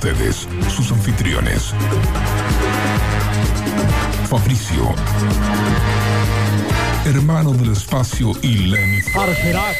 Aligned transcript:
Ustedes, 0.00 0.48
sus 0.74 0.90
anfitriones. 0.92 1.74
Fabricio. 4.30 4.94
Hermano 7.04 7.52
del 7.52 7.72
espacio 7.72 8.32
y 8.40 8.54
Lenny. 8.54 9.02
Argerax. 9.14 9.76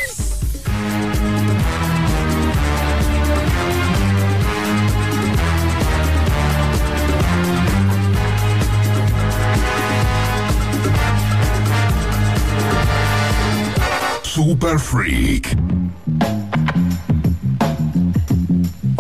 Super 14.23 14.79
Freak. 14.79 15.57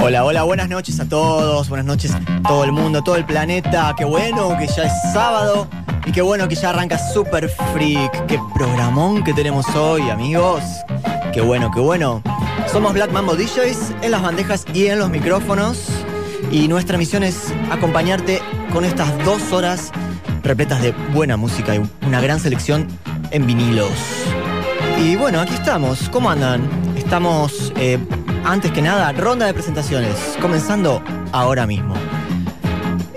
Hola, 0.02 0.24
hola, 0.24 0.44
buenas 0.44 0.68
noches 0.70 0.98
a 0.98 1.06
todos, 1.06 1.68
buenas 1.68 1.84
noches 1.84 2.12
a 2.12 2.42
todo 2.42 2.64
el 2.64 2.72
mundo, 2.72 3.02
todo 3.02 3.16
el 3.16 3.26
planeta. 3.26 3.94
Qué 3.98 4.06
bueno 4.06 4.56
que 4.58 4.66
ya 4.66 4.84
es 4.84 4.92
sábado 5.12 5.68
y 6.06 6.12
qué 6.12 6.22
bueno 6.22 6.48
que 6.48 6.54
ya 6.54 6.70
arranca 6.70 6.98
Super 6.98 7.50
Freak. 7.72 8.26
Qué 8.26 8.40
programón 8.54 9.22
que 9.22 9.34
tenemos 9.34 9.66
hoy, 9.76 10.08
amigos. 10.08 10.62
Qué 11.34 11.42
bueno, 11.42 11.70
qué 11.70 11.80
bueno. 11.80 12.22
Somos 12.72 12.94
Black 12.94 13.12
Mambo 13.12 13.36
DJs 13.36 13.92
en 14.00 14.10
las 14.10 14.22
bandejas 14.22 14.64
y 14.72 14.86
en 14.86 14.98
los 14.98 15.10
micrófonos. 15.10 15.84
Y 16.50 16.66
nuestra 16.66 16.96
misión 16.96 17.22
es 17.22 17.52
acompañarte 17.70 18.40
con 18.72 18.86
estas 18.86 19.22
dos 19.24 19.52
horas 19.52 19.92
repletas 20.42 20.80
de 20.80 20.92
buena 21.12 21.36
música 21.36 21.74
y 21.76 21.82
una 22.06 22.22
gran 22.22 22.40
selección 22.40 22.88
en 23.30 23.46
vinilos. 23.46 23.90
Y 24.98 25.16
bueno, 25.16 25.40
aquí 25.40 25.54
estamos. 25.54 26.08
¿Cómo 26.08 26.30
andan? 26.30 26.68
Estamos, 26.96 27.72
eh, 27.76 27.98
antes 28.44 28.72
que 28.72 28.82
nada, 28.82 29.12
ronda 29.12 29.46
de 29.46 29.54
presentaciones, 29.54 30.16
comenzando 30.40 31.02
ahora 31.32 31.66
mismo. 31.66 31.94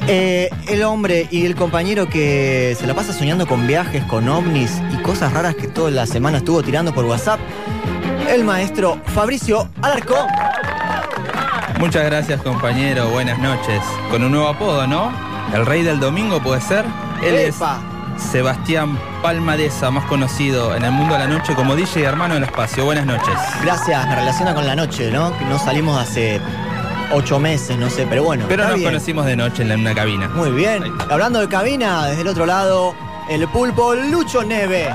Eh, 0.07 0.49
el 0.67 0.83
hombre 0.83 1.27
y 1.31 1.45
el 1.45 1.55
compañero 1.55 2.09
que 2.09 2.75
se 2.77 2.85
la 2.85 2.93
pasa 2.93 3.13
soñando 3.13 3.47
con 3.47 3.65
viajes, 3.67 4.03
con 4.03 4.27
ovnis 4.27 4.81
y 4.91 5.01
cosas 5.01 5.31
raras 5.31 5.55
que 5.55 5.67
toda 5.67 5.91
la 5.91 6.05
semana 6.05 6.39
estuvo 6.39 6.61
tirando 6.61 6.93
por 6.93 7.05
WhatsApp, 7.05 7.39
el 8.29 8.43
maestro 8.43 8.99
Fabricio 9.05 9.69
Alarcón. 9.81 10.27
Muchas 11.79 12.05
gracias 12.05 12.41
compañero, 12.41 13.09
buenas 13.09 13.39
noches. 13.39 13.81
Con 14.11 14.23
un 14.23 14.31
nuevo 14.31 14.47
apodo, 14.47 14.87
¿no? 14.87 15.11
El 15.53 15.65
rey 15.65 15.83
del 15.83 15.99
domingo 15.99 16.41
puede 16.41 16.61
ser. 16.61 16.85
Él 17.23 17.35
Epa. 17.35 17.77
es 17.77 17.92
Sebastián 18.31 18.97
Palmadesa, 19.21 19.91
más 19.91 20.05
conocido 20.05 20.75
en 20.75 20.83
el 20.83 20.91
mundo 20.91 21.13
de 21.13 21.19
la 21.19 21.27
noche 21.27 21.53
como 21.55 21.75
DJ 21.75 22.01
y 22.01 22.03
hermano 22.03 22.33
del 22.35 22.43
espacio. 22.43 22.85
Buenas 22.85 23.05
noches. 23.05 23.33
Gracias, 23.63 24.07
me 24.07 24.15
relaciona 24.15 24.53
con 24.55 24.65
la 24.65 24.75
noche, 24.75 25.11
¿no? 25.11 25.31
No 25.49 25.59
salimos 25.59 26.01
hace 26.01 26.41
ocho 27.11 27.39
meses, 27.39 27.77
no 27.77 27.89
sé, 27.89 28.07
pero 28.09 28.23
bueno. 28.23 28.45
Pero 28.47 28.65
nos 28.65 28.75
bien. 28.75 28.89
conocimos 28.89 29.25
de 29.25 29.35
noche 29.35 29.61
en 29.61 29.67
la- 29.69 29.73
en 29.75 29.81
una 29.81 29.93
cabina. 29.93 30.29
Muy 30.29 30.51
bien. 30.51 30.83
Hablando 31.09 31.39
de 31.39 31.47
cabina, 31.47 32.07
desde 32.07 32.21
el 32.21 32.27
otro 32.29 32.45
lado, 32.45 32.95
el 33.29 33.47
pulpo 33.49 33.93
Lucho 33.93 34.43
Neve. 34.43 34.89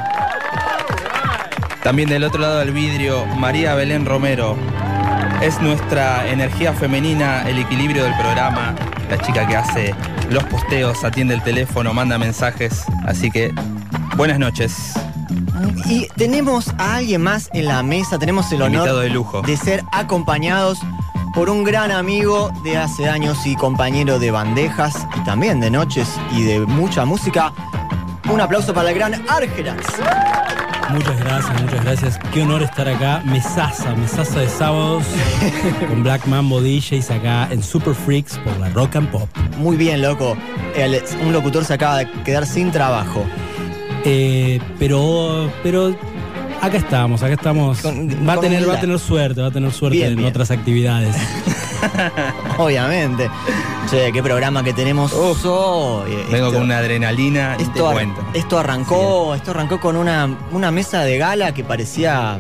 También 1.83 2.09
del 2.09 2.25
otro 2.25 2.41
lado 2.41 2.59
del 2.59 2.73
vidrio, 2.73 3.25
María 3.37 3.75
Belén 3.75 4.05
Romero. 4.05 4.57
Es 5.41 5.61
nuestra 5.61 6.27
energía 6.29 6.73
femenina, 6.73 7.49
el 7.49 7.59
equilibrio 7.61 8.03
del 8.05 8.15
programa. 8.15 8.75
La 9.09 9.19
chica 9.19 9.47
que 9.47 9.57
hace 9.57 9.95
los 10.31 10.45
posteos, 10.45 11.03
atiende 11.05 11.35
el 11.35 11.43
teléfono, 11.43 11.95
manda 11.95 12.19
mensajes. 12.19 12.85
Así 13.07 13.31
que, 13.31 13.55
buenas 14.17 14.39
noches. 14.39 14.95
Y 15.87 16.07
tenemos 16.17 16.69
a 16.79 16.97
alguien 16.97 17.23
más 17.23 17.49
en 17.53 17.67
la 17.67 17.83
mesa, 17.83 18.19
tenemos 18.19 18.53
el 18.53 18.63
honor 18.63 19.01
de 19.01 19.09
lujo. 19.09 19.43
de 19.43 19.57
ser 19.57 19.83
acompañados 19.93 20.79
por 21.35 21.51
un 21.51 21.65
gran 21.65 21.91
amigo 21.91 22.51
de 22.65 22.77
hace 22.77 23.09
años 23.09 23.47
y 23.47 23.57
compañero 23.57 24.19
de 24.19 24.31
bandejas 24.31 25.07
y 25.17 25.25
también 25.25 25.61
de 25.61 25.71
noches 25.71 26.09
y 26.33 26.43
de 26.43 26.61
mucha 26.61 27.05
música. 27.05 27.53
Un 28.31 28.41
aplauso 28.41 28.75
para 28.75 28.91
el 28.91 28.97
gran 28.97 29.25
Argerax. 29.29 29.87
Muchas 30.91 31.19
gracias, 31.21 31.63
muchas 31.63 31.85
gracias. 31.85 32.19
Qué 32.33 32.43
honor 32.43 32.63
estar 32.63 32.89
acá. 32.89 33.21
Mesaza, 33.25 33.95
mesaza 33.95 34.41
de 34.41 34.49
sábados 34.49 35.05
con 35.89 36.03
Black 36.03 36.27
Mambo 36.27 36.61
DJs 36.63 37.11
acá 37.11 37.49
en 37.51 37.63
Super 37.63 37.95
Freaks 37.95 38.39
por 38.39 38.57
la 38.59 38.69
Rock 38.71 38.97
and 38.97 39.11
Pop. 39.11 39.29
Muy 39.59 39.77
bien, 39.77 40.01
loco. 40.01 40.37
El- 40.75 41.03
un 41.25 41.33
locutor 41.33 41.65
se 41.65 41.75
acaba 41.75 41.99
de 41.99 42.11
quedar 42.25 42.47
sin 42.47 42.71
trabajo. 42.73 43.25
Eh, 44.05 44.61
pero, 44.79 45.51
pero 45.63 45.95
acá 46.61 46.77
estamos, 46.77 47.23
acá 47.23 47.35
estamos. 47.35 47.81
Con- 47.81 48.09
va 48.29 48.35
a 48.35 48.41
tener, 48.41 48.69
va 48.69 48.75
a 48.75 48.81
tener 48.81 48.99
suerte, 48.99 49.41
va 49.41 49.49
a 49.49 49.51
tener 49.51 49.73
suerte 49.73 49.97
Bien, 49.99 50.11
en 50.13 50.17
bien. 50.19 50.29
otras 50.29 50.51
actividades. 50.51 51.15
Obviamente. 52.59 53.31
Che, 53.91 54.13
qué 54.13 54.23
programa 54.23 54.63
que 54.63 54.73
tenemos 54.73 55.13
Uf. 55.13 55.45
hoy. 55.47 56.11
Vengo 56.31 56.47
Esto- 56.49 56.53
con 56.55 56.63
una 56.63 56.79
adrenalina 56.79 57.57
y 57.59 57.63
Esto, 57.63 57.91
cuento. 57.91 58.21
esto 58.35 58.59
arrancó, 58.59 59.35
esto 59.35 59.53
arrancó 59.53 59.81
con 59.81 59.97
una, 59.97 60.29
una 60.53 60.71
mesa 60.71 61.03
de 61.05 61.17
gala 61.19 61.55
que 61.55 61.65
parecía 61.65 62.39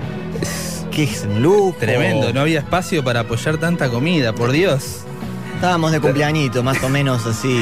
que 0.90 1.04
es 1.04 1.24
un 1.24 1.42
lujo. 1.42 1.76
Tremendo, 1.78 2.32
no 2.32 2.40
había 2.40 2.58
espacio 2.58 3.02
para 3.04 3.20
apoyar 3.20 3.56
tanta 3.58 3.88
comida, 3.88 4.32
por 4.34 4.50
Dios. 4.52 5.00
Estábamos 5.54 5.92
de 5.92 6.00
cumpleañito, 6.00 6.62
más 6.62 6.82
o 6.82 6.88
menos 6.88 7.24
así, 7.26 7.58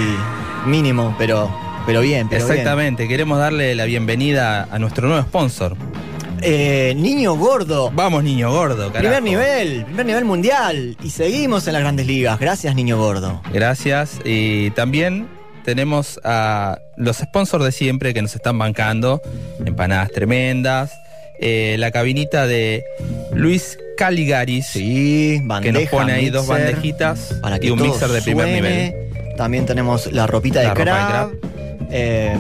mínimo, 0.67 1.15
pero, 1.19 1.51
pero 1.87 2.01
bien, 2.01 2.29
pero 2.29 2.43
Exactamente, 2.47 3.07
queremos 3.09 3.39
darle 3.39 3.75
la 3.75 3.85
bienvenida 3.85 4.69
a 4.71 4.79
nuestro 4.79 5.07
nuevo 5.09 5.23
sponsor. 5.23 5.77
Eh, 6.43 6.95
niño 6.97 7.35
gordo. 7.37 7.91
Vamos, 7.93 8.23
niño 8.25 8.51
gordo, 8.51 8.93
carajo. 8.93 8.99
Primer 9.01 9.23
nivel, 9.23 9.85
primer 9.85 10.07
nivel 10.07 10.25
mundial. 10.25 10.97
Y 11.03 11.11
seguimos 11.11 11.67
en 11.67 11.73
las 11.75 11.83
grandes 11.83 12.07
ligas. 12.07 12.39
Gracias, 12.39 12.75
niño 12.75 12.99
gordo. 12.99 13.41
Gracias. 13.53 14.19
Y 14.25 14.71
también 14.71 15.27
tenemos 15.65 16.21
a 16.25 16.79
los 16.97 17.17
sponsors 17.19 17.65
de 17.65 17.73
siempre 17.73 18.15
que 18.15 18.23
nos 18.23 18.35
están 18.35 18.59
bancando. 18.59 19.21
Empanadas 19.65 20.11
tremendas. 20.13 20.93
eh, 21.41 21.77
la 21.79 21.91
cabinita 21.91 22.47
de 22.47 22.83
Luis 23.35 23.79
Caligaris. 23.99 24.67
Sí, 24.69 25.39
que 25.41 25.47
bandeja. 25.47 25.79
nos 25.81 25.89
pone 25.91 26.13
ahí 26.13 26.31
dos 26.31 26.47
bandejitas 26.47 27.35
para 27.43 27.59
que 27.59 27.67
y 27.67 27.71
un 27.71 27.81
mixer 27.83 28.09
de 28.09 28.23
primer 28.23 28.47
suene. 28.47 28.61
nivel. 28.63 29.35
También 29.37 29.67
tenemos 29.67 30.11
la 30.13 30.27
ropita 30.27 30.61
de 30.61 30.69
ropa 30.69 30.81
de 30.81 30.85
crab. 30.85 31.31
Eh, 31.91 32.37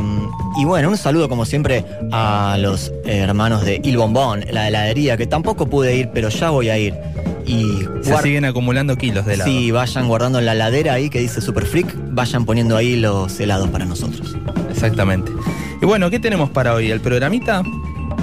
y 0.58 0.64
bueno, 0.64 0.88
un 0.88 0.96
saludo 0.96 1.28
como 1.28 1.44
siempre 1.44 1.84
a 2.12 2.56
los 2.58 2.92
hermanos 3.04 3.64
de 3.64 3.80
Il 3.84 3.96
Bombón, 3.96 4.44
la 4.50 4.68
heladería, 4.68 5.16
que 5.16 5.26
tampoco 5.26 5.66
pude 5.66 5.96
ir, 5.96 6.10
pero 6.12 6.28
ya 6.28 6.50
voy 6.50 6.68
a 6.70 6.78
ir. 6.78 6.94
Y 7.46 7.64
Se 8.02 8.16
siguen 8.22 8.44
acumulando 8.44 8.96
kilos 8.96 9.24
de 9.24 9.34
helado. 9.34 9.50
Sí, 9.50 9.70
vayan 9.70 10.08
guardando 10.08 10.38
en 10.40 10.46
la 10.46 10.54
ladera 10.54 10.94
ahí 10.94 11.08
que 11.08 11.20
dice 11.20 11.40
Super 11.40 11.64
Freak, 11.64 11.94
vayan 12.10 12.44
poniendo 12.44 12.76
ahí 12.76 12.96
los 12.96 13.38
helados 13.38 13.68
para 13.68 13.84
nosotros. 13.84 14.36
Exactamente. 14.70 15.30
Y 15.80 15.86
bueno, 15.86 16.10
¿qué 16.10 16.18
tenemos 16.18 16.50
para 16.50 16.74
hoy? 16.74 16.90
¿El 16.90 17.00
programita? 17.00 17.62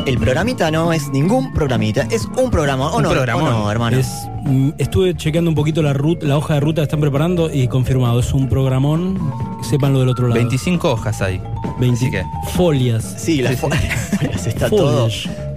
El 0.05 0.17
programita 0.17 0.71
no 0.71 0.91
es 0.91 1.07
ningún 1.09 1.53
programita, 1.53 2.07
es 2.11 2.27
un 2.37 2.51
programa. 2.51 2.89
¿O 2.91 2.97
Un 2.97 3.03
no, 3.03 3.09
¿O 3.11 3.13
programón. 3.13 3.49
no, 3.49 3.71
hermano? 3.71 3.97
Es, 3.97 4.09
mm, 4.43 4.71
estuve 4.77 5.15
chequeando 5.15 5.49
un 5.49 5.55
poquito 5.55 5.81
la, 5.81 5.93
ruta, 5.93 6.25
la 6.25 6.37
hoja 6.37 6.55
de 6.55 6.59
ruta 6.59 6.81
que 6.81 6.85
están 6.85 6.99
preparando 6.99 7.49
y 7.53 7.67
confirmado, 7.69 8.19
es 8.19 8.33
un 8.33 8.49
programón. 8.49 9.17
Sepan 9.69 9.93
lo 9.93 9.99
del 9.99 10.09
otro 10.09 10.27
lado. 10.27 10.39
25 10.39 10.91
hojas 10.91 11.21
hay. 11.21 11.41
20 11.79 11.95
Así 11.97 12.11
que- 12.11 12.23
folias. 12.55 13.15
Sí, 13.17 13.41
las 13.41 13.53
Sí, 13.53 13.57
sí. 13.57 13.61
folias, 14.19 14.47
está 14.47 14.69
todo. 14.69 15.07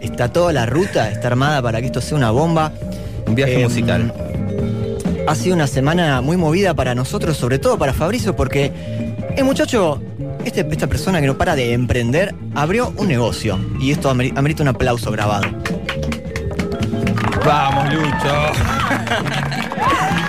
Está 0.01 0.29
toda 0.33 0.53
la 0.53 0.67
ruta, 0.67 1.11
está 1.11 1.29
armada 1.29 1.61
para 1.63 1.81
que 1.81 1.87
esto 1.87 2.01
sea 2.01 2.17
una 2.17 2.31
bomba. 2.31 2.73
Un 3.27 3.35
viaje 3.35 3.57
Em, 3.57 3.63
musical. 3.65 4.13
Ha 5.27 5.35
sido 5.35 5.57
una 5.57 5.67
semana 5.67 6.21
muy 6.21 6.37
movida 6.37 6.75
para 6.75 6.95
nosotros, 6.95 7.37
sobre 7.37 7.59
todo 7.59 7.77
para 7.79 7.93
Fabricio, 7.93 8.37
porque 8.37 8.73
el 9.37 9.45
muchacho, 9.45 10.01
este- 10.45 10.65
esta 10.71 10.87
persona 10.87 11.21
que 11.21 11.27
no 11.27 11.37
para 11.37 11.57
de 11.57 11.73
emprender, 11.73 12.33
abrió 12.55 12.93
un 12.97 13.09
negocio. 13.09 13.59
Y 13.81 13.91
esto 13.91 14.09
ameri- 14.15 14.33
amerita 14.39 14.63
un 14.63 14.69
aplauso 14.69 15.11
grabado. 15.11 15.47
Vamos, 17.45 17.93
Lucho. 17.93 18.07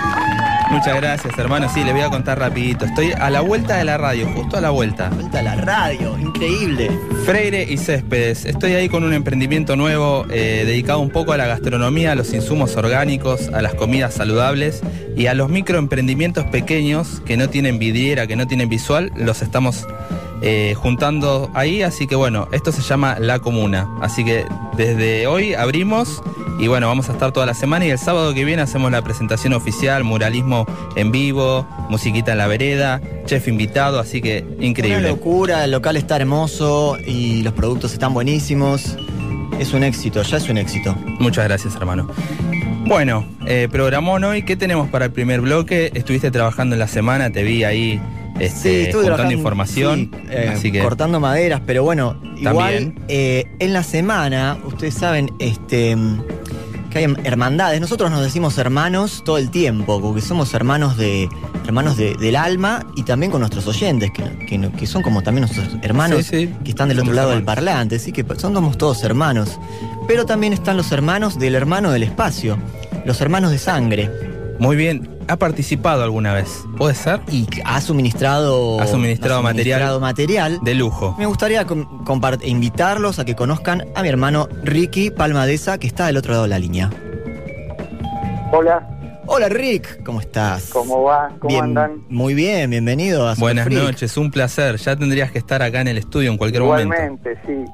Muchas 0.70 0.96
gracias, 0.96 1.38
hermano. 1.38 1.68
Sí, 1.72 1.82
le 1.82 1.92
voy 1.92 2.02
a 2.02 2.10
contar 2.10 2.38
rapidito. 2.38 2.84
Estoy 2.84 3.12
a 3.12 3.30
la 3.30 3.40
vuelta 3.40 3.78
de 3.78 3.84
la 3.84 3.96
radio, 3.96 4.28
justo 4.34 4.58
a 4.58 4.60
la 4.60 4.68
vuelta. 4.68 5.08
Vuelta 5.08 5.40
a 5.40 5.42
la 5.42 5.56
radio, 5.56 6.18
increíble. 6.18 6.90
Freire 7.24 7.62
y 7.62 7.78
Céspedes. 7.78 8.44
Estoy 8.44 8.72
ahí 8.74 8.90
con 8.90 9.02
un 9.02 9.14
emprendimiento 9.14 9.76
nuevo 9.76 10.26
eh, 10.30 10.64
dedicado 10.66 11.00
un 11.00 11.08
poco 11.08 11.32
a 11.32 11.38
la 11.38 11.46
gastronomía, 11.46 12.12
a 12.12 12.14
los 12.14 12.34
insumos 12.34 12.76
orgánicos, 12.76 13.48
a 13.48 13.62
las 13.62 13.74
comidas 13.74 14.12
saludables 14.12 14.82
y 15.16 15.26
a 15.26 15.34
los 15.34 15.48
microemprendimientos 15.48 16.44
pequeños 16.44 17.22
que 17.24 17.38
no 17.38 17.48
tienen 17.48 17.78
vidriera, 17.78 18.26
que 18.26 18.36
no 18.36 18.46
tienen 18.46 18.68
visual. 18.68 19.10
Los 19.16 19.40
estamos 19.40 19.86
eh, 20.42 20.74
juntando 20.76 21.50
ahí, 21.54 21.82
así 21.82 22.06
que 22.06 22.14
bueno, 22.14 22.46
esto 22.52 22.72
se 22.72 22.82
llama 22.82 23.16
La 23.18 23.38
Comuna. 23.38 23.88
Así 24.02 24.22
que 24.22 24.44
desde 24.76 25.26
hoy 25.26 25.54
abrimos 25.54 26.22
y 26.58 26.66
bueno, 26.66 26.88
vamos 26.88 27.08
a 27.08 27.12
estar 27.12 27.32
toda 27.32 27.46
la 27.46 27.54
semana 27.54 27.86
y 27.86 27.90
el 27.90 27.98
sábado 27.98 28.34
que 28.34 28.44
viene 28.44 28.62
hacemos 28.62 28.90
la 28.90 29.02
presentación 29.02 29.52
oficial, 29.52 30.02
muralismo 30.04 30.66
en 30.96 31.12
vivo, 31.12 31.66
musiquita 31.88 32.32
en 32.32 32.38
la 32.38 32.46
vereda, 32.48 33.00
chef 33.26 33.46
invitado, 33.48 34.00
así 34.00 34.20
que 34.20 34.44
Una 34.56 34.66
increíble. 34.66 35.08
locura, 35.08 35.64
el 35.64 35.70
local 35.70 35.96
está 35.96 36.16
hermoso 36.16 36.96
y 37.06 37.42
los 37.42 37.52
productos 37.52 37.92
están 37.92 38.12
buenísimos. 38.14 38.96
Es 39.58 39.72
un 39.72 39.82
éxito, 39.84 40.22
ya 40.22 40.36
es 40.36 40.48
un 40.48 40.58
éxito. 40.58 40.94
Muchas 41.18 41.44
gracias, 41.44 41.74
hermano. 41.76 42.08
Bueno, 42.86 43.24
eh, 43.46 43.68
programón 43.70 44.24
hoy, 44.24 44.42
¿qué 44.42 44.56
tenemos 44.56 44.88
para 44.88 45.06
el 45.06 45.12
primer 45.12 45.40
bloque? 45.40 45.90
Estuviste 45.94 46.30
trabajando 46.30 46.74
en 46.74 46.78
la 46.80 46.88
semana, 46.88 47.30
te 47.30 47.42
vi 47.42 47.64
ahí 47.64 48.00
este, 48.40 48.92
juntando 48.92 49.32
información, 49.32 50.10
sí, 50.12 50.20
eh, 50.30 50.50
así 50.54 50.72
que 50.72 50.80
cortando 50.80 51.18
maderas, 51.20 51.60
pero 51.66 51.82
bueno, 51.82 52.16
igual 52.36 52.54
También. 52.74 53.04
eh, 53.08 53.44
en 53.58 53.72
la 53.72 53.82
semana, 53.82 54.58
ustedes 54.64 54.94
saben, 54.94 55.30
este 55.40 55.96
que 56.90 56.98
hay 56.98 57.14
hermandades. 57.24 57.80
Nosotros 57.80 58.10
nos 58.10 58.22
decimos 58.22 58.56
hermanos 58.58 59.22
todo 59.24 59.38
el 59.38 59.50
tiempo, 59.50 60.00
porque 60.00 60.20
somos 60.20 60.52
hermanos 60.54 60.96
de 60.96 61.28
hermanos 61.64 61.96
de- 61.96 62.14
del 62.16 62.36
alma 62.36 62.86
y 62.96 63.02
también 63.02 63.30
con 63.30 63.40
nuestros 63.40 63.66
oyentes, 63.66 64.10
que, 64.10 64.24
que- 64.46 64.70
que 64.72 64.86
son 64.86 65.02
como 65.02 65.22
también 65.22 65.46
nuestros 65.46 65.68
hermanos 65.82 66.24
Sí, 66.24 66.46
sí, 66.46 66.54
que 66.64 66.70
están 66.70 66.88
del 66.88 67.00
otro 67.00 67.12
lado 67.12 67.30
del 67.30 67.44
parlante, 67.44 67.96
así 67.96 68.12
que 68.12 68.24
somos 68.38 68.78
todos 68.78 69.02
hermanos. 69.04 69.58
Pero 70.06 70.24
también 70.24 70.52
están 70.54 70.76
los 70.76 70.90
hermanos 70.92 71.38
del 71.38 71.54
hermano 71.54 71.90
del 71.90 72.02
espacio, 72.04 72.58
los 73.04 73.20
hermanos 73.20 73.50
de 73.50 73.58
sangre. 73.58 74.10
Muy 74.58 74.76
bien. 74.76 75.08
¿Ha 75.28 75.36
participado 75.36 76.02
alguna 76.02 76.32
vez? 76.32 76.64
¿Puede 76.78 76.94
ser? 76.94 77.20
Y 77.30 77.46
ha 77.64 77.80
suministrado, 77.82 78.80
Ha 78.80 78.86
suministrado 78.86 79.42
material. 79.42 80.00
material 80.00 80.58
De 80.62 80.74
lujo. 80.74 81.14
Me 81.18 81.26
gustaría 81.26 81.66
invitarlos 82.44 83.18
a 83.18 83.24
que 83.26 83.34
conozcan 83.36 83.84
a 83.94 84.02
mi 84.02 84.08
hermano 84.08 84.48
Ricky 84.64 85.10
Palmadesa, 85.10 85.76
que 85.78 85.86
está 85.86 86.06
del 86.06 86.16
otro 86.16 86.32
lado 86.32 86.44
de 86.44 86.48
la 86.48 86.58
línea. 86.58 86.90
Hola, 88.52 88.88
Hola 89.26 89.50
Rick, 89.50 90.02
¿cómo 90.04 90.20
estás? 90.22 90.70
¿cómo 90.72 91.02
va? 91.02 91.28
¿Cómo 91.38 91.48
Bien, 91.50 91.64
andan? 91.64 92.02
Muy 92.08 92.32
bien, 92.32 92.70
bienvenido 92.70 93.28
a 93.28 93.34
Super 93.34 93.42
Buenas 93.48 93.64
Freak. 93.66 93.82
noches, 93.82 94.16
un 94.16 94.30
placer. 94.30 94.76
Ya 94.78 94.96
tendrías 94.96 95.30
que 95.30 95.36
estar 95.38 95.60
acá 95.62 95.82
en 95.82 95.88
el 95.88 95.98
estudio 95.98 96.30
en 96.30 96.38
cualquier 96.38 96.62
momento. 96.62 96.94
Igualmente, 96.94 97.38
sí. 97.46 97.64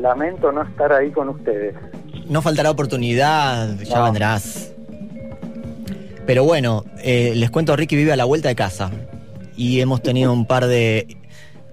Lamento 0.00 0.50
no 0.50 0.62
estar 0.64 0.92
ahí 0.92 1.12
con 1.12 1.28
ustedes. 1.28 1.76
No 2.28 2.42
faltará 2.42 2.72
oportunidad, 2.72 3.78
ya 3.78 3.98
No. 3.98 4.04
vendrás. 4.06 4.72
Pero 6.26 6.44
bueno, 6.44 6.84
eh, 7.02 7.32
les 7.36 7.50
cuento, 7.50 7.76
Ricky 7.76 7.96
vive 7.96 8.12
a 8.12 8.16
la 8.16 8.24
vuelta 8.24 8.48
de 8.48 8.54
casa. 8.54 8.90
Y 9.56 9.80
hemos 9.80 10.02
tenido 10.02 10.32
un 10.32 10.46
par 10.46 10.66
de, 10.66 11.16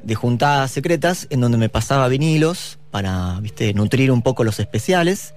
de 0.03 0.15
juntadas 0.15 0.71
secretas 0.71 1.27
en 1.29 1.41
donde 1.41 1.57
me 1.57 1.69
pasaba 1.69 2.07
vinilos 2.09 2.79
para, 2.91 3.39
viste, 3.41 3.73
nutrir 3.73 4.11
un 4.11 4.21
poco 4.21 4.43
los 4.43 4.59
especiales. 4.59 5.33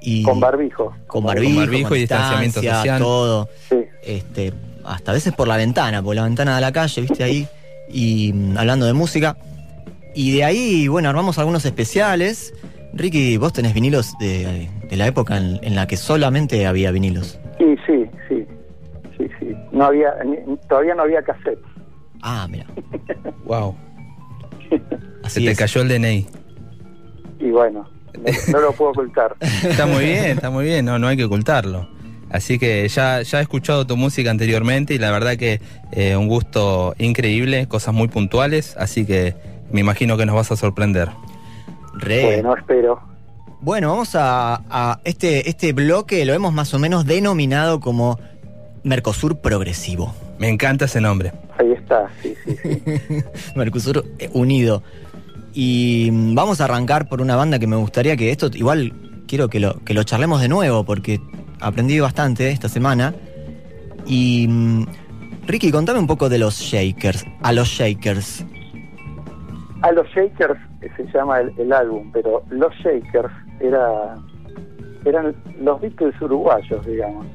Y 0.00 0.22
Con 0.22 0.40
barbijo. 0.40 0.94
con 1.06 1.24
barbijo, 1.24 1.54
Con 1.54 1.64
barbijo 1.66 1.96
y 1.96 2.00
distanciamiento 2.00 2.60
distancia, 2.60 2.92
social. 2.94 2.98
todo. 3.00 3.48
Sí. 3.68 3.76
este, 4.04 4.52
hasta 4.84 5.10
a 5.10 5.14
veces 5.14 5.32
por 5.32 5.48
la 5.48 5.56
ventana, 5.56 6.02
por 6.02 6.14
la 6.14 6.24
ventana 6.24 6.54
de 6.54 6.60
la 6.60 6.70
calle, 6.72 7.00
viste 7.02 7.24
ahí, 7.24 7.48
y 7.90 8.32
mm, 8.32 8.56
hablando 8.58 8.86
de 8.86 8.92
música. 8.92 9.36
Y 10.14 10.32
de 10.36 10.44
ahí, 10.44 10.88
bueno, 10.88 11.08
armamos 11.08 11.38
algunos 11.38 11.64
especiales. 11.64 12.54
Ricky, 12.94 13.36
vos 13.36 13.52
tenés 13.52 13.74
vinilos 13.74 14.12
de, 14.18 14.68
de 14.88 14.96
la 14.96 15.06
época 15.06 15.36
en, 15.36 15.58
en 15.62 15.74
la 15.74 15.86
que 15.86 15.96
solamente 15.98 16.66
había 16.66 16.90
vinilos. 16.90 17.38
Sí. 17.58 17.75
No 19.76 19.84
había, 19.84 20.14
ni- 20.24 20.56
todavía 20.68 20.94
no 20.94 21.02
había 21.02 21.22
cassette. 21.22 21.58
Ah, 22.22 22.46
mira, 22.50 22.66
Wow. 23.44 23.76
Se 24.70 24.80
así 25.22 25.44
te 25.44 25.50
es. 25.52 25.58
cayó 25.58 25.82
el 25.82 25.88
DNI. 25.88 26.26
Y 27.38 27.50
bueno, 27.50 27.88
no, 28.14 28.52
no 28.52 28.60
lo 28.60 28.72
puedo 28.72 28.90
ocultar. 28.92 29.36
Está 29.40 29.86
muy 29.86 30.04
bien, 30.04 30.24
está 30.36 30.50
muy 30.50 30.64
bien, 30.64 30.84
no, 30.84 30.98
no 30.98 31.06
hay 31.08 31.16
que 31.16 31.24
ocultarlo. 31.24 31.88
Así 32.30 32.58
que 32.58 32.88
ya, 32.88 33.22
ya 33.22 33.38
he 33.38 33.42
escuchado 33.42 33.86
tu 33.86 33.96
música 33.96 34.30
anteriormente 34.30 34.94
y 34.94 34.98
la 34.98 35.10
verdad 35.12 35.36
que 35.36 35.60
eh, 35.92 36.16
un 36.16 36.26
gusto 36.26 36.94
increíble, 36.98 37.68
cosas 37.68 37.94
muy 37.94 38.08
puntuales, 38.08 38.76
así 38.78 39.06
que 39.06 39.34
me 39.70 39.80
imagino 39.80 40.16
que 40.16 40.26
nos 40.26 40.34
vas 40.34 40.50
a 40.50 40.56
sorprender. 40.56 41.08
Re. 41.94 42.24
Bueno, 42.24 42.56
espero. 42.56 43.00
Bueno, 43.60 43.90
vamos 43.90 44.14
a, 44.16 44.62
a 44.68 45.00
este, 45.04 45.48
este 45.48 45.72
bloque, 45.72 46.24
lo 46.24 46.34
hemos 46.34 46.52
más 46.52 46.74
o 46.74 46.78
menos 46.78 47.06
denominado 47.06 47.78
como 47.80 48.18
Mercosur 48.86 49.38
Progresivo. 49.40 50.14
Me 50.38 50.48
encanta 50.48 50.84
ese 50.84 51.00
nombre. 51.00 51.32
Ahí 51.58 51.72
está, 51.72 52.08
sí, 52.22 52.34
sí, 52.44 52.56
sí. 52.64 53.24
Mercosur 53.56 54.04
eh, 54.20 54.30
unido. 54.32 54.84
Y 55.52 56.08
mm, 56.12 56.36
vamos 56.36 56.60
a 56.60 56.66
arrancar 56.66 57.08
por 57.08 57.20
una 57.20 57.34
banda 57.34 57.58
que 57.58 57.66
me 57.66 57.74
gustaría 57.74 58.16
que 58.16 58.30
esto, 58.30 58.48
igual 58.54 58.92
quiero 59.26 59.48
que 59.48 59.58
lo, 59.58 59.82
que 59.84 59.92
lo 59.92 60.04
charlemos 60.04 60.40
de 60.40 60.48
nuevo, 60.48 60.84
porque 60.84 61.20
aprendí 61.60 61.98
bastante 61.98 62.50
esta 62.50 62.68
semana. 62.68 63.12
Y 64.06 64.46
mm, 64.48 64.86
Ricky, 65.48 65.72
contame 65.72 65.98
un 65.98 66.06
poco 66.06 66.28
de 66.28 66.38
los 66.38 66.54
Shakers, 66.60 67.24
a 67.42 67.52
los 67.52 67.66
Shakers. 67.66 68.46
A 69.82 69.90
los 69.90 70.06
Shakers 70.10 70.60
eh, 70.82 70.90
se 70.96 71.04
llama 71.12 71.40
el, 71.40 71.52
el 71.58 71.72
álbum, 71.72 72.12
pero 72.12 72.44
los 72.50 72.72
Shakers 72.76 73.32
era, 73.58 74.14
eran 75.04 75.34
los 75.60 75.80
Beatles 75.80 76.14
uruguayos, 76.22 76.86
digamos. 76.86 77.26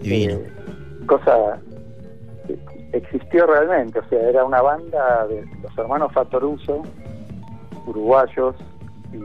Divino. 0.00 0.34
Eh, 0.34 0.52
cosa 1.06 1.58
que 2.46 2.58
existió 2.96 3.46
realmente, 3.46 3.98
o 3.98 4.08
sea, 4.08 4.20
era 4.28 4.44
una 4.44 4.62
banda 4.62 5.26
de 5.26 5.44
los 5.62 5.78
hermanos 5.78 6.12
Fatoruso, 6.12 6.82
uruguayos, 7.86 8.54
y 9.12 9.18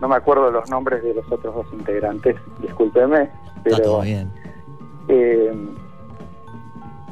no 0.00 0.08
me 0.08 0.16
acuerdo 0.16 0.50
los 0.50 0.68
nombres 0.70 1.02
de 1.02 1.14
los 1.14 1.30
otros 1.30 1.54
dos 1.54 1.66
integrantes, 1.72 2.36
discúlpeme, 2.60 3.30
Está 3.64 3.82
todo 3.82 3.98
pero 3.98 4.00
bien. 4.02 4.30
eh, 5.08 5.52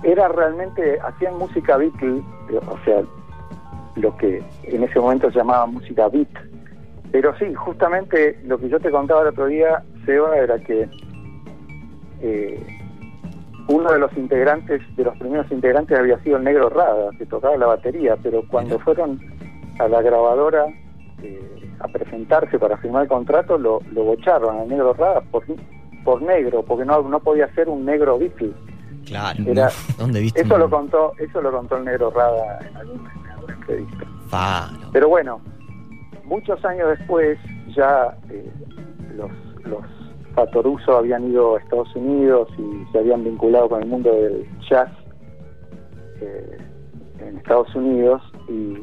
era 0.03 0.29
realmente, 0.29 0.99
hacían 1.01 1.39
música 1.39 1.77
Beatle, 1.77 2.19
eh, 2.51 2.61
o 2.69 2.79
sea, 2.85 3.03
lo 3.97 4.17
que 4.17 4.43
en 4.65 4.83
ese 4.83 4.99
momento 4.99 5.31
se 5.31 5.39
llamaba 5.39 5.67
música 5.67 6.09
beat. 6.09 6.29
Pero 7.13 7.37
sí, 7.39 7.53
justamente 7.55 8.41
lo 8.45 8.59
que 8.59 8.69
yo 8.69 8.81
te 8.81 8.91
contaba 8.91 9.23
el 9.23 9.29
otro 9.29 9.47
día, 9.47 9.83
Seba, 10.07 10.37
era 10.37 10.59
que 10.59 10.89
eh, 12.23 12.65
uno 13.69 13.93
de 13.93 13.99
los 13.99 14.13
integrantes, 14.17 14.81
de 14.97 15.05
los 15.05 15.17
primeros 15.19 15.51
integrantes 15.51 15.99
había 15.99 16.19
sido 16.21 16.37
el 16.39 16.45
negro 16.45 16.69
Rada, 16.69 17.11
que 17.19 17.27
tocaba 17.27 17.57
la 17.57 17.67
batería, 17.67 18.17
pero 18.23 18.43
cuando 18.49 18.75
Mira. 18.75 18.85
fueron 18.85 19.21
a 19.79 19.89
la 19.89 20.03
grabadora 20.03 20.65
eh, 21.23 21.71
a 21.81 21.89
presentarse 21.89 22.59
para 22.59 22.77
firmar 22.79 23.03
el 23.05 23.09
contrato, 23.09 23.59
lo, 23.59 23.81
lo 23.93 24.05
bocharon 24.05 24.59
al 24.59 24.69
negro 24.69 24.95
Rada 24.95 25.21
por, 25.31 25.45
por 26.05 26.23
negro, 26.23 26.63
porque 26.65 26.85
no, 26.85 27.03
no 27.03 27.21
podía 27.21 27.53
ser 27.55 27.69
un 27.69 27.85
negro 27.85 28.19
Beatle. 28.19 28.53
Claro. 29.07 29.43
Era- 29.47 29.71
¿Dónde 29.99 30.21
viste? 30.21 30.41
Eso 30.43 30.55
un- 30.55 30.61
lo 30.61 30.71
contó, 30.71 31.13
eso 31.19 31.41
lo 31.41 31.51
contó 31.53 31.77
el 31.77 31.85
negro 31.85 32.11
Rada 32.11 32.59
en 32.69 32.77
alguna, 32.77 33.13
en 33.25 33.31
alguna 33.31 33.55
entrevista. 33.55 34.07
Falo. 34.29 34.89
Pero 34.93 35.09
bueno, 35.09 35.41
muchos 36.25 36.65
años 36.65 36.89
después 36.99 37.39
ya 37.75 38.17
eh, 38.31 38.51
los, 39.17 39.31
los 39.65 39.83
Fatoruso 40.35 40.97
habían 40.97 41.29
ido 41.31 41.57
a 41.57 41.61
Estados 41.61 41.95
Unidos 41.95 42.49
y 42.59 42.91
se 42.93 42.99
habían 42.99 43.25
vinculado 43.25 43.69
con 43.69 43.83
el 43.83 43.89
mundo 43.89 44.11
del 44.13 44.47
jazz 44.69 44.91
eh, 46.21 46.59
en 47.21 47.37
Estados 47.37 47.75
Unidos 47.75 48.23
y 48.49 48.79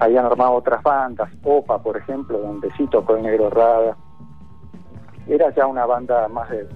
habían 0.00 0.26
armado 0.26 0.54
otras 0.54 0.82
bandas, 0.82 1.30
Opa 1.42 1.82
por 1.82 1.96
ejemplo, 1.96 2.38
donde 2.38 2.70
sí 2.76 2.86
tocó 2.90 3.16
el 3.16 3.22
negro 3.22 3.50
Rada. 3.50 3.96
Era 5.26 5.54
ya 5.54 5.66
una 5.66 5.86
banda 5.86 6.26
más 6.28 6.48
de, 6.50 6.66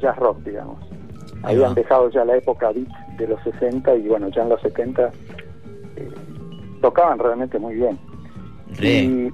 jazz 0.00 0.16
rock, 0.16 0.38
digamos. 0.38 0.78
Ahí 1.42 1.54
Habían 1.54 1.70
va. 1.70 1.74
dejado 1.74 2.10
ya 2.10 2.24
la 2.24 2.36
época 2.36 2.72
beat 2.72 2.88
de 3.18 3.28
los 3.28 3.40
60 3.42 3.94
y 3.96 4.08
bueno, 4.08 4.28
ya 4.28 4.42
en 4.42 4.48
los 4.48 4.60
70 4.62 5.10
eh, 5.96 6.10
tocaban 6.80 7.18
realmente 7.18 7.58
muy 7.58 7.74
bien. 7.74 7.98
Re. 8.78 8.88
Y, 8.88 9.32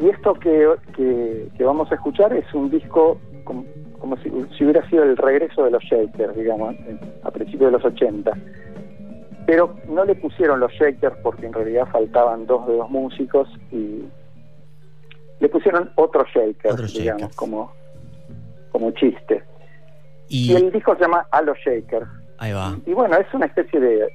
y 0.00 0.08
esto 0.08 0.34
que, 0.34 0.68
que, 0.96 1.48
que 1.56 1.64
vamos 1.64 1.90
a 1.92 1.94
escuchar 1.94 2.32
es 2.32 2.52
un 2.54 2.70
disco 2.70 3.18
como, 3.44 3.64
como 3.98 4.16
si, 4.18 4.30
si 4.56 4.64
hubiera 4.64 4.88
sido 4.88 5.02
el 5.04 5.16
regreso 5.16 5.64
de 5.64 5.70
los 5.72 5.82
Shakers, 5.84 6.34
digamos, 6.36 6.74
a 7.22 7.30
principios 7.30 7.70
de 7.72 7.78
los 7.78 7.84
80. 7.84 8.32
Pero 9.46 9.74
no 9.88 10.04
le 10.04 10.14
pusieron 10.14 10.60
los 10.60 10.72
Shakers 10.72 11.16
porque 11.22 11.46
en 11.46 11.52
realidad 11.52 11.86
faltaban 11.90 12.46
dos 12.46 12.66
de 12.66 12.76
los 12.76 12.88
músicos 12.90 13.48
y 13.72 14.04
le 15.40 15.48
pusieron 15.48 15.90
otros 15.96 16.28
Shakers, 16.34 16.74
Otros 16.74 16.92
digamos, 16.94 17.22
Shakers. 17.22 17.36
como, 17.36 17.72
como 18.70 18.90
chiste. 18.92 19.42
Y, 20.28 20.52
Y 20.52 20.56
el 20.56 20.70
disco 20.70 20.94
se 20.94 21.02
llama 21.02 21.26
Halo 21.30 21.54
Shaker. 21.54 22.04
ahí 22.38 22.52
va. 22.52 22.76
Y 22.86 22.92
bueno, 22.92 23.16
es 23.16 23.26
una 23.34 23.46
especie 23.46 23.80
de 23.80 24.08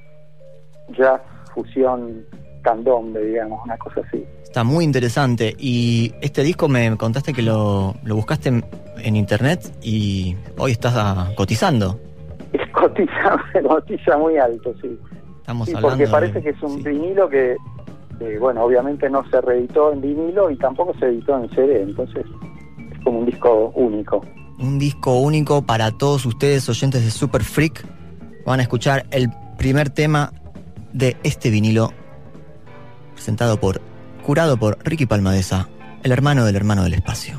jazz 0.96 1.20
fusión 1.52 2.24
candombe, 2.62 3.22
digamos, 3.24 3.62
una 3.64 3.76
cosa 3.78 4.00
así. 4.06 4.24
Está 4.56 4.64
muy 4.64 4.86
interesante. 4.86 5.54
Y 5.58 6.14
este 6.22 6.42
disco 6.42 6.66
me 6.66 6.96
contaste 6.96 7.34
que 7.34 7.42
lo, 7.42 7.94
lo 8.04 8.16
buscaste 8.16 8.48
en, 8.48 8.64
en 8.96 9.14
internet 9.14 9.70
y 9.82 10.34
hoy 10.56 10.72
estás 10.72 10.94
ah, 10.96 11.28
cotizando. 11.36 12.00
Cotiza, 12.72 13.36
cotiza 13.68 14.16
muy 14.16 14.38
alto, 14.38 14.72
sí. 14.80 14.98
Estamos 15.42 15.68
Sí, 15.68 15.74
hablando. 15.74 15.98
porque 15.98 16.10
parece 16.10 16.32
de- 16.36 16.42
que 16.42 16.48
es 16.48 16.62
un 16.62 16.78
sí. 16.82 16.88
vinilo 16.88 17.28
que, 17.28 17.54
que, 18.18 18.38
bueno, 18.38 18.64
obviamente 18.64 19.10
no 19.10 19.28
se 19.30 19.42
reeditó 19.42 19.92
en 19.92 20.00
vinilo 20.00 20.50
y 20.50 20.56
tampoco 20.56 20.94
se 20.98 21.04
editó 21.04 21.36
en 21.38 21.50
CD, 21.50 21.82
entonces 21.82 22.24
es 22.94 23.04
como 23.04 23.18
un 23.18 23.26
disco 23.26 23.72
único. 23.74 24.24
un 24.58 24.78
disco 24.78 25.18
único 25.18 25.66
para 25.66 25.90
todos 25.90 26.24
ustedes, 26.24 26.66
oyentes 26.70 27.04
de 27.04 27.10
Super 27.10 27.44
Freak. 27.44 27.84
Van 28.46 28.60
a 28.60 28.62
escuchar 28.62 29.04
el 29.10 29.28
primer 29.58 29.90
tema 29.90 30.32
de 30.94 31.14
este 31.24 31.50
vinilo, 31.50 31.92
presentado 33.12 33.60
por, 33.60 33.82
curado 34.26 34.56
por 34.56 34.78
Ricky 34.82 35.06
Palmadesa, 35.06 35.68
el 36.02 36.10
hermano 36.10 36.44
del 36.44 36.56
hermano 36.56 36.82
del 36.82 36.94
espacio. 36.94 37.38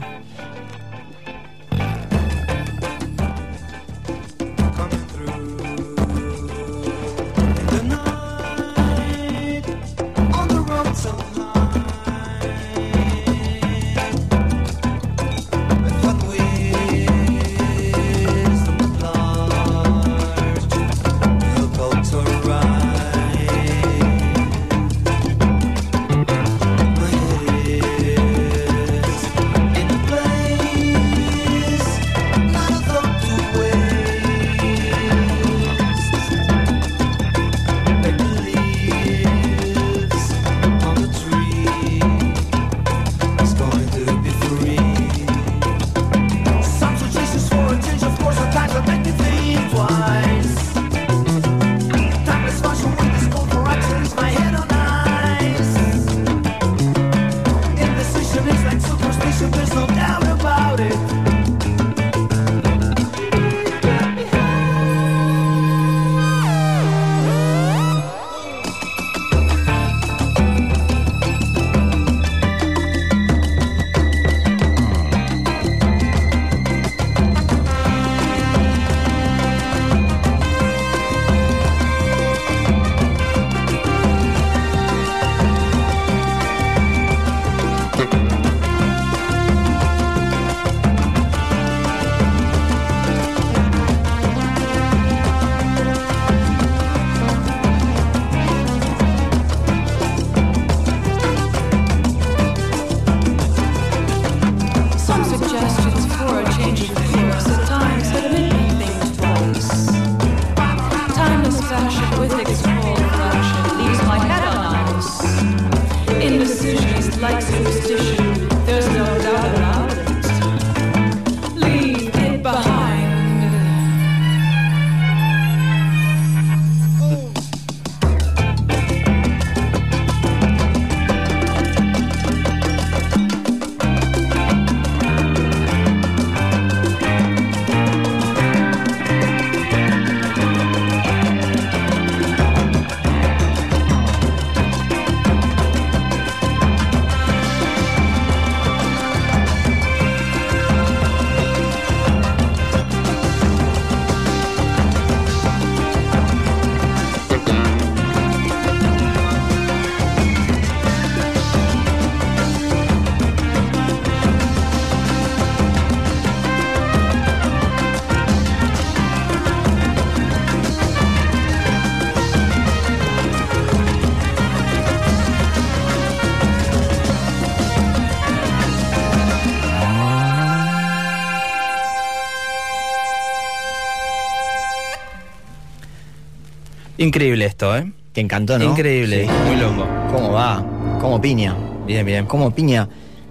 Increíble 187.08 187.46
esto, 187.46 187.76
¿eh? 187.78 187.90
Te 188.12 188.20
encantó, 188.20 188.60
¿no? 188.60 188.66
Increíble, 188.66 189.26
Sí. 189.26 189.32
muy 189.48 189.56
loco. 189.56 189.88
¿Cómo 190.12 190.34
va? 190.34 190.62
¿Cómo 191.00 191.22
piña? 191.22 191.56
Bien, 191.86 192.06
bien. 192.06 192.26
¿Cómo 192.26 192.52
piña? 192.52 192.90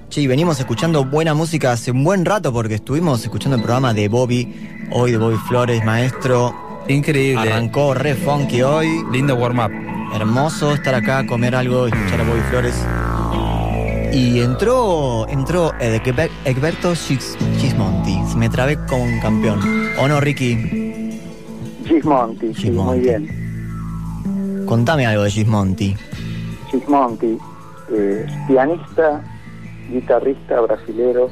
Che, 0.09 0.23
y 0.23 0.27
venimos 0.27 0.59
escuchando 0.59 1.05
buena 1.05 1.35
música 1.35 1.73
hace 1.73 1.91
un 1.91 2.03
buen 2.03 2.25
rato 2.25 2.53
porque 2.55 2.77
estuvimos 2.77 3.23
escuchando 3.23 3.57
el 3.57 3.63
programa 3.63 3.93
de 3.93 4.09
Bobby, 4.09 4.55
hoy 4.93 5.11
de 5.13 5.19
Bobby 5.19 5.37
Flores, 5.49 5.85
maestro. 5.85 6.55
Increíble. 6.89 7.53
Arrancó 7.53 7.93
re 7.93 8.15
funky 8.15 8.63
hoy. 8.63 8.89
Lindo 9.13 9.35
warm-up. 9.35 9.73
Hermoso 10.15 10.73
estar 10.73 10.95
acá, 10.95 11.27
comer 11.27 11.55
algo, 11.55 11.87
escuchar 11.89 12.21
a 12.21 12.25
Bobby 12.25 12.41
Flores. 12.49 12.75
Y 14.15 14.41
entró, 14.41 15.29
entró 15.29 15.73
Egbe- 15.81 16.31
Egberto 16.47 16.93
Gis- 16.93 17.37
Gismonti. 17.59 18.17
Me 18.39 18.49
trabé 18.49 18.79
como 18.87 19.03
un 19.05 19.21
campeón. 19.21 19.61
¿O 20.01 20.09
no, 20.09 20.19
Ricky? 20.21 21.19
Gismonti, 21.87 22.47
sí, 22.55 22.63
Gismonti. 22.63 23.01
muy 23.01 23.01
bien. 23.01 23.46
Contame 24.67 25.07
algo 25.07 25.23
de 25.23 25.31
Gismonti. 25.31 25.97
Gismonti, 26.71 27.39
eh, 27.93 28.27
pianista, 28.49 29.23
guitarrista 29.91 30.61
brasilero, 30.61 31.31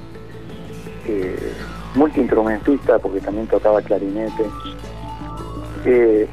eh, 1.07 1.53
multiinstrumentista 1.95 2.99
porque 2.99 3.21
también 3.21 3.47
tocaba 3.49 3.83
clarinete. 3.83 4.45
Eh, 5.85 6.29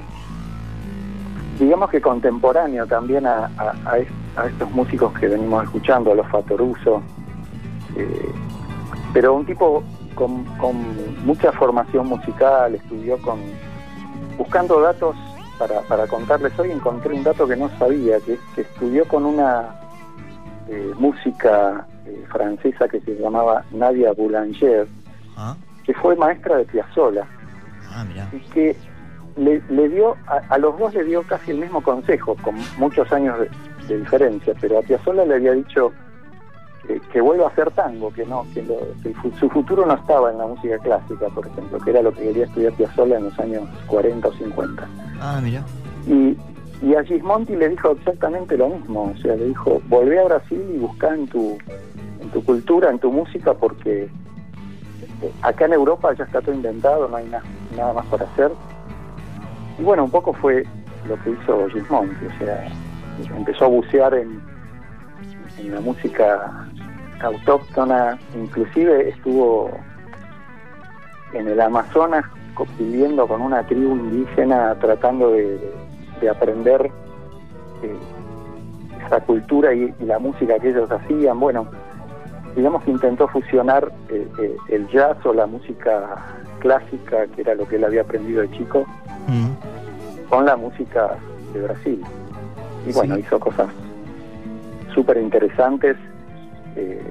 digamos 1.59 1.89
que 1.89 2.01
contemporáneo 2.01 2.85
también 2.87 3.25
a, 3.25 3.45
a- 3.57 3.75
a 3.91 3.97
es- 3.97 4.07
a 4.37 4.45
estos 4.47 4.71
músicos 4.71 5.11
que 5.19 5.27
venimos 5.27 5.63
escuchando, 5.63 6.11
a 6.11 6.15
los 6.15 6.27
Fatoruso, 6.27 7.01
eh, 7.97 8.31
pero 9.13 9.33
un 9.35 9.45
tipo 9.45 9.83
con, 10.15 10.45
con 10.57 10.75
mucha 11.25 11.51
formación 11.51 12.07
musical, 12.07 12.75
estudió 12.75 13.17
con 13.21 13.39
buscando 14.37 14.79
datos 14.81 15.15
para, 15.61 15.81
para 15.81 16.07
contarles 16.07 16.57
hoy 16.57 16.71
encontré 16.71 17.13
un 17.13 17.23
dato 17.23 17.47
que 17.47 17.55
no 17.55 17.69
sabía, 17.77 18.19
que, 18.21 18.39
que 18.55 18.61
estudió 18.61 19.07
con 19.07 19.25
una 19.27 19.75
eh, 20.67 20.91
música 20.97 21.85
eh, 22.07 22.25
francesa 22.31 22.87
que 22.87 22.99
se 23.01 23.13
llamaba 23.13 23.63
Nadia 23.71 24.11
Boulanger, 24.13 24.87
¿Ah? 25.37 25.55
que 25.83 25.93
fue 25.93 26.15
maestra 26.15 26.57
de 26.57 26.65
Piazzolla. 26.65 27.27
Ah, 27.91 28.03
y 28.33 28.39
que 28.49 28.75
le, 29.37 29.61
le 29.69 29.89
dio, 29.89 30.17
a, 30.25 30.41
a 30.49 30.57
los 30.57 30.79
dos 30.79 30.95
le 30.95 31.03
dio 31.03 31.21
casi 31.23 31.51
el 31.51 31.59
mismo 31.59 31.83
consejo, 31.83 32.35
con 32.41 32.55
muchos 32.79 33.11
años 33.11 33.37
de, 33.37 33.49
de 33.87 33.99
diferencia, 33.99 34.55
pero 34.59 34.79
a 34.79 34.81
Piazzolla 34.81 35.25
le 35.25 35.35
había 35.35 35.51
dicho 35.51 35.91
que, 36.87 36.99
que 36.99 37.21
vuelva 37.21 37.45
a 37.45 37.49
hacer 37.49 37.69
tango, 37.71 38.11
que 38.11 38.25
no, 38.25 38.45
que, 38.53 38.63
lo- 38.63 38.79
que 39.03 39.13
su 39.39 39.49
futuro 39.49 39.85
no 39.85 39.93
estaba 39.93 40.31
en 40.31 40.37
la 40.37 40.47
música 40.47 40.77
clásica, 40.79 41.27
por 41.29 41.45
ejemplo, 41.47 41.79
que 41.79 41.89
era 41.91 42.01
lo 42.01 42.11
que 42.13 42.23
quería 42.23 42.45
estudiar 42.45 42.73
Piazzolla 42.73 43.17
en 43.17 43.25
los 43.25 43.39
años 43.39 43.63
40 43.87 44.27
o 44.27 44.33
50. 44.33 44.87
Ah, 45.19 45.39
mirá. 45.43 45.63
Y, 46.07 46.37
y 46.81 46.95
a 46.95 47.03
Gismonti 47.03 47.55
le 47.55 47.69
dijo 47.69 47.91
exactamente 47.91 48.57
lo 48.57 48.69
mismo, 48.69 49.13
o 49.15 49.21
sea, 49.21 49.35
le 49.35 49.45
dijo, 49.47 49.81
volvé 49.87 50.19
a 50.19 50.23
Brasil 50.25 50.63
y 50.73 50.79
buscá 50.79 51.13
en 51.13 51.27
tu, 51.27 51.57
en 52.19 52.29
tu 52.31 52.43
cultura, 52.43 52.89
en 52.89 52.97
tu 52.99 53.11
música, 53.11 53.53
porque 53.53 54.09
eh, 55.21 55.31
acá 55.43 55.65
en 55.65 55.73
Europa 55.73 56.13
ya 56.17 56.23
está 56.23 56.41
todo 56.41 56.55
inventado, 56.55 57.07
no 57.07 57.17
hay 57.17 57.27
na- 57.29 57.43
nada 57.77 57.93
más 57.93 58.05
por 58.07 58.23
hacer. 58.23 58.51
Y 59.77 59.83
bueno, 59.83 60.05
un 60.05 60.11
poco 60.11 60.33
fue 60.33 60.63
lo 61.07 61.15
que 61.21 61.29
hizo 61.31 61.67
Gismonti, 61.69 62.25
o 62.25 62.37
sea, 62.39 62.67
empezó 63.37 63.65
a 63.65 63.67
bucear 63.67 64.13
en, 64.15 64.41
en 65.57 65.73
la 65.75 65.81
música 65.81 66.67
autóctona, 67.21 68.17
inclusive 68.35 69.09
estuvo 69.09 69.69
en 71.33 71.47
el 71.47 71.61
Amazonas 71.61 72.25
co- 72.55 72.65
viviendo 72.79 73.27
con 73.27 73.41
una 73.41 73.63
tribu 73.65 73.95
indígena 73.95 74.75
tratando 74.79 75.31
de, 75.31 75.59
de 76.19 76.29
aprender 76.29 76.89
eh, 77.83 77.95
esa 79.05 79.19
cultura 79.21 79.73
y, 79.73 79.93
y 79.99 80.05
la 80.05 80.19
música 80.19 80.57
que 80.59 80.69
ellos 80.69 80.91
hacían. 80.91 81.39
Bueno, 81.39 81.67
digamos 82.55 82.83
que 82.83 82.91
intentó 82.91 83.27
fusionar 83.27 83.91
eh, 84.09 84.27
eh, 84.39 84.55
el 84.69 84.87
jazz 84.89 85.17
o 85.25 85.33
la 85.33 85.45
música 85.45 86.15
clásica, 86.59 87.27
que 87.27 87.41
era 87.41 87.55
lo 87.55 87.67
que 87.67 87.75
él 87.77 87.83
había 87.85 88.01
aprendido 88.01 88.41
de 88.41 88.51
chico, 88.51 88.85
Mm. 89.27 89.51
con 90.29 90.45
la 90.45 90.57
música 90.57 91.11
de 91.53 91.61
Brasil. 91.61 92.01
Y 92.87 92.91
bueno, 92.91 93.13
Sí. 93.15 93.21
hizo 93.21 93.39
cosas 93.39 93.67
súper 94.93 95.17
interesantes. 95.17 95.97
Eh, 96.75 97.01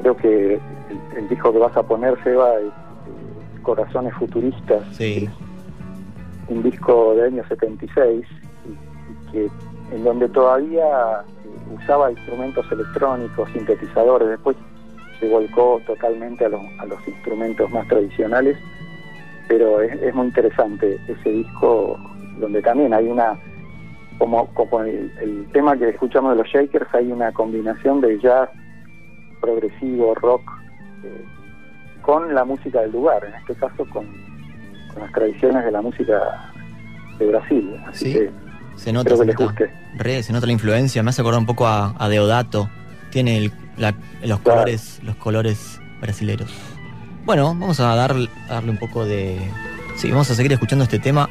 creo 0.00 0.16
que 0.16 0.54
el, 0.54 1.18
el 1.18 1.28
disco 1.28 1.52
que 1.52 1.58
vas 1.58 1.76
a 1.76 1.82
poner, 1.82 2.16
Seba, 2.22 2.54
es 2.56 2.66
eh, 2.66 3.60
Corazones 3.62 4.14
Futuristas. 4.14 4.82
Sí. 4.92 5.28
un 6.48 6.62
disco 6.62 7.14
de 7.16 7.26
año 7.26 7.42
76 7.48 8.24
y, 8.64 8.68
y 8.70 9.32
que 9.32 9.50
en 9.94 10.04
donde 10.04 10.28
todavía 10.28 10.84
eh, 10.84 11.74
usaba 11.82 12.10
instrumentos 12.10 12.64
electrónicos, 12.70 13.48
sintetizadores, 13.52 14.28
después 14.28 14.56
se 15.20 15.28
volcó 15.28 15.80
totalmente 15.86 16.44
a 16.44 16.48
los, 16.50 16.60
a 16.78 16.86
los 16.86 17.08
instrumentos 17.08 17.70
más 17.70 17.86
tradicionales, 17.88 18.58
pero 19.48 19.80
es, 19.80 19.92
es 20.02 20.14
muy 20.14 20.26
interesante 20.26 20.98
ese 21.08 21.30
disco 21.30 21.98
donde 22.38 22.60
también 22.62 22.92
hay 22.92 23.06
una, 23.08 23.38
como, 24.18 24.46
como 24.54 24.80
el, 24.80 25.12
el 25.20 25.46
tema 25.52 25.76
que 25.76 25.88
escuchamos 25.90 26.32
de 26.32 26.42
los 26.42 26.48
Shakers, 26.48 26.86
hay 26.94 27.10
una 27.12 27.32
combinación 27.32 28.00
de 28.00 28.18
jazz, 28.20 28.48
progresivo, 29.40 30.14
rock, 30.14 30.42
eh, 31.04 31.24
con 32.02 32.34
la 32.34 32.44
música 32.44 32.80
del 32.80 32.92
lugar, 32.92 33.24
en 33.24 33.34
este 33.34 33.54
caso 33.54 33.84
con, 33.92 34.06
con 34.92 35.02
las 35.02 35.12
tradiciones 35.12 35.64
de 35.64 35.70
la 35.72 35.82
música 35.82 36.50
de 37.18 37.26
Brasil. 37.26 37.76
Así 37.86 38.04
Sí. 38.06 38.12
que 38.14 38.30
Se 38.76 38.92
nota, 38.92 39.16
se 39.16 39.20
que 39.22 39.26
les 39.26 39.40
nota. 39.40 39.64
Re, 39.96 40.22
se 40.22 40.32
nota 40.32 40.46
la 40.46 40.52
influencia. 40.52 41.02
Me 41.02 41.10
hace 41.10 41.22
acordar 41.22 41.40
un 41.40 41.46
poco 41.46 41.66
a, 41.66 41.94
a 41.98 42.08
Deodato. 42.08 42.68
Tiene 43.10 43.38
el- 43.38 43.52
la- 43.78 43.94
los 44.22 44.40
Claro. 44.40 44.60
colores, 44.60 45.00
los 45.02 45.16
colores 45.16 45.80
brasileros. 46.00 46.54
Bueno, 47.24 47.44
vamos 47.46 47.80
a, 47.80 47.94
dar, 47.96 48.14
darle 48.48 48.70
un 48.70 48.78
poco 48.78 49.04
de. 49.06 49.38
Sí, 49.96 50.10
vamos 50.10 50.30
a 50.30 50.34
seguir 50.34 50.52
escuchando 50.52 50.84
este 50.84 50.98
tema. 50.98 51.28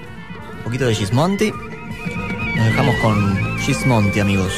Un 0.58 0.64
poquito 0.64 0.86
de 0.88 0.96
Gismonti. 0.96 1.54
Nos 2.56 2.66
dejamos 2.68 2.96
con 3.02 3.58
Gismonti, 3.60 4.20
amigos. 4.22 4.54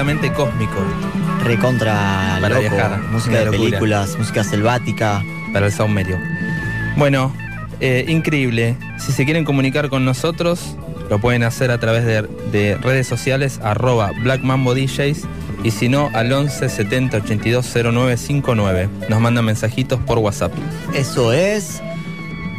Completamente 0.00 0.32
cósmico 0.32 0.76
Recontra 1.44 2.38
Para 2.40 2.48
loco. 2.56 2.60
viajar, 2.60 3.00
Música 3.10 3.38
de 3.38 3.44
locura. 3.46 3.58
películas, 3.64 4.16
música 4.18 4.44
selvática. 4.44 5.22
para 5.52 5.66
el 5.66 5.72
saumerio. 5.72 6.16
Bueno, 6.96 7.34
eh, 7.80 8.04
increíble. 8.08 8.76
Si 8.98 9.10
se 9.12 9.24
quieren 9.24 9.44
comunicar 9.44 9.88
con 9.88 10.04
nosotros, 10.04 10.76
lo 11.08 11.18
pueden 11.18 11.42
hacer 11.42 11.70
a 11.70 11.78
través 11.78 12.04
de, 12.04 12.22
de 12.52 12.76
redes 12.76 13.06
sociales, 13.08 13.58
arroba 13.64 14.12
Black 14.22 14.42
Mambo 14.42 14.74
DJs, 14.74 15.22
y 15.64 15.70
si 15.72 15.88
no, 15.88 16.08
al 16.14 16.32
11 16.32 16.68
70 16.68 17.16
82 17.18 17.74
09 17.92 18.16
59. 18.16 18.88
Nos 19.08 19.20
mandan 19.20 19.44
mensajitos 19.44 19.98
por 20.00 20.18
WhatsApp. 20.18 20.52
Eso 20.94 21.32
es. 21.32 21.82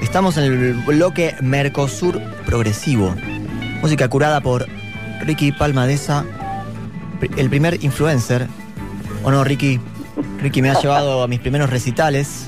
Estamos 0.01 0.37
en 0.37 0.43
el 0.45 0.73
bloque 0.85 1.35
Mercosur 1.41 2.19
Progresivo. 2.45 3.15
Música 3.81 4.07
curada 4.09 4.41
por 4.41 4.67
Ricky 5.21 5.51
Palmadesa, 5.51 6.25
el 7.37 7.49
primer 7.49 7.83
influencer. 7.83 8.47
¿O 9.23 9.31
no, 9.31 9.43
Ricky? 9.43 9.79
Ricky 10.41 10.61
me 10.61 10.69
ha 10.69 10.79
llevado 10.79 11.23
a 11.23 11.27
mis 11.27 11.39
primeros 11.39 11.69
recitales. 11.69 12.47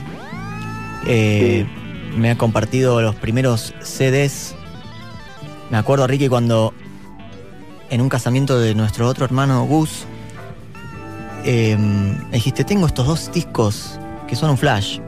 Eh, 1.07 1.65
Me 2.15 2.29
ha 2.29 2.37
compartido 2.37 3.01
los 3.01 3.15
primeros 3.15 3.73
CDs. 3.81 4.55
Me 5.71 5.77
acuerdo, 5.77 6.05
Ricky, 6.05 6.27
cuando 6.29 6.73
en 7.89 8.01
un 8.01 8.09
casamiento 8.09 8.59
de 8.59 8.75
nuestro 8.75 9.07
otro 9.07 9.25
hermano 9.25 9.65
Gus, 9.65 10.05
eh, 11.43 11.75
me 11.77 12.31
dijiste, 12.31 12.63
tengo 12.63 12.85
estos 12.85 13.07
dos 13.07 13.31
discos 13.31 13.99
que 14.27 14.35
son 14.35 14.51
un 14.51 14.57
flash. 14.57 14.99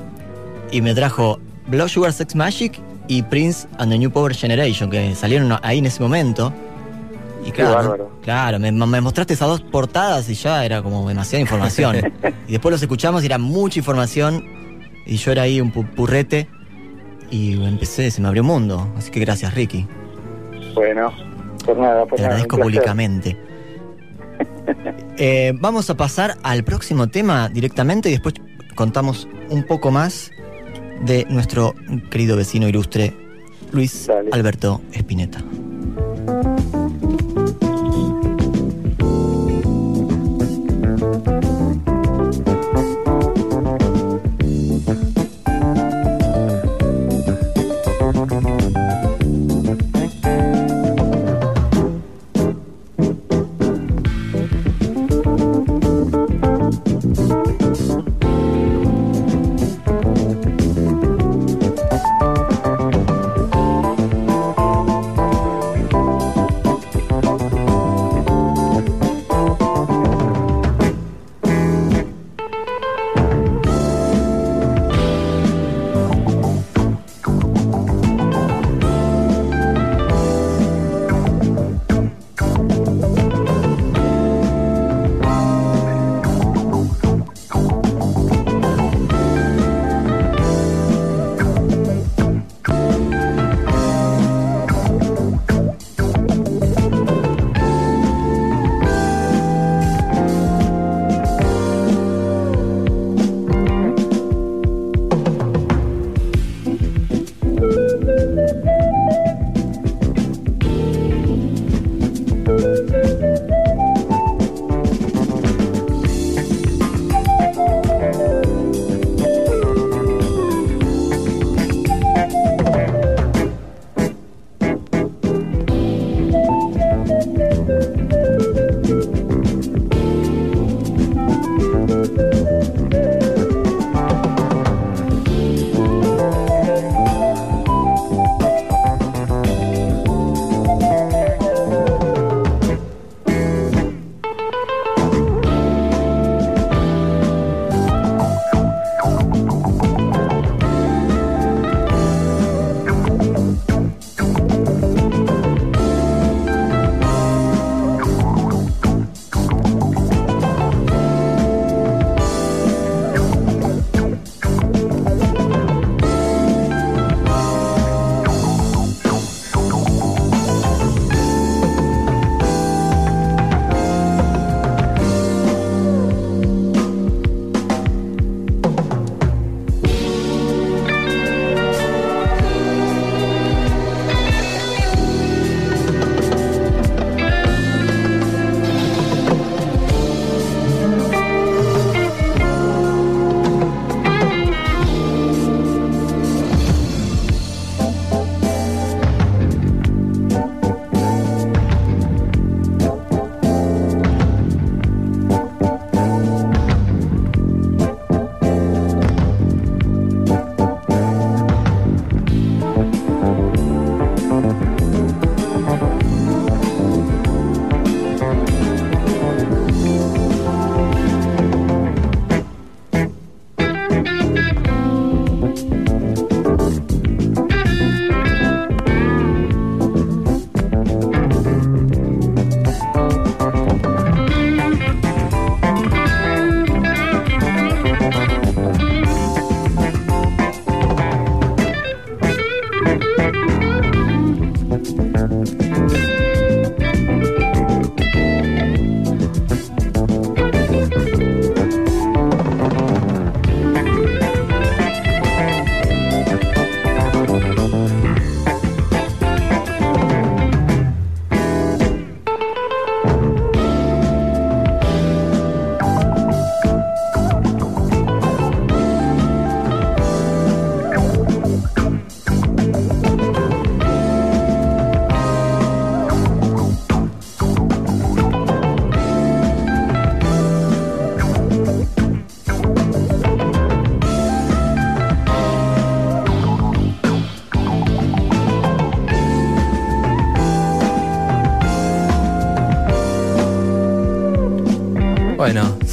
Y 0.71 0.81
me 0.81 0.95
trajo 0.95 1.39
Blood 1.67 1.89
Sugar 1.89 2.11
Sex 2.11 2.35
Magic 2.35 2.79
y 3.07 3.21
Prince 3.21 3.67
and 3.77 3.91
the 3.91 3.99
New 3.99 4.09
Power 4.11 4.33
Generation, 4.33 4.89
que 4.89 5.13
salieron 5.13 5.55
ahí 5.61 5.77
en 5.77 5.85
ese 5.85 6.01
momento. 6.01 6.51
Y 7.45 7.51
claro, 7.51 8.11
claro 8.23 8.59
me, 8.59 8.71
me 8.71 9.01
mostraste 9.01 9.35
esas 9.35 9.47
dos 9.47 9.61
portadas 9.61 10.27
y 10.29 10.33
ya 10.33 10.65
era 10.65 10.81
como 10.81 11.07
demasiada 11.07 11.41
información. 11.41 11.97
y 12.47 12.51
después 12.53 12.71
los 12.71 12.81
escuchamos 12.81 13.21
y 13.23 13.27
era 13.27 13.37
mucha 13.37 13.79
información. 13.79 14.43
Y 15.05 15.17
yo 15.17 15.31
era 15.31 15.43
ahí 15.43 15.61
un 15.61 15.71
pu- 15.71 15.87
purrete. 15.93 16.47
Y 17.29 17.53
empecé, 17.63 18.09
se 18.11 18.21
me 18.21 18.27
abrió 18.27 18.41
un 18.43 18.47
mundo. 18.47 18.91
Así 18.97 19.11
que 19.11 19.19
gracias, 19.19 19.53
Ricky. 19.53 19.87
Bueno, 20.73 21.11
por 21.65 21.77
nada, 21.77 22.05
por 22.05 22.15
Te 22.17 22.23
nada. 22.23 22.33
agradezco 22.35 22.57
públicamente. 22.57 23.37
Eh, 25.17 25.53
vamos 25.61 25.89
a 25.89 25.95
pasar 25.95 26.37
al 26.43 26.63
próximo 26.65 27.07
tema 27.07 27.47
directamente 27.49 28.09
y 28.09 28.13
después 28.13 28.33
contamos 28.75 29.27
un 29.49 29.63
poco 29.63 29.89
más 29.91 30.29
de 31.03 31.25
nuestro 31.29 31.73
querido 32.09 32.35
vecino 32.35 32.67
ilustre 32.67 33.15
Luis 33.71 34.07
Dale. 34.07 34.29
Alberto 34.33 34.81
Espineta. 34.91 35.39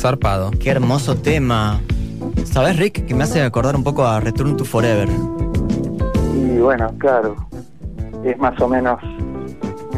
Zarpado. 0.03 0.51
Qué 0.51 0.71
hermoso 0.71 1.15
tema. 1.15 1.81
¿Sabes, 2.45 2.77
Rick? 2.77 3.07
Que 3.07 3.15
me 3.15 3.23
hace 3.23 3.41
acordar 3.41 3.77
un 3.77 3.85
poco 3.85 4.05
a 4.05 4.19
Return 4.19 4.57
to 4.57 4.65
Forever. 4.65 5.09
Y 6.35 6.59
bueno, 6.59 6.93
claro, 6.99 7.37
es 8.25 8.37
más 8.38 8.61
o 8.61 8.67
menos 8.67 8.99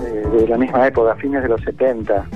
eh, 0.05 0.29
de 0.31 0.47
la 0.47 0.59
misma 0.59 0.87
época, 0.87 1.17
fines 1.17 1.43
de 1.43 1.49
los 1.49 1.61
70. 1.63 2.17
Eh, 2.17 2.27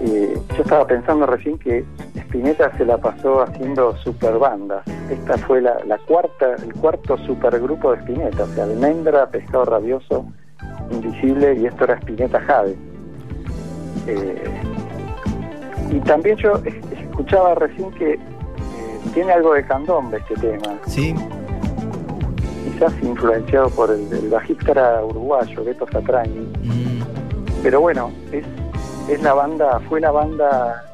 eh, 0.00 0.40
yo 0.56 0.62
estaba 0.62 0.84
pensando 0.88 1.24
recién 1.24 1.56
que 1.58 1.84
Spinetta 2.16 2.76
se 2.76 2.84
la 2.84 2.98
pasó 2.98 3.42
haciendo 3.42 3.96
super 3.98 4.38
bandas. 4.38 4.82
Esta 5.08 5.38
fue 5.38 5.62
la, 5.62 5.78
la 5.84 5.98
cuarta, 5.98 6.56
el 6.56 6.74
cuarto 6.74 7.16
supergrupo 7.18 7.92
de 7.92 7.98
Spinetta, 7.98 8.42
o 8.42 8.48
sea, 8.48 8.64
Almendra, 8.64 9.30
Pescado 9.30 9.66
Rabioso, 9.66 10.26
Invisible 10.90 11.54
y 11.60 11.66
esto 11.66 11.84
era 11.84 11.94
Spinetta 11.94 12.40
Jade. 12.40 12.76
Eh, 14.08 14.77
y 15.90 16.00
también 16.00 16.36
yo 16.36 16.52
es- 16.64 16.98
escuchaba 16.98 17.54
recién 17.54 17.90
que 17.92 18.14
eh, 18.14 18.18
tiene 19.14 19.32
algo 19.32 19.54
de 19.54 19.64
candombe 19.64 20.18
este 20.18 20.34
tema, 20.36 20.78
Sí, 20.86 21.14
quizás 22.64 22.92
influenciado 23.02 23.70
por 23.70 23.90
el, 23.90 24.12
el 24.12 24.28
bajista 24.28 25.04
uruguayo, 25.04 25.64
Beto 25.64 25.86
Satrañi, 25.90 26.40
mm, 26.62 27.02
pero 27.62 27.80
bueno, 27.80 28.10
es, 28.32 28.44
es 29.08 29.22
la 29.22 29.34
banda, 29.34 29.80
fue 29.88 30.00
la 30.00 30.10
banda 30.10 30.84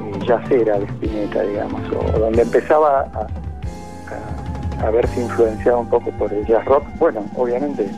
eh, 0.00 0.18
yacera 0.26 0.78
de 0.78 0.84
Spinetta, 0.86 1.42
digamos, 1.42 1.80
o, 1.92 2.18
donde 2.18 2.42
empezaba 2.42 3.00
a, 3.00 3.20
a- 3.20 4.86
a 4.86 4.90
verse 4.90 5.20
influenciado 5.22 5.80
un 5.80 5.88
poco 5.88 6.10
por 6.12 6.30
el 6.32 6.44
jazz 6.46 6.62
rock. 6.66 6.84
Bueno, 6.98 7.24
obviamente 7.36 7.88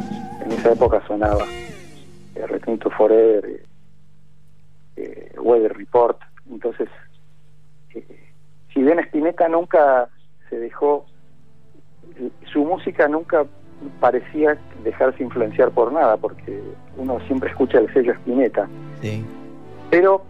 en 0.44 0.52
esa 0.52 0.70
época 0.72 1.02
sonaba 1.08 1.44
eh, 2.36 2.46
Return 2.46 2.78
to 2.78 2.88
Forever, 2.90 3.60
eh, 4.96 5.32
Weather 5.42 5.76
Report, 5.76 6.16
entonces, 6.50 6.88
eh, 7.94 8.04
si 8.72 8.82
bien 8.82 8.98
Spinetta 9.00 9.48
nunca 9.48 10.08
se 10.48 10.58
dejó, 10.58 11.06
su 12.52 12.64
música 12.64 13.08
nunca 13.08 13.46
parecía 14.00 14.58
dejarse 14.82 15.22
influenciar 15.22 15.70
por 15.70 15.92
nada, 15.92 16.16
porque 16.16 16.60
uno 16.96 17.20
siempre 17.26 17.50
escucha 17.50 17.78
el 17.78 17.92
sello 17.92 18.12
Spinetta, 18.12 18.68
sí. 19.00 19.24
pero 19.90 20.22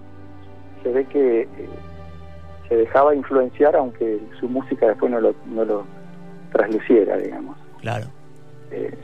se 0.83 0.93
ve 0.93 1.05
que 1.07 1.43
eh, 1.43 1.49
se 2.69 2.77
dejaba 2.77 3.15
influenciar 3.15 3.75
aunque 3.77 4.21
su 4.39 4.49
música 4.49 4.87
después 4.87 5.11
no 5.11 5.21
lo, 5.21 5.35
no 5.47 5.65
lo 5.65 5.85
trasluciera, 6.53 7.17
digamos. 7.17 7.57
Claro. 7.81 8.07
Eh, 8.71 8.97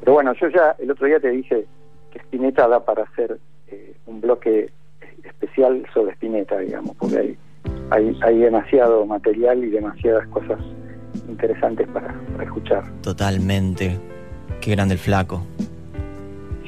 pero 0.00 0.14
bueno, 0.14 0.32
yo 0.34 0.48
ya 0.48 0.74
el 0.78 0.90
otro 0.90 1.06
día 1.06 1.20
te 1.20 1.30
dije 1.30 1.66
que 2.10 2.18
Spinetta 2.18 2.68
da 2.68 2.84
para 2.84 3.04
hacer 3.04 3.38
eh, 3.68 3.94
un 4.06 4.20
bloque 4.20 4.70
especial 5.24 5.84
sobre 5.92 6.12
Spinetta, 6.12 6.58
digamos, 6.58 6.96
porque 6.96 7.18
hay, 7.18 7.38
hay, 7.90 8.18
hay 8.22 8.38
demasiado 8.38 9.04
material 9.06 9.64
y 9.64 9.70
demasiadas 9.70 10.26
cosas 10.28 10.58
interesantes 11.28 11.86
para, 11.88 12.14
para 12.32 12.44
escuchar. 12.44 12.84
Totalmente. 13.02 13.98
Qué 14.60 14.70
grande 14.72 14.94
el 14.94 15.00
flaco. 15.00 15.42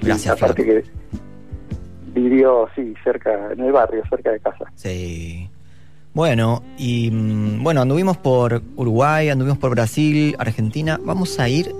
Gracias, 0.02 0.34
Aparte 0.40 0.64
Flaco. 0.64 0.86
que 0.86 2.20
vivió, 2.20 2.68
sí, 2.74 2.94
cerca, 3.04 3.52
en 3.52 3.60
el 3.60 3.72
barrio, 3.72 4.02
cerca 4.08 4.30
de 4.30 4.40
casa. 4.40 4.70
Sí. 4.74 5.48
Bueno, 6.14 6.62
y 6.76 7.10
mm, 7.10 7.62
bueno, 7.62 7.82
anduvimos 7.82 8.16
por 8.16 8.62
Uruguay, 8.76 9.28
anduvimos 9.28 9.58
por 9.58 9.70
Brasil, 9.70 10.34
Argentina. 10.38 10.98
Vamos 11.02 11.38
a 11.38 11.48
ir 11.48 11.72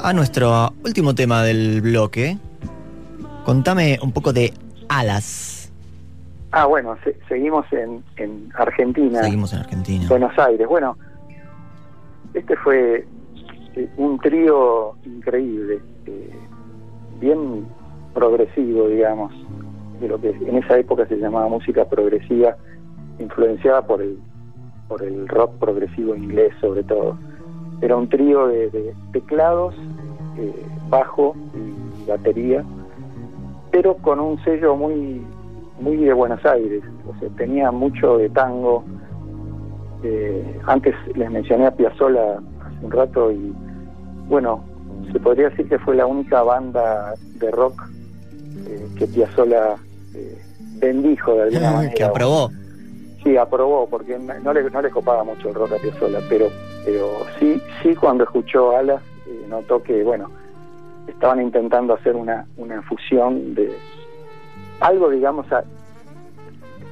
a 0.00 0.12
nuestro 0.12 0.72
último 0.84 1.14
tema 1.14 1.42
del 1.42 1.80
bloque. 1.80 2.38
Contame 3.44 3.98
un 4.02 4.12
poco 4.12 4.32
de 4.32 4.52
Alas. 4.88 5.51
Ah, 6.52 6.66
bueno, 6.66 6.96
se- 7.02 7.16
seguimos 7.28 7.64
en, 7.72 8.04
en 8.16 8.50
Argentina. 8.56 9.22
Seguimos 9.22 9.52
en 9.54 9.60
Argentina. 9.60 10.06
Buenos 10.08 10.38
Aires. 10.38 10.66
Bueno, 10.68 10.96
este 12.34 12.56
fue 12.56 13.06
eh, 13.76 13.88
un 13.96 14.18
trío 14.18 14.94
increíble, 15.04 15.80
eh, 16.06 16.30
bien 17.20 17.66
progresivo, 18.14 18.88
digamos, 18.88 19.32
de 20.00 20.08
lo 20.08 20.20
que 20.20 20.30
en 20.30 20.56
esa 20.58 20.78
época 20.78 21.06
se 21.06 21.16
llamaba 21.16 21.48
música 21.48 21.86
progresiva, 21.86 22.56
influenciada 23.18 23.86
por 23.86 24.02
el, 24.02 24.18
por 24.88 25.02
el 25.02 25.26
rock 25.28 25.52
progresivo 25.58 26.14
inglés 26.14 26.52
sobre 26.60 26.82
todo. 26.82 27.16
Era 27.80 27.96
un 27.96 28.08
trío 28.08 28.48
de, 28.48 28.68
de 28.70 28.94
teclados, 29.12 29.74
eh, 30.38 30.52
bajo 30.90 31.34
y 31.54 32.08
batería, 32.10 32.62
pero 33.70 33.94
con 33.96 34.20
un 34.20 34.38
sello 34.44 34.76
muy 34.76 35.22
muy 35.80 35.96
de 35.96 36.12
Buenos 36.12 36.44
Aires, 36.44 36.82
o 37.08 37.18
sea, 37.18 37.28
tenía 37.36 37.70
mucho 37.70 38.18
de 38.18 38.28
tango, 38.30 38.84
eh, 40.02 40.60
antes 40.66 40.94
les 41.14 41.30
mencioné 41.30 41.66
a 41.66 41.70
Piazzolla 41.70 42.38
hace 42.60 42.84
un 42.84 42.90
rato 42.90 43.30
y 43.32 43.54
bueno, 44.28 44.64
se 45.12 45.18
podría 45.20 45.48
decir 45.48 45.68
que 45.68 45.78
fue 45.78 45.96
la 45.96 46.06
única 46.06 46.42
banda 46.42 47.14
de 47.38 47.50
rock 47.50 47.82
eh, 48.66 48.88
que 48.96 49.06
Piazzolla 49.06 49.76
eh, 50.14 50.38
bendijo 50.78 51.34
de 51.34 51.42
alguna 51.42 51.70
manera. 51.74 51.94
que 51.94 52.04
aprobó. 52.04 52.50
Sí, 53.22 53.36
aprobó, 53.36 53.88
porque 53.88 54.18
no 54.18 54.52
le, 54.52 54.68
no 54.70 54.82
le 54.82 54.90
copaba 54.90 55.22
mucho 55.22 55.48
el 55.48 55.54
rock 55.54 55.72
a 55.72 55.76
Piazzolla, 55.76 56.18
pero, 56.28 56.48
pero 56.84 57.24
sí, 57.38 57.60
sí 57.82 57.94
cuando 57.94 58.24
escuchó 58.24 58.76
Alas 58.76 59.02
eh, 59.28 59.46
notó 59.48 59.82
que, 59.82 60.02
bueno, 60.02 60.28
estaban 61.06 61.40
intentando 61.40 61.94
hacer 61.94 62.16
una, 62.16 62.46
una 62.56 62.82
fusión 62.82 63.54
de 63.54 63.72
algo, 64.82 65.08
digamos, 65.10 65.46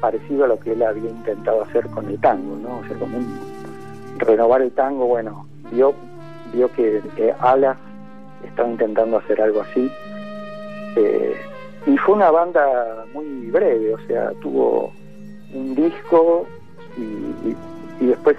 parecido 0.00 0.44
a 0.44 0.48
lo 0.48 0.58
que 0.60 0.72
él 0.72 0.82
había 0.82 1.10
intentado 1.10 1.62
hacer 1.62 1.86
con 1.90 2.06
el 2.08 2.18
tango, 2.20 2.56
¿no? 2.56 2.78
O 2.78 2.84
sea, 2.86 2.96
como 2.98 3.18
un- 3.18 3.38
renovar 4.18 4.62
el 4.62 4.70
tango, 4.72 5.06
bueno, 5.06 5.46
vio, 5.72 5.94
vio 6.52 6.70
que 6.72 7.02
eh, 7.16 7.34
Alas 7.40 7.76
estaba 8.44 8.68
intentando 8.70 9.18
hacer 9.18 9.40
algo 9.42 9.60
así. 9.62 9.90
Eh, 10.96 11.36
y 11.86 11.96
fue 11.98 12.14
una 12.14 12.30
banda 12.30 13.04
muy 13.14 13.50
breve, 13.50 13.94
o 13.94 13.98
sea, 14.06 14.32
tuvo 14.40 14.92
un 15.54 15.74
disco 15.74 16.46
y, 16.96 17.00
y- 17.48 17.56
y 18.00 18.06
después 18.06 18.36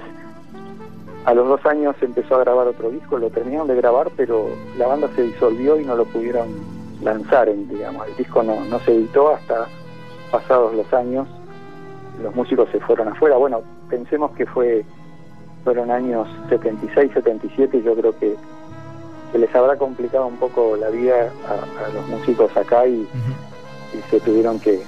a 1.26 1.34
los 1.36 1.48
dos 1.48 1.64
años 1.66 1.96
empezó 2.02 2.36
a 2.36 2.40
grabar 2.40 2.68
otro 2.68 2.90
disco, 2.90 3.18
lo 3.18 3.30
terminaron 3.30 3.68
de 3.68 3.76
grabar, 3.76 4.10
pero 4.18 4.48
la 4.78 4.88
banda 4.88 5.08
se 5.16 5.22
disolvió 5.24 5.80
y 5.80 5.86
no 5.86 5.96
lo 5.96 6.06
pudieron 6.06 6.48
lanzar, 7.02 7.50
en, 7.50 7.68
digamos, 7.68 8.08
el 8.08 8.16
disco 8.16 8.44
no, 8.44 8.64
no 8.66 8.80
se 8.80 8.94
editó 8.94 9.34
hasta 9.34 9.68
pasados 10.32 10.74
los 10.74 10.92
años, 10.94 11.28
los 12.22 12.36
músicos 12.36 12.70
se 12.72 12.80
fueron 12.80 13.08
afuera, 13.08 13.38
bueno, 13.38 13.62
pensemos 13.90 14.32
que 14.32 14.46
fue 14.46 14.86
fueron 15.64 15.92
años 15.92 16.28
76, 16.50 17.12
77, 17.14 17.78
y 17.78 17.84
yo 17.84 17.96
creo 17.96 18.18
que, 18.18 18.36
que 19.32 19.38
les 19.38 19.54
habrá 19.56 19.78
complicado 19.78 20.28
un 20.28 20.38
poco 20.38 20.76
la 20.76 20.90
vida 20.90 21.32
a, 21.48 21.86
a 21.86 21.90
los 21.90 22.08
músicos 22.08 22.56
acá 22.58 22.88
y, 22.88 23.08
se 24.10 24.22
tuvieron 24.22 24.58
que, 24.58 24.82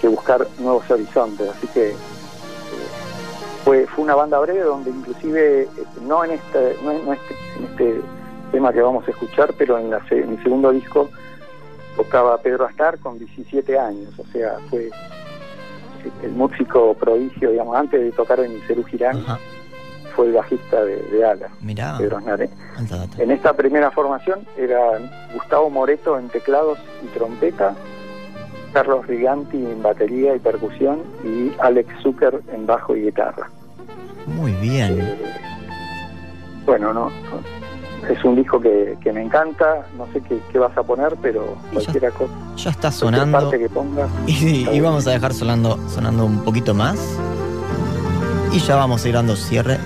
que 0.00 0.08
buscar 0.08 0.44
nuevos 0.58 0.90
horizontes. 0.90 1.48
Así 1.48 1.68
que 1.68 1.90
eh, 1.90 1.94
fue, 3.64 3.86
fue 3.86 4.02
una 4.02 4.16
banda 4.16 4.40
breve 4.40 4.60
donde 4.60 4.90
inclusive, 4.90 5.62
eh, 5.62 5.68
no 6.02 6.24
en 6.24 6.32
este, 6.32 6.76
no 6.82 6.90
en, 6.90 7.06
no 7.06 7.12
este, 7.12 7.34
en 7.58 7.64
este 7.64 8.00
tema 8.50 8.72
que 8.72 8.82
vamos 8.82 9.06
a 9.06 9.12
escuchar, 9.12 9.54
pero 9.56 9.78
en, 9.78 9.90
la, 9.90 10.02
en 10.10 10.30
el 10.30 10.42
segundo 10.42 10.72
disco 10.72 11.08
tocaba 11.96 12.38
Pedro 12.38 12.66
Astar 12.66 12.98
con 12.98 13.18
17 13.18 13.78
años, 13.78 14.10
o 14.18 14.24
sea, 14.32 14.56
fue 14.70 14.90
el 16.22 16.32
músico 16.32 16.94
prodigio, 16.94 17.50
digamos, 17.50 17.76
antes 17.76 18.00
de 18.00 18.12
tocar 18.12 18.40
en 18.40 18.60
Cerú 18.66 18.84
Girán, 18.84 19.18
Ajá. 19.18 19.38
fue 20.14 20.26
el 20.26 20.32
bajista 20.34 20.84
de, 20.84 20.96
de 20.96 21.24
Ala, 21.24 21.48
Mirá, 21.62 21.96
Pedro 21.98 22.18
Aznar. 22.18 22.42
¿eh? 22.42 22.50
En 23.18 23.30
esta 23.30 23.54
primera 23.54 23.90
formación 23.90 24.46
era 24.58 24.78
Gustavo 25.32 25.70
Moreto 25.70 26.18
en 26.18 26.28
teclados 26.28 26.78
y 27.02 27.06
trompeta, 27.16 27.74
Carlos 28.72 29.06
Riganti 29.06 29.56
en 29.56 29.82
batería 29.82 30.34
y 30.34 30.40
percusión 30.40 31.02
y 31.24 31.52
Alex 31.60 31.88
Zucker 32.02 32.40
en 32.52 32.66
bajo 32.66 32.96
y 32.96 33.04
guitarra. 33.04 33.48
Muy 34.26 34.52
bien. 34.54 35.00
Eh, 35.00 35.16
bueno, 36.66 36.92
no, 36.92 37.10
es 38.10 38.24
un 38.24 38.36
disco 38.36 38.60
que, 38.60 38.96
que 39.02 39.12
me 39.12 39.22
encanta, 39.22 39.86
no 39.96 40.06
sé 40.12 40.20
qué, 40.22 40.38
qué 40.52 40.58
vas 40.58 40.76
a 40.76 40.82
poner, 40.82 41.16
pero 41.22 41.56
cualquiera 41.72 42.10
cosa, 42.10 42.32
Ya 42.56 42.70
está 42.70 42.90
sonando. 42.92 43.38
parte 43.40 43.58
que 43.58 43.68
pongas. 43.68 44.10
Y, 44.26 44.68
y 44.68 44.80
vamos 44.80 45.06
a 45.06 45.10
dejar 45.10 45.32
sonando, 45.34 45.78
sonando 45.88 46.24
un 46.26 46.42
poquito 46.44 46.74
más. 46.74 46.98
Y 48.52 48.58
ya 48.60 48.76
vamos 48.76 49.04
a 49.04 49.08
ir 49.08 49.14
dando 49.14 49.34
cierre 49.36 49.78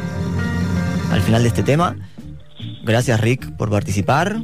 al 1.12 1.20
final 1.22 1.42
de 1.42 1.48
este 1.48 1.62
tema. 1.62 1.96
Gracias 2.84 3.20
Rick 3.20 3.56
por 3.56 3.70
participar. 3.70 4.36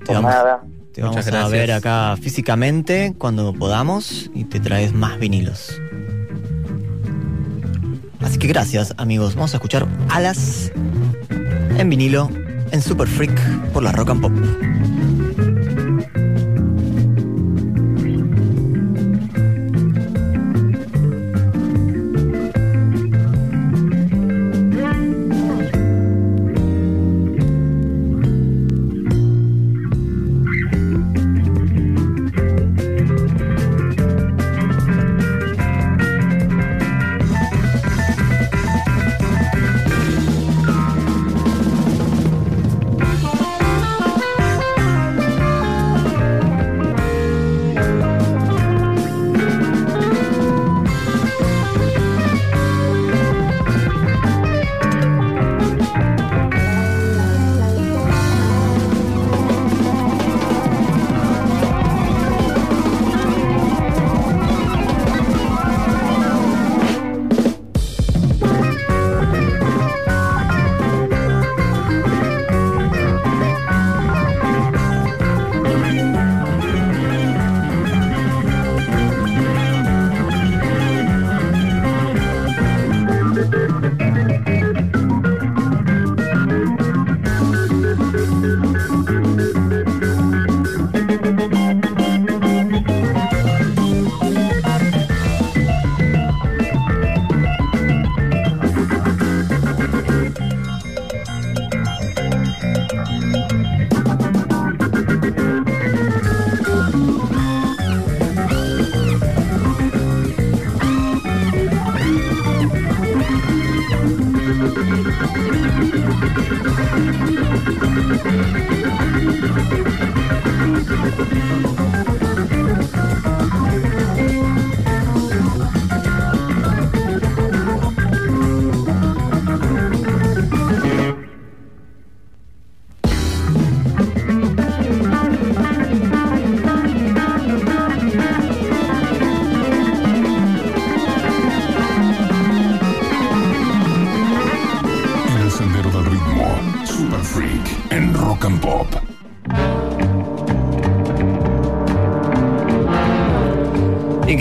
Te 0.00 0.06
Por 0.06 0.16
vamos, 0.16 0.30
nada, 0.32 0.62
te 0.92 1.00
vamos 1.02 1.16
Muchas 1.16 1.28
a 1.28 1.30
gracias. 1.30 1.52
ver 1.52 1.72
acá 1.72 2.16
físicamente 2.20 3.14
cuando 3.18 3.52
podamos 3.52 4.30
y 4.34 4.44
te 4.44 4.60
traes 4.60 4.92
más 4.92 5.18
vinilos. 5.18 5.80
Así 8.20 8.38
que 8.38 8.48
gracias 8.48 8.94
amigos. 8.96 9.34
Vamos 9.34 9.52
a 9.54 9.58
escuchar 9.58 9.86
Alas 10.08 10.72
en 11.78 11.90
vinilo 11.90 12.28
en 12.74 12.82
Super 12.82 13.06
Freak 13.06 13.40
por 13.72 13.84
la 13.84 13.92
Rock 13.92 14.10
and 14.10 14.20
Pop. 14.20 14.32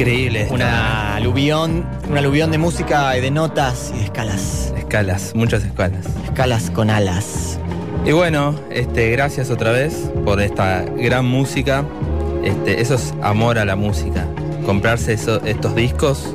Increíble. 0.08 0.48
Una 0.52 1.16
aluvión, 1.16 1.86
un 2.10 2.18
aluvión 2.18 2.52
de 2.52 2.58
música 2.58 3.18
y 3.18 3.22
de 3.22 3.32
notas 3.32 3.92
y 3.96 4.00
de 4.00 4.04
escalas. 4.04 4.74
Escalas, 4.78 5.32
muchas 5.34 5.64
escalas. 5.64 6.06
Escalas 6.26 6.70
con 6.72 6.90
alas. 6.90 7.58
Y 8.06 8.12
bueno, 8.12 8.54
este, 8.70 9.10
gracias 9.12 9.50
otra 9.50 9.72
vez 9.72 10.12
por 10.26 10.42
esta 10.42 10.82
gran 10.82 11.26
música. 11.26 11.86
Este, 12.44 12.82
eso 12.82 12.96
es 12.96 13.14
amor 13.22 13.58
a 13.58 13.64
la 13.64 13.78
música. 13.78 14.26
Comprarse 14.66 15.14
eso- 15.14 15.42
estos 15.46 15.74
discos 15.74 16.34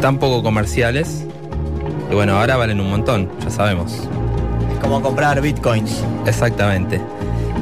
tan 0.00 0.18
poco 0.18 0.44
comerciales. 0.44 1.24
Y 2.12 2.14
bueno, 2.14 2.38
ahora 2.38 2.56
valen 2.56 2.80
un 2.80 2.90
montón, 2.90 3.28
ya 3.42 3.50
sabemos. 3.50 3.92
Es 4.72 4.78
como 4.80 5.02
comprar 5.02 5.40
bitcoins. 5.40 6.04
Exactamente. 6.26 7.00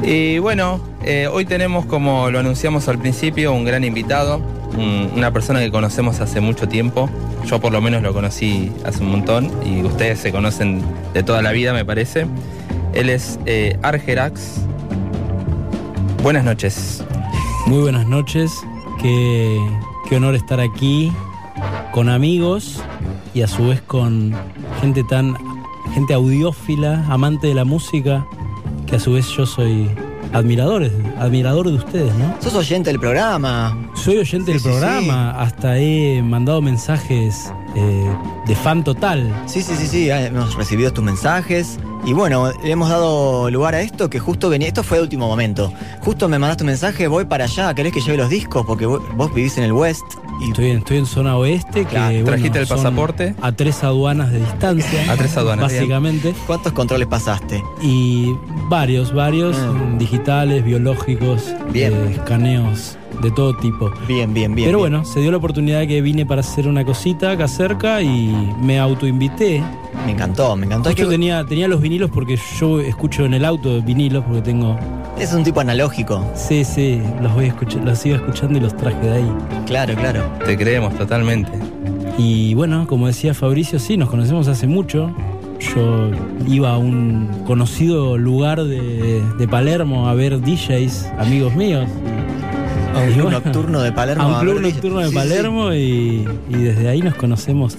Y 0.03 0.37
bueno, 0.37 0.79
eh, 1.03 1.27
hoy 1.31 1.45
tenemos, 1.45 1.87
como 1.87 2.29
lo 2.29 2.37
anunciamos 2.37 2.87
al 2.87 2.99
principio, 2.99 3.51
un 3.51 3.63
gran 3.65 3.83
invitado, 3.83 4.41
un- 4.77 5.11
una 5.15 5.31
persona 5.31 5.59
que 5.59 5.71
conocemos 5.71 6.19
hace 6.19 6.39
mucho 6.41 6.67
tiempo. 6.67 7.09
Yo 7.45 7.59
por 7.59 7.71
lo 7.71 7.81
menos 7.81 8.01
lo 8.01 8.13
conocí 8.13 8.71
hace 8.85 9.01
un 9.03 9.11
montón 9.11 9.51
y 9.65 9.83
ustedes 9.83 10.19
se 10.19 10.31
conocen 10.31 10.81
de 11.13 11.23
toda 11.23 11.41
la 11.41 11.51
vida, 11.51 11.73
me 11.73 11.85
parece. 11.85 12.25
Él 12.93 13.09
es 13.09 13.39
eh, 13.45 13.77
Argerax. 13.81 14.61
Buenas 16.21 16.43
noches. 16.45 17.03
Muy 17.67 17.79
buenas 17.81 18.07
noches. 18.07 18.51
Qué, 19.01 19.59
qué 20.09 20.15
honor 20.15 20.35
estar 20.35 20.59
aquí 20.59 21.11
con 21.91 22.09
amigos 22.09 22.81
y 23.33 23.41
a 23.41 23.47
su 23.47 23.67
vez 23.67 23.81
con 23.81 24.33
gente 24.81 25.03
tan 25.03 25.35
gente 25.93 26.13
audiófila, 26.13 27.05
amante 27.09 27.47
de 27.47 27.53
la 27.53 27.65
música, 27.65 28.25
que 28.87 28.95
a 28.95 28.99
su 28.99 29.13
vez 29.13 29.27
yo 29.27 29.45
soy 29.45 29.89
admirador, 30.33 30.89
admirador 31.19 31.67
de 31.67 31.75
ustedes, 31.75 32.13
¿no? 32.15 32.35
Sos 32.41 32.55
oyente 32.55 32.89
del 32.89 32.99
programa. 32.99 33.77
Soy 33.95 34.17
oyente 34.17 34.47
Sí, 34.47 34.51
del 34.53 34.59
sí, 34.61 34.67
programa, 34.67 35.31
hasta 35.39 35.77
he 35.77 36.21
mandado 36.23 36.61
mensajes 36.61 37.51
eh, 37.75 38.05
de 38.47 38.55
fan 38.55 38.83
total. 38.83 39.31
Sí, 39.45 39.61
sí, 39.61 39.75
sí, 39.77 39.87
sí, 39.87 40.09
hemos 40.09 40.55
recibido 40.55 40.91
tus 40.91 41.03
mensajes. 41.03 41.79
Y 42.05 42.11
bueno, 42.11 42.51
le 42.63 42.71
hemos 42.71 42.89
dado 42.89 43.49
lugar 43.49 43.75
a 43.75 43.81
esto 43.81 44.09
que 44.09 44.19
justo 44.19 44.49
venía. 44.49 44.67
Esto 44.67 44.83
fue 44.83 44.97
de 44.97 45.03
último 45.03 45.27
momento. 45.27 45.71
Justo 46.01 46.27
me 46.27 46.37
mandaste 46.37 46.63
un 46.63 46.67
mensaje, 46.67 47.07
voy 47.07 47.23
para 47.25 47.45
allá, 47.45 47.73
¿querés 47.73 47.93
que 47.93 48.01
lleve 48.01 48.17
los 48.17 48.29
discos? 48.29 48.65
Porque 48.65 48.85
vos, 48.85 49.01
vos 49.15 49.33
vivís 49.33 49.57
en 49.57 49.63
el 49.63 49.71
West. 49.71 50.03
Y 50.41 50.49
Estoy 50.49 50.71
en, 50.71 50.79
estoy 50.79 50.97
en 50.97 51.05
zona 51.05 51.37
oeste, 51.37 51.85
que 51.85 51.97
bueno, 51.97 52.25
¿Trajiste 52.25 52.59
el 52.59 52.67
pasaporte? 52.67 53.35
A 53.41 53.53
tres 53.53 53.83
aduanas 53.85 54.31
de 54.31 54.39
distancia. 54.39 55.09
A 55.11 55.15
tres 55.15 55.37
aduanas, 55.37 55.69
bien. 55.71 55.79
Básicamente. 55.83 56.35
¿cuántos 56.45 56.73
controles 56.73 57.07
pasaste? 57.07 57.63
Y 57.81 58.33
varios, 58.67 59.13
varios, 59.13 59.55
Mm. 59.57 59.97
digitales, 59.97 60.65
biológicos, 60.65 61.53
Bien. 61.71 61.93
eh, 61.93 62.11
escaneos 62.15 62.97
de 63.21 63.31
todo 63.31 63.55
tipo. 63.55 63.91
Bien, 64.07 64.33
bien, 64.33 64.55
bien. 64.55 64.67
Pero 64.67 64.79
bien. 64.79 64.91
bueno, 64.91 65.05
se 65.05 65.19
dio 65.19 65.31
la 65.31 65.37
oportunidad 65.37 65.87
que 65.87 66.01
vine 66.01 66.25
para 66.25 66.41
hacer 66.41 66.67
una 66.67 66.85
cosita 66.85 67.31
acá 67.31 67.47
cerca 67.47 68.01
y 68.01 68.33
me 68.61 68.79
autoinvité. 68.79 69.63
Me 70.05 70.11
encantó, 70.11 70.55
me 70.55 70.65
encantó. 70.65 70.89
Justo 70.89 71.03
que 71.05 71.09
tenía, 71.09 71.45
tenía 71.45 71.67
los 71.67 71.81
vinilos 71.81 72.09
porque 72.11 72.37
yo 72.59 72.79
escucho 72.79 73.25
en 73.25 73.33
el 73.33 73.45
auto 73.45 73.81
vinilos 73.81 74.23
porque 74.25 74.41
tengo. 74.41 74.77
es 75.19 75.33
un 75.33 75.43
tipo 75.43 75.59
analógico. 75.59 76.25
Sí, 76.35 76.63
sí, 76.63 77.01
los 77.21 77.33
voy 77.33 77.45
a 77.45 77.47
escuchar, 77.49 77.83
los 77.83 78.05
iba 78.05 78.17
escuchando 78.17 78.57
y 78.57 78.61
los 78.61 78.75
traje 78.75 78.99
de 78.99 79.11
ahí. 79.13 79.31
Claro, 79.65 79.95
claro. 79.95 80.23
Te 80.45 80.57
creemos 80.57 80.95
totalmente. 80.97 81.51
Y 82.17 82.53
bueno, 82.53 82.85
como 82.87 83.07
decía 83.07 83.33
Fabricio, 83.33 83.79
sí, 83.79 83.97
nos 83.97 84.09
conocemos 84.09 84.47
hace 84.47 84.67
mucho. 84.67 85.11
Yo 85.75 86.11
iba 86.47 86.71
a 86.73 86.77
un 86.77 87.29
conocido 87.45 88.17
lugar 88.17 88.63
de, 88.63 89.23
de 89.37 89.47
Palermo 89.47 90.09
a 90.09 90.13
ver 90.13 90.41
DJs, 90.41 91.11
amigos 91.17 91.55
míos. 91.55 91.87
A 92.93 92.99
un 92.99 93.11
club 93.13 93.23
bueno, 93.23 93.39
nocturno 93.39 93.81
de 93.81 93.91
Palermo. 93.91 94.23
A 94.23 94.27
un 94.27 94.39
club 94.41 94.61
nocturno 94.61 94.99
de 94.99 95.05
sí, 95.05 95.11
sí. 95.11 95.15
Palermo 95.15 95.73
y, 95.73 96.27
y 96.49 96.55
desde 96.55 96.89
ahí 96.89 97.01
nos 97.01 97.15
conocemos 97.15 97.75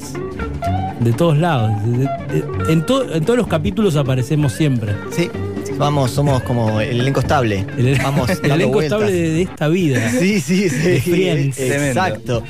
de 1.00 1.12
todos 1.12 1.38
lados. 1.38 1.70
De- 1.86 1.98
de- 1.98 2.72
en, 2.72 2.84
to- 2.86 3.12
en 3.14 3.24
todos 3.24 3.38
los 3.38 3.46
capítulos 3.46 3.96
aparecemos 3.96 4.52
siempre. 4.52 4.92
Sí, 5.10 5.30
vamos, 5.78 6.10
somos 6.10 6.42
como 6.42 6.80
el 6.80 7.00
elenco 7.00 7.20
estable. 7.20 7.64
El, 7.76 7.96
vamos 8.02 8.28
el 8.42 8.50
elenco 8.50 8.74
vueltas. 8.74 9.00
estable 9.02 9.12
de, 9.12 9.28
de 9.30 9.42
esta 9.42 9.68
vida. 9.68 10.10
Sí, 10.10 10.40
sí, 10.40 10.68
sí. 10.68 11.00
Friends. 11.00 11.58
Exacto. 11.60 12.42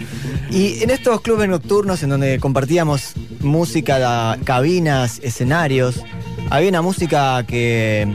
Y 0.50 0.82
en 0.82 0.90
estos 0.90 1.20
clubes 1.20 1.48
nocturnos 1.48 2.02
en 2.02 2.10
donde 2.10 2.38
compartíamos 2.38 3.12
música, 3.40 3.98
da- 3.98 4.38
cabinas, 4.44 5.20
escenarios, 5.22 6.02
había 6.50 6.68
una 6.68 6.82
música 6.82 7.42
que 7.46 8.06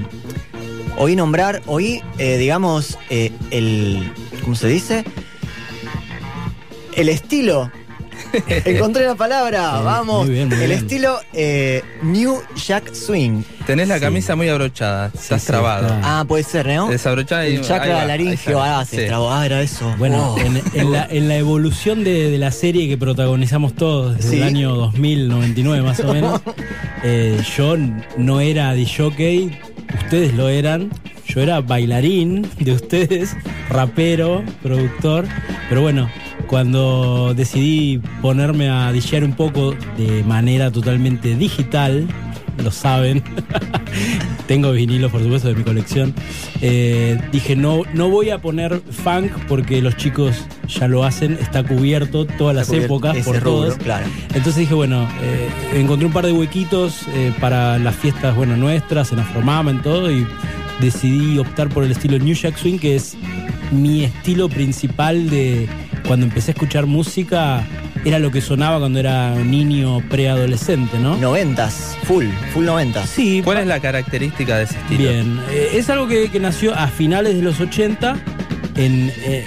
oí 0.98 1.16
nombrar, 1.16 1.62
oí, 1.68 2.02
eh, 2.18 2.38
digamos, 2.38 2.98
eh, 3.10 3.32
el. 3.52 4.12
¿Cómo 4.42 4.56
se 4.56 4.68
dice? 4.68 5.04
El 6.96 7.10
estilo. 7.10 7.72
Encontré 8.66 9.06
la 9.06 9.16
palabra, 9.16 9.78
Sí, 9.78 9.84
vamos. 9.86 10.26
muy 10.26 10.36
bien, 10.36 10.50
muy 10.50 10.58
el 10.60 10.68
bien. 10.68 10.80
estilo 10.80 11.20
eh, 11.34 11.82
New 12.04 12.42
Jack 12.68 12.94
Swing. 12.94 13.44
Tenés 13.66 13.88
la 13.88 13.96
Sí. 13.96 14.02
camisa 14.02 14.36
muy 14.36 14.50
abrochada, 14.50 15.10
estás 15.14 15.42
sí, 15.42 15.48
trabado. 15.48 15.88
está. 15.88 16.20
Ah, 16.20 16.26
puede 16.26 16.44
ser, 16.44 16.68
¿no? 16.68 16.90
Desabrochada 16.90 17.48
y 17.48 17.56
El 17.56 17.62
chakra 17.62 18.14
está. 18.16 18.80
ah, 18.80 18.86
se 18.86 19.02
Sí. 19.04 19.08
trabó, 19.08 19.32
ah, 19.32 19.46
era 19.46 19.62
eso. 19.62 19.96
Bueno, 19.98 20.36
Oh. 20.36 20.40
en, 20.40 20.62
en 20.74 20.92
la, 20.92 21.08
en 21.10 21.28
la 21.30 21.38
evolución 21.38 22.04
de, 22.04 22.30
de 22.30 22.38
la 22.38 22.52
serie 22.52 22.88
que 22.90 22.98
protagonizamos 22.98 23.74
todos 23.76 24.18
desde 24.18 24.30
Sí. 24.32 24.38
el 24.38 24.44
año 24.44 24.76
2099 24.76 25.82
más 25.82 26.00
o 26.02 26.14
menos, 26.14 26.42
eh, 27.04 27.42
yo 27.58 27.78
no 28.18 28.42
era 28.42 28.74
de 28.74 28.86
jockey, 28.86 29.58
ustedes 29.94 30.34
lo 30.34 30.50
eran, 30.50 30.90
yo 31.26 31.42
era 31.42 31.62
bailarín 31.62 32.48
de 32.60 32.74
ustedes, 32.74 33.36
rapero, 33.70 34.44
productor, 34.62 35.26
pero 35.70 35.82
bueno, 35.82 36.10
cuando 36.48 37.34
decidí 37.36 38.02
ponerme 38.22 38.70
a 38.70 38.92
DJar 38.92 39.24
un 39.24 39.34
poco 39.34 39.76
de 39.98 40.24
manera 40.24 40.72
totalmente 40.72 41.36
digital, 41.36 42.08
lo 42.64 42.72
saben, 42.72 43.24
tengo 44.50 44.72
vinilos 44.72 45.12
por 45.12 45.22
supuesto 45.22 45.48
de 45.48 45.54
mi 45.54 45.64
colección, 45.64 46.12
eh, 46.60 47.22
dije 47.32 47.56
no, 47.56 47.84
no 47.94 48.10
voy 48.10 48.32
a 48.32 48.40
poner 48.40 48.82
funk 48.82 49.32
porque 49.48 49.80
los 49.80 49.96
chicos 49.96 50.44
ya 50.68 50.88
lo 50.88 51.04
hacen, 51.04 51.38
está 51.40 51.62
cubierto 51.62 52.26
todas 52.26 52.56
las 52.56 52.66
cubierto 52.66 52.86
épocas 52.88 53.18
por 53.18 53.36
rubro, 53.36 53.52
todos. 53.52 53.78
claro. 53.78 54.08
Entonces 54.30 54.56
dije, 54.56 54.74
bueno, 54.74 55.08
eh, 55.22 55.50
encontré 55.76 56.08
un 56.08 56.14
par 56.14 56.26
de 56.26 56.32
huequitos 56.32 57.04
eh, 57.10 57.32
para 57.40 57.78
las 57.78 57.96
fiestas, 57.96 58.36
bueno, 58.36 58.58
nuestras, 58.58 59.12
en 59.12 59.20
Afromama, 59.20 59.70
en 59.70 59.84
todo, 59.84 60.12
y 60.12 60.26
decidí 60.80 61.38
optar 61.38 61.70
por 61.70 61.84
el 61.84 61.92
estilo 61.92 62.18
New 62.18 62.34
Jack 62.34 62.58
Swing, 62.58 62.80
que 62.80 62.96
es 62.96 63.16
mi 63.70 64.04
estilo 64.04 64.50
principal 64.50 65.30
de 65.30 65.70
cuando 66.08 66.26
empecé 66.26 66.50
a 66.50 66.54
escuchar 66.54 66.88
música, 66.88 67.64
era 68.06 68.20
lo 68.20 68.32
que 68.32 68.42
sonaba 68.42 68.80
cuando 68.80 69.00
era 69.00 69.36
niño 69.36 70.00
preadolescente, 70.10 70.98
¿no? 71.00 71.18
Noventas, 71.18 71.98
full, 72.04 72.26
full 72.54 72.66
noventas. 72.66 73.10
Sí, 73.10 73.42
¿Cuál 73.44 73.58
es 73.60 73.68
la 73.68 73.80
característica 73.80 74.58
de 74.58 74.64
ese 74.64 74.78
estilo? 74.78 75.10
Bien, 75.10 75.40
eh, 75.52 75.70
es 75.74 75.90
algo 75.90 76.08
que, 76.08 76.30
que 76.30 76.40
nació 76.40 76.74
a 76.76 76.88
finales 76.88 77.36
de 77.36 77.42
los 77.42 77.60
80. 77.60 78.18
En, 78.76 79.12
eh, 79.24 79.46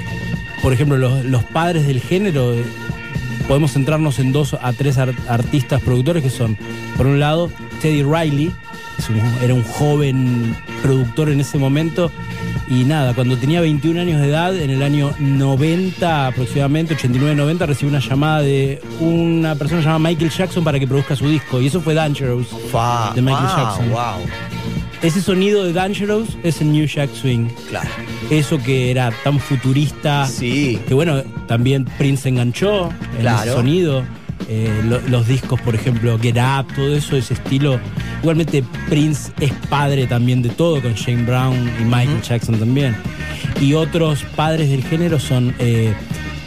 por 0.63 0.73
ejemplo, 0.73 0.99
los, 0.99 1.25
los 1.25 1.43
padres 1.45 1.87
del 1.87 2.01
género, 2.01 2.53
eh, 2.55 2.63
podemos 3.49 3.73
centrarnos 3.73 4.19
en 4.19 4.33
dos 4.33 4.55
a 4.55 4.73
tres 4.73 4.99
ar- 4.99 5.15
artistas 5.29 5.81
productores 5.81 6.23
que 6.23 6.31
son, 6.31 6.57
por 6.97 7.07
un 7.07 7.19
lado, 7.19 7.51
Teddy 7.81 8.03
Riley, 8.03 8.53
un- 9.09 9.45
era 9.45 9.55
un 9.55 9.65
joven 9.65 10.55
productor 10.83 11.31
en 11.31 11.41
ese 11.41 11.59
momento. 11.59 12.13
Y 12.69 12.85
nada, 12.85 13.15
cuando 13.15 13.37
tenía 13.37 13.61
21 13.61 14.01
años 14.01 14.21
de 14.21 14.29
edad, 14.29 14.57
en 14.57 14.71
el 14.71 14.83
año 14.83 15.13
90 15.19 16.29
aproximadamente, 16.29 16.97
89-90, 16.97 17.67
recibió 17.67 17.91
una 17.91 17.99
llamada 18.01 18.41
de 18.43 18.81
una 19.01 19.55
persona 19.57 19.81
llamada 19.81 19.99
Michael 19.99 20.31
Jackson 20.31 20.65
para 20.65 20.79
que 20.79 20.87
produzca 20.87 21.15
su 21.17 21.29
disco. 21.29 21.61
Y 21.61 21.67
eso 21.67 21.81
fue 21.81 21.95
Dangerous. 21.95 22.49
Fa, 22.71 23.13
De 23.15 23.21
Michael 23.23 23.47
wow, 23.47 23.57
Jackson. 23.57 23.91
Wow, 23.91 24.27
Ese 25.03 25.21
sonido 25.21 25.65
de 25.65 25.73
Dangerous 25.73 26.37
es 26.43 26.61
el 26.61 26.73
New 26.73 26.87
Jack 26.87 27.13
Swing. 27.15 27.49
claro. 27.69 27.89
Eso 28.31 28.57
que 28.59 28.91
era 28.91 29.13
tan 29.25 29.39
futurista. 29.39 30.27
Sí, 30.27 30.79
Que 30.89 30.95
bueno, 30.95 31.23
también 31.47 31.85
Prince 31.99 32.29
enganchó 32.29 32.89
en 33.17 33.21
Claro. 33.21 33.43
ese 33.43 33.53
sonido. 33.53 34.05
Eh, 34.49 34.83
lo- 34.85 35.01
los 35.09 35.27
discos, 35.29 35.61
por 35.61 35.75
ejemplo, 35.75 36.19
Get 36.21 36.37
Up, 36.37 36.67
todo 36.75 36.95
eso, 36.95 37.17
ese 37.17 37.35
estilo. 37.35 37.79
Igualmente 38.21 38.63
Prince 38.89 39.33
es 39.41 39.53
padre 39.69 40.07
también 40.07 40.43
de 40.43 40.49
todo, 40.51 40.81
con 40.81 40.95
Shane 40.95 41.25
Brown 41.25 41.71
y 41.81 41.85
Michael. 41.85 42.23
Jackson 42.23 42.59
también. 42.59 42.95
Y 43.61 43.75
otros 43.75 44.25
padres 44.37 44.71
del 44.71 44.83
género 44.85 45.19
son 45.21 45.55
eh, 45.59 45.93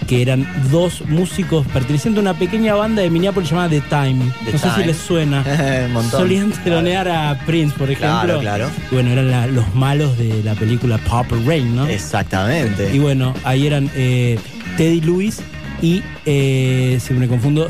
que 0.08 0.22
eran 0.22 0.48
dos 0.72 1.02
músicos 1.08 1.66
pertenecientes 1.68 2.20
a 2.20 2.22
una 2.22 2.34
pequeña 2.38 2.76
banda 2.76 3.02
de 3.02 3.10
Minneapolis 3.10 3.50
llamada 3.50 3.70
The 3.70 3.82
Time. 3.82 4.32
The 4.46 4.52
no 4.54 4.58
sé 4.60 4.68
si 4.76 4.84
les 4.86 4.98
suena. 4.98 5.44
Solían 6.12 6.52
telonear 6.64 7.08
a 7.10 7.40
Prince, 7.46 7.76
por 7.78 7.90
ejemplo. 7.90 8.40
Claro, 8.40 8.40
claro. 8.40 8.70
Y 8.92 8.94
bueno, 8.94 9.10
eran 9.12 9.32
la- 9.32 9.48
los 9.48 9.74
malos 9.74 10.18
de 10.18 10.44
la 10.44 10.54
película 10.54 10.98
Purple 11.00 11.40
Rain, 11.46 11.76
¿no? 11.76 11.88
Exactamente. 11.88 12.94
Y 12.94 13.00
bueno, 13.00 13.34
ahí 13.44 13.66
eran 13.66 13.90
eh, 13.96 14.38
Teddy 14.78 15.02
Lewis 15.02 15.40
y, 15.82 16.04
eh, 16.26 17.00
si 17.02 17.14
me 17.14 17.28
confundo, 17.28 17.70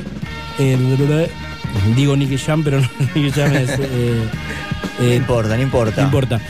eh, 0.59 1.29
digo 1.95 2.15
Nicky 2.15 2.37
Jam, 2.37 2.63
pero 2.63 2.79
no 2.81 2.87
Nicky 3.15 3.31
Jam 3.31 3.53
es... 3.53 3.69
eh, 3.79 4.23
no 4.99 5.05
eh, 5.05 5.15
importa, 5.15 5.55
no 5.57 5.63
importa. 5.63 6.01
no 6.01 6.07
importa. 6.07 6.41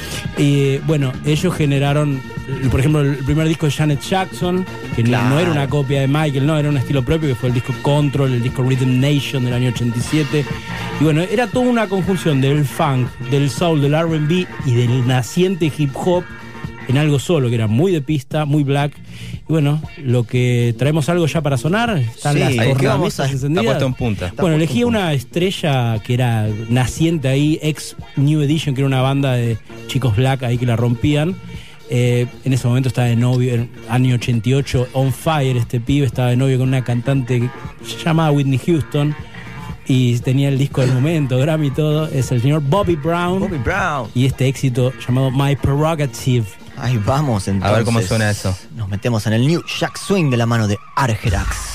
Bueno, 0.86 1.12
ellos 1.26 1.56
generaron, 1.56 2.22
por 2.70 2.80
ejemplo, 2.80 3.01
el 3.01 3.16
primer 3.18 3.47
disco 3.47 3.66
de 3.66 3.72
Janet 3.72 4.01
Jackson, 4.01 4.66
que 4.95 5.03
no- 5.03 5.30
no 5.30 5.39
era 5.39 5.51
una 5.51 5.68
copia 5.68 6.01
de 6.01 6.08
Michael, 6.08 6.45
no, 6.45 6.58
era 6.58 6.70
un 6.70 6.78
estilo 6.78 7.03
propio, 7.03 7.30
que 7.30 7.36
fue 7.36 7.49
el 7.49 7.56
disco 7.56 7.74
Control, 7.82 8.34
el 8.34 8.43
disco 8.43 8.62
Rhythm 8.64 8.99
Nation 8.99 9.45
del 9.45 9.53
año 9.53 9.70
87. 9.70 10.45
Y 10.99 11.03
bueno, 11.03 11.22
era 11.22 11.47
toda 11.47 11.66
una 11.68 11.88
conjunción 11.88 12.39
del 12.41 12.66
funk, 12.66 13.08
del 13.32 13.49
soul, 13.49 13.82
del 13.82 13.93
RB 13.99 14.45
y 14.66 14.76
del 14.76 15.08
naciente 15.08 15.72
hip 15.76 15.91
hop 15.95 16.24
en 16.88 16.98
algo 16.98 17.20
solo, 17.20 17.50
que 17.50 17.56
era 17.56 17.68
muy 17.68 17.92
de 17.92 18.02
pista, 18.02 18.46
muy 18.46 18.64
black. 18.64 18.94
Y 19.48 19.52
bueno, 19.52 19.82
lo 19.98 20.24
que 20.24 20.74
traemos 20.78 21.08
algo 21.10 21.26
ya 21.28 21.42
para 21.42 21.58
sonar, 21.58 21.98
están 21.98 22.34
Sí, 22.34 22.40
las 22.40 22.50
¿qué 22.52 22.58
vamos 22.58 22.76
a- 22.76 22.80
tornamesas 22.80 23.26
está 23.26 23.32
encendidas. 23.34 23.66
puesto 23.66 23.86
en 23.86 23.94
punta. 23.94 24.28
Está 24.28 24.42
Bueno, 24.42 24.56
elegí 24.58 24.84
una 24.84 25.14
estrella 25.14 26.00
que 26.04 26.14
era 26.14 26.48
naciente 26.70 27.28
ahí, 27.28 27.60
ex 27.62 27.96
New 28.16 28.42
Edition, 28.42 28.76
que 28.76 28.82
era 28.82 28.88
una 28.88 29.02
banda 29.02 29.34
de 29.34 29.58
chicos 29.88 30.16
black 30.16 30.44
ahí 30.44 30.58
que 30.58 30.66
la 30.66 30.76
rompían. 30.76 31.36
Eh, 31.90 32.26
en 32.44 32.54
ese 32.54 32.68
momento 32.68 32.90
estaba 32.90 33.08
de 33.08 33.16
novio, 33.16 33.54
en 33.54 33.70
año 33.90 34.16
88, 34.16 34.88
on 34.94 35.14
fire 35.14 35.56
este 35.58 35.80
pibe, 35.80 36.08
estaba 36.08 36.30
de 36.30 36.36
novio 36.38 36.58
con 36.58 36.68
una 36.70 36.84
cantante 36.84 37.48
llamada 38.04 38.32
Whitney 38.32 38.58
Houston 38.66 39.16
y 39.88 40.18
tenía 40.20 40.50
el 40.50 40.58
disco 40.58 40.82
del 40.82 40.92
momento, 40.94 41.38
Grammy 41.38 41.68
y 41.68 41.72
todo. 41.72 42.08
Es 42.08 42.32
el 42.32 42.42
señor 42.42 42.62
Bobby 42.62 42.96
Brown 42.96 43.40
Bobby 43.40 43.60
Brown. 43.60 44.10
y 44.16 44.26
este 44.26 44.48
éxito 44.48 44.92
llamado 45.06 45.30
My 45.30 45.56
Prerogative. 45.56 46.46
Ahí 46.78 46.98
vamos 46.98 47.48
entonces. 47.48 47.74
A 47.74 47.78
ver 47.78 47.86
cómo 47.86 48.02
suena 48.02 48.30
eso. 48.30 48.56
Nos 48.76 48.90
metemos 48.90 49.26
en 49.28 49.34
el 49.34 49.48
New 49.48 49.64
Jack 49.80 49.98
Swing 49.98 50.30
de 50.30 50.38
la 50.38 50.46
mano 50.46 50.68
de 50.68 50.78
Argerax. 50.96 51.75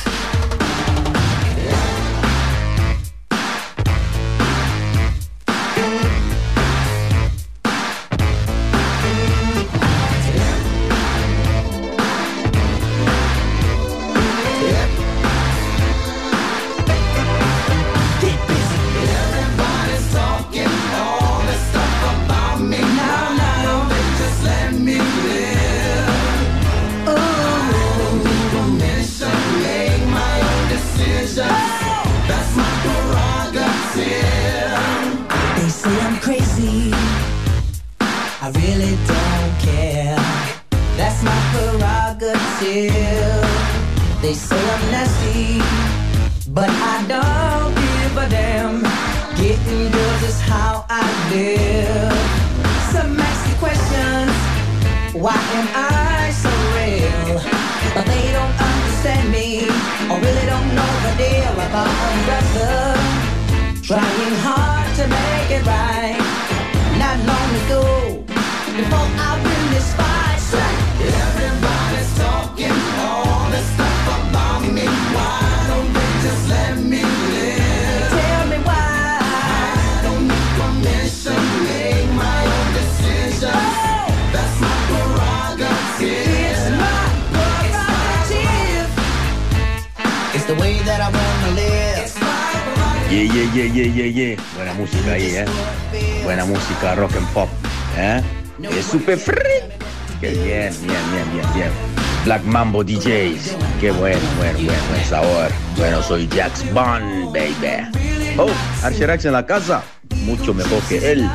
DJs. 102.90 103.56
Qué 103.80 103.92
bueno, 103.92 104.18
bueno, 104.38 104.58
bueno, 104.58 104.82
buen 104.90 105.04
sabor. 105.04 105.50
Bueno, 105.76 106.02
soy 106.02 106.28
Jax 106.28 106.72
Bond, 106.72 107.32
baby. 107.32 107.88
Oh, 108.36 108.48
Archerax 108.82 109.24
en 109.26 109.32
la 109.32 109.46
casa. 109.46 109.82
Mucho 110.24 110.52
mejor 110.52 110.82
que 110.82 111.12
él, 111.12 111.30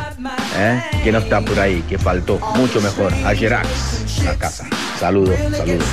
¿eh? 0.58 0.82
Que 1.04 1.12
no 1.12 1.20
está 1.20 1.42
por 1.42 1.60
ahí, 1.60 1.84
que 1.88 1.98
faltó. 1.98 2.40
Mucho 2.56 2.82
mejor. 2.82 3.14
Archerax 3.26 4.20
en 4.20 4.26
la 4.26 4.36
casa. 4.36 4.66
Saludos, 5.00 5.38
saludos. 5.52 5.86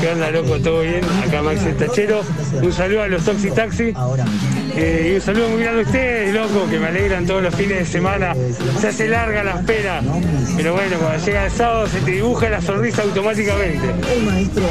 ¿Qué 0.00 0.08
onda, 0.08 0.30
loco? 0.30 0.60
¿Todo 0.60 0.82
bien? 0.82 1.00
Acá 1.26 1.42
Max 1.42 1.64
el 1.66 1.76
Tachero. 1.76 2.20
Un 2.62 2.72
saludo 2.72 3.02
a 3.02 3.08
los 3.08 3.24
Toxic 3.24 3.54
Taxi. 3.54 3.92
Eh, 4.76 5.08
y 5.10 5.14
un 5.16 5.20
saludo 5.20 5.48
muy 5.48 5.62
grande 5.62 5.80
a 5.80 5.84
ustedes, 5.84 6.32
loco, 6.32 6.68
que 6.70 6.78
me 6.78 6.86
alegran 6.86 7.26
todos 7.26 7.42
los 7.42 7.52
fines 7.56 7.78
de 7.78 7.86
semana. 7.86 8.34
Se 8.80 8.88
hace 8.88 9.08
larga 9.08 9.42
la 9.42 9.52
espera. 9.58 10.00
Pero 10.56 10.74
bueno, 10.74 10.96
cuando 10.98 11.24
llega 11.24 11.46
el 11.46 11.50
sábado 11.50 11.88
se 11.88 11.98
te 12.00 12.12
dibuja 12.12 12.48
la 12.50 12.60
sonrisa 12.60 13.02
automáticamente. 13.02 13.88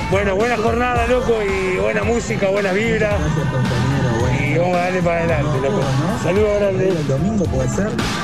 Bueno, 0.10 0.36
buena 0.36 0.56
jornada, 0.56 1.06
loco, 1.08 1.34
y 1.44 1.78
buena 1.80 2.04
música, 2.04 2.48
buenas 2.48 2.74
vibras. 2.74 3.16
Y 4.48 4.58
vamos 4.58 4.76
a 4.78 4.80
darle 4.80 5.02
para 5.02 5.18
adelante, 5.18 5.62
loco. 5.62 5.82
Saludos 6.24 6.60
grandes. 6.60 6.94
Without 7.54 8.23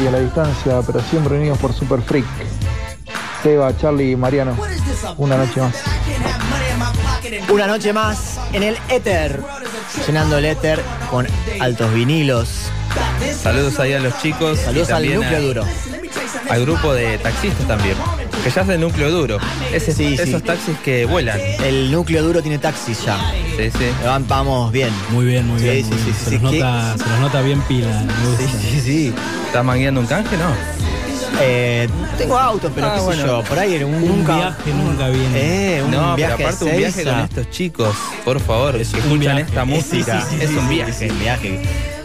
Y 0.00 0.06
a 0.06 0.10
la 0.10 0.20
distancia, 0.20 0.80
pero 0.86 1.00
siempre 1.10 1.36
unidos 1.38 1.58
por 1.58 1.72
Super 1.74 2.00
Freak. 2.02 2.24
Seba, 3.42 3.76
Charlie 3.76 4.12
y 4.12 4.16
Mariano. 4.16 4.56
Una 5.18 5.36
noche 5.36 5.60
más. 5.60 5.74
Una 7.50 7.66
noche 7.66 7.92
más 7.92 8.38
en 8.52 8.62
el 8.62 8.78
éter. 8.88 9.42
Llenando 10.06 10.38
el 10.38 10.46
éter 10.46 10.80
con 11.10 11.26
altos 11.60 11.92
vinilos. 11.92 12.48
Saludos 13.42 13.78
ahí 13.80 13.92
a 13.92 14.00
los 14.00 14.18
chicos. 14.20 14.58
y 14.60 14.64
Saludos 14.64 14.90
al 14.90 15.14
núcleo 15.14 15.36
a- 15.38 15.40
duro. 15.40 15.64
Al 16.48 16.60
grupo 16.62 16.94
de 16.94 17.18
taxistas 17.18 17.66
también. 17.68 17.96
Que 18.42 18.50
ya 18.50 18.62
es 18.62 18.66
del 18.66 18.80
núcleo 18.80 19.10
duro. 19.10 19.38
Ese- 19.72 19.92
Sí, 19.92 20.16
sí. 20.16 20.22
esos 20.22 20.42
taxis 20.42 20.76
que 20.84 21.04
vuelan. 21.04 21.38
El 21.64 21.92
núcleo 21.92 22.22
duro 22.24 22.42
tiene 22.42 22.58
taxis 22.58 23.04
ya. 23.04 23.16
Sí, 23.56 23.70
sí. 23.70 23.86
Van- 24.04 24.26
Vamos 24.26 24.72
bien. 24.72 24.90
Muy 25.10 25.26
bien, 25.26 25.46
muy 25.46 25.58
Sí, 25.60 25.64
bien. 25.64 25.84
sí, 25.84 25.90
muy 25.90 25.98
sí, 25.98 26.04
bien. 26.04 26.16
sí, 26.16 26.24
se, 26.24 26.30
sí. 26.30 26.38
los 26.38 26.52
nota, 26.52 26.94
se 26.98 27.08
los 27.10 27.18
nota 27.20 27.40
bien 27.42 27.60
pila. 27.62 28.02
Sí, 28.38 28.46
sí, 28.70 28.80
sí. 28.80 29.14
¿Estás 29.46 29.64
mangueando 29.64 30.00
un 30.00 30.06
canje? 30.06 30.36
No. 30.36 30.82
Eh, 31.40 31.88
tengo 32.18 32.36
auto, 32.38 32.70
pero 32.74 32.88
Ah, 32.88 32.92
qué 32.94 32.98
sé 32.98 33.04
bueno. 33.06 33.26
yo. 33.26 33.42
Por 33.44 33.58
ahí 33.58 33.82
un, 33.82 33.94
Un 33.94 34.24
viaje 34.26 34.72
nunca 34.74 35.08
viene. 35.08 35.76
Eh, 35.78 35.82
un 35.82 35.90
no, 35.90 36.14
viaje 36.16 36.34
pero 36.36 36.48
aparte 36.48 36.64
un 36.64 36.76
viaje 36.76 37.04
con 37.04 37.18
estos 37.20 37.50
chicos, 37.50 37.96
por 38.24 38.40
favor, 38.40 38.74
que 38.76 38.82
escuchan 38.82 39.18
viaje. 39.18 39.40
esta 39.42 39.64
música, 39.64 40.20
Sí, 40.20 40.26
sí, 40.30 40.36
sí, 40.38 40.44
es 40.44 40.50
sí, 40.50 40.56
un 40.56 40.68
sí, 40.68 40.74
viaje. 40.74 40.92
sí, 40.92 41.10
un 41.10 41.18
viaje. 41.20 41.62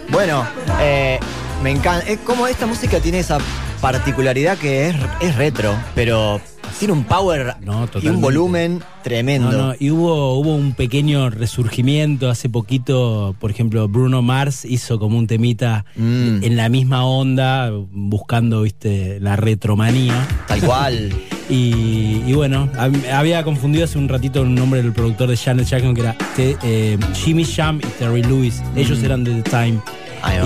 Bueno, 0.10 0.48
eh, 0.80 1.20
me 1.62 1.72
encanta. 1.72 2.08
Es 2.08 2.20
como 2.20 2.48
esta 2.48 2.66
música 2.68 3.00
tiene 3.00 3.20
esa 3.20 3.38
particularidad 3.82 4.58
que 4.58 4.90
es, 4.90 4.96
es 5.22 5.36
retro, 5.36 5.74
pero 5.96 6.42
tiene 6.80 6.94
un 6.94 7.04
power 7.06 7.56
No, 7.62 7.88
y 8.02 8.08
un 8.10 8.22
volumen 8.22 8.82
tremendo. 9.04 9.52
No, 9.52 9.68
no, 9.70 9.74
y 9.80 9.90
hubo, 9.92 10.34
hubo 10.38 10.56
un 10.56 10.74
pequeño 10.74 11.30
resurgimiento 11.30 12.30
hace 12.30 12.50
poquito, 12.50 13.36
por 13.40 13.52
ejemplo, 13.52 13.88
Bruno 13.88 14.22
Mars 14.22 14.66
hizo 14.66 15.00
como 15.00 15.18
un 15.18 15.28
temita 15.28 15.86
Mm. 15.96 16.44
en 16.44 16.56
la 16.58 16.70
misma 16.70 17.06
onda, 17.06 17.72
buscando, 17.92 18.62
viste, 18.64 19.20
la 19.22 19.36
retromanía. 19.36 20.28
Tal 20.48 20.62
cual. 20.62 21.14
Y, 21.50 22.24
y 22.28 22.34
bueno, 22.34 22.70
hab- 22.74 23.10
había 23.10 23.42
confundido 23.46 23.86
hace 23.86 23.98
un 23.98 24.10
ratito 24.10 24.42
el 24.42 24.54
nombre 24.54 24.84
del 24.84 24.92
productor 24.92 25.30
de 25.30 25.38
Janet 25.38 25.66
Jackson, 25.66 25.96
que 25.96 26.02
era 26.02 26.18
eh, 26.38 26.98
Jimmy 27.14 27.46
Sham 27.46 27.78
y 27.82 27.88
Terry 27.98 28.22
Lewis. 28.22 28.62
Ellos 28.76 29.02
eran 29.02 29.24
de 29.24 29.42
The 29.42 29.50
Time. 29.50 29.80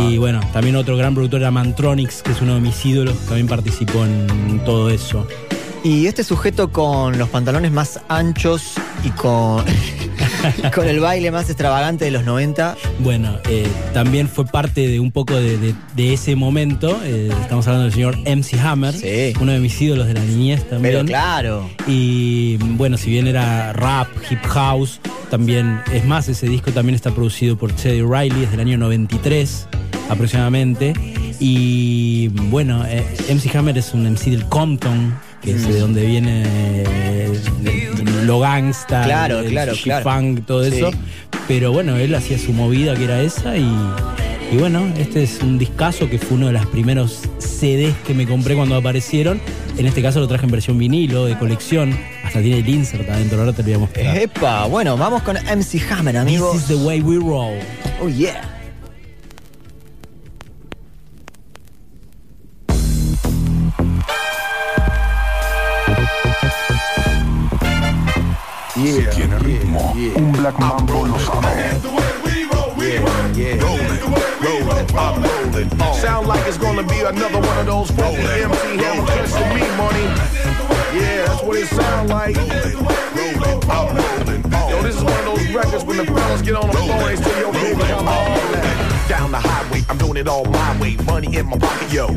Y 0.09 0.17
bueno, 0.17 0.39
también 0.53 0.75
otro 0.75 0.97
gran 0.97 1.13
productor 1.13 1.41
era 1.41 1.51
Mantronix, 1.51 2.21
que 2.21 2.31
es 2.31 2.41
uno 2.41 2.55
de 2.55 2.61
mis 2.61 2.85
ídolos, 2.85 3.17
también 3.25 3.47
participó 3.47 4.05
en 4.05 4.61
todo 4.65 4.89
eso. 4.89 5.27
Y 5.83 6.05
este 6.05 6.23
sujeto 6.23 6.71
con 6.71 7.17
los 7.17 7.29
pantalones 7.29 7.71
más 7.71 7.99
anchos 8.07 8.73
y 9.03 9.09
con, 9.09 9.65
y 9.67 10.69
con 10.75 10.87
el 10.87 10.99
baile 10.99 11.31
más 11.31 11.49
extravagante 11.49 12.05
de 12.05 12.11
los 12.11 12.23
90. 12.23 12.77
Bueno, 12.99 13.37
eh, 13.49 13.67
también 13.91 14.27
fue 14.29 14.45
parte 14.45 14.87
de 14.87 14.99
un 14.99 15.11
poco 15.11 15.33
de, 15.35 15.57
de- 15.57 15.73
de 15.95 16.13
ese 16.13 16.35
momento. 16.35 16.99
eh, 17.03 17.29
estamos 17.41 17.65
hablando 17.65 17.85
del 17.85 17.93
señor 17.93 18.15
MC 18.27 18.59
Hammer, 18.63 18.93
Sí. 18.93 19.33
uno 19.41 19.53
de 19.53 19.59
mis 19.59 19.81
ídolos 19.81 20.05
de 20.05 20.13
la 20.13 20.19
niñez 20.23 20.69
también. 20.69 20.93
Pero 20.93 21.05
claro. 21.05 21.67
Y 21.87 22.57
bueno, 22.57 22.95
si 22.97 23.09
bien 23.09 23.25
era 23.25 23.73
rap, 23.73 24.07
hip 24.29 24.43
house, 24.45 24.99
también, 25.31 25.81
es 25.91 26.05
más, 26.05 26.27
ese 26.29 26.47
disco 26.47 26.71
también 26.71 26.93
está 26.93 27.09
producido 27.09 27.57
por 27.57 27.71
Teddy 27.71 28.03
Riley, 28.03 28.43
es 28.43 28.51
del 28.51 28.59
año 28.59 28.77
93 28.77 29.67
aproximadamente. 30.11 30.93
Y 31.39 32.27
bueno, 32.27 32.85
eh, 32.85 33.03
MC 33.29 33.55
Hammer 33.57 33.75
es 33.79 33.95
un 33.95 34.05
MC 34.05 34.29
del 34.29 34.45
Compton, 34.45 35.17
que 35.41 35.51
es 35.51 35.67
de 35.67 35.79
donde 35.79 36.05
viene 36.05 36.43
eh, 36.45 37.33
lo 38.25 38.39
gangsta, 38.39 39.03
Claro, 39.03 39.39
el 39.39 39.49
claro, 39.49 39.73
claro. 39.83 40.03
funk, 40.09 40.45
todo 40.45 40.63
Sí. 40.69 40.77
eso. 40.77 40.91
Pero 41.47 41.71
bueno, 41.71 41.97
él 41.97 42.13
hacía 42.15 42.37
su 42.37 42.53
movida 42.53 42.95
que 42.95 43.03
era 43.05 43.21
esa 43.21 43.57
y, 43.57 43.67
y 44.51 44.57
bueno, 44.57 44.87
este 44.97 45.23
es 45.23 45.39
un 45.41 45.57
discazo 45.57 46.09
que 46.09 46.17
fue 46.19 46.37
uno 46.37 46.47
de 46.47 46.53
los 46.53 46.65
primeros 46.67 47.21
CDs 47.39 47.93
que 48.05 48.13
me 48.13 48.25
compré 48.27 48.55
cuando 48.55 48.75
aparecieron. 48.75 49.41
En 49.77 49.85
este 49.87 50.01
caso 50.01 50.19
lo 50.19 50.27
traje 50.27 50.45
en 50.45 50.51
versión 50.51 50.77
vinilo, 50.77 51.25
de 51.25 51.37
colección. 51.37 51.97
Hasta 52.23 52.41
tiene 52.41 52.59
el 52.59 52.69
insert 52.69 53.09
adentro, 53.09 53.39
ahora 53.39 53.51
te 53.53 53.63
lo 53.63 53.65
voy 53.65 53.73
a 53.73 53.79
mostrar. 53.79 54.17
Epa, 54.17 54.65
bueno, 54.67 54.95
vamos 54.97 55.23
con 55.23 55.35
MC 55.37 55.81
Hammer, 55.91 56.13
This 56.13 56.21
amigos. 56.21 56.55
is 56.57 56.67
the 56.67 56.75
way 56.75 57.01
we 57.01 57.15
roll. 57.17 57.57
Oh 58.01 58.07
yeah. 58.07 58.41
Si 68.81 69.05
tiene 69.13 69.37
ritmo, 69.37 69.93
un 70.15 70.31
Black 70.31 70.57
Mambo 70.57 71.05
lo 71.05 71.19
sabe. 71.19 71.79
Sound 76.01 76.27
like 76.27 76.47
it's 76.47 76.57
gonna 76.57 76.81
be 76.81 77.01
another 77.01 77.39
one 77.39 77.57
of 77.59 77.67
those 77.67 77.91
funky 77.91 78.23
MC 78.23 78.77
Hammer 78.77 79.05
cuts 79.05 79.33
to 79.33 79.45
me, 79.53 79.61
money. 79.77 80.07
Yeah, 80.95 81.25
that's 81.27 81.43
what 81.43 81.57
it 81.57 81.67
sound 81.67 82.09
like. 82.09 82.35
This 84.81 84.97
is 84.97 85.03
one 85.03 85.13
of 85.19 85.25
those 85.25 85.53
records 85.53 85.83
when 85.83 85.97
the 85.97 86.05
fellas 86.05 86.41
get 86.41 86.55
on 86.55 86.67
the 86.67 86.77
floor 86.77 86.91
and 86.91 87.17
they 87.17 87.23
say, 87.23 87.39
yo, 87.39 87.51
baby, 87.51 87.81
come 87.81 88.07
on 88.07 88.51
now. 88.51 89.07
Down 89.07 89.31
the 89.31 89.39
highway, 89.39 89.81
I'm 89.89 89.97
doing 89.97 90.17
it 90.17 90.27
all 90.27 90.45
my 90.45 90.79
way. 90.81 90.95
Money 91.05 91.35
in 91.37 91.47
my 91.47 91.57
pocket, 91.57 91.91
yo. 91.91 92.07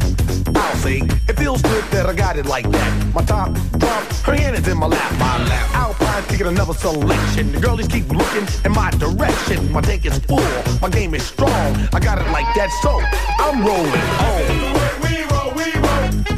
I'll 0.55 0.77
say, 0.77 0.99
it 1.29 1.37
feels 1.37 1.63
good 1.63 1.85
that 1.93 2.07
I 2.07 2.15
got 2.15 2.37
it 2.37 2.47
like 2.47 2.71
that. 2.71 3.15
My 3.15 3.23
top 3.25 3.53
drop, 3.79 4.03
her 4.25 4.35
hand 4.35 4.57
is 4.57 4.67
in 4.69 4.79
my 4.79 4.87
lap. 4.87 5.13
My 5.19 5.45
lap. 5.45 5.75
Alpine 5.75 6.23
taking 6.25 6.47
another 6.47 6.75
selection. 6.75 7.53
The 7.53 7.61
girlies 7.61 7.89
keep 7.89 8.09
looking 8.09 8.47
in 8.65 8.73
my 8.73 8.91
direction. 8.93 9.71
My 9.73 9.81
tank 9.81 10.07
is 10.07 10.19
full, 10.21 10.41
my 10.81 10.89
game 10.89 11.15
is 11.15 11.27
strong. 11.27 11.77
I 11.93 12.01
got 12.01 12.19
it 12.19 12.31
like 12.31 12.49
that, 12.55 12.71
so 12.83 13.01
I'm 13.45 13.65
rolling 13.65 14.09
on. 14.29 14.41
The 14.63 14.71
way 14.79 14.93
we 15.05 15.15
roll, 15.33 15.53
we 15.59 15.75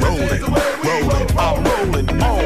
Rolling, 0.03 0.41
rolling, 0.83 1.37
I'm 1.37 1.63
rolling 1.63 2.21
on. 2.21 2.36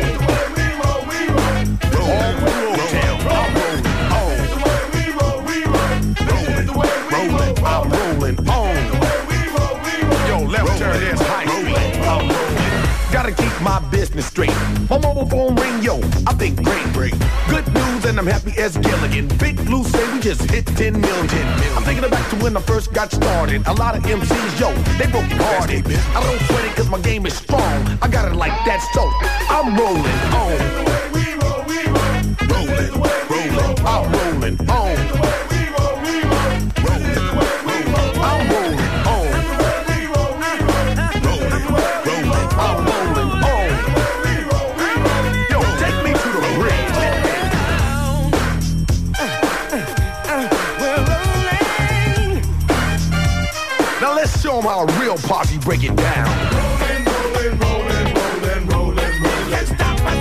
Gotta 13.32 13.44
keep 13.44 13.62
my 13.62 13.80
business 13.90 14.26
straight. 14.26 14.54
My 14.90 14.98
mobile 14.98 15.26
phone 15.26 15.56
ring, 15.56 15.82
yo, 15.82 16.00
I 16.28 16.34
think 16.34 16.64
great, 16.64 16.94
great. 16.94 17.14
Good 17.48 17.66
news, 17.74 18.06
and 18.06 18.20
I'm 18.20 18.28
happy 18.28 18.52
as 18.58 18.78
Gilligan. 18.78 19.28
Big 19.38 19.56
Blue 19.66 19.84
say 19.84 20.14
we 20.14 20.20
just 20.20 20.50
hit 20.50 20.66
10 20.66 21.00
million. 21.00 21.48
I'm 21.76 21.84
thinking 21.84 22.10
back 22.10 22.30
to 22.32 22.36
when 22.38 22.58
I 22.58 22.62
first 22.62 22.94
got 22.94 23.12
started. 23.12 23.66
A 23.68 23.74
lot 23.74 23.96
of 23.96 24.04
MCs, 24.04 24.60
yo, 24.60 24.74
they 24.98 25.10
broke 25.12 25.26
hearted. 25.40 25.86
I 25.88 26.24
don't 26.24 26.42
sweat 26.48 26.66
it 26.66 26.76
cause 26.76 26.90
my 26.90 27.00
game 27.00 27.26
is 27.26 27.34
strong. 27.34 27.98
I 28.02 28.08
got 28.08 28.30
it 28.30 28.36
like 28.36 28.54
that, 28.66 28.82
so 28.94 29.10
I'm 29.50 29.76
rolling 29.78 30.20
on. 30.36 30.58
Rolling, 32.50 32.92
rolling, 33.00 33.86
I'm 33.86 34.12
rolling 34.12 34.70
on. 34.70 35.51
Break 55.72 55.84
it 55.86 55.96
down. 55.96 56.28
Rolling, 56.52 57.06
rolling, 57.08 57.56
rolling, 57.64 58.08
rolling, 58.20 58.64
rolling, 58.68 59.16
rolling. 59.24 59.52
Can't 59.52 59.68
stop 59.68 59.98
us. 60.04 60.20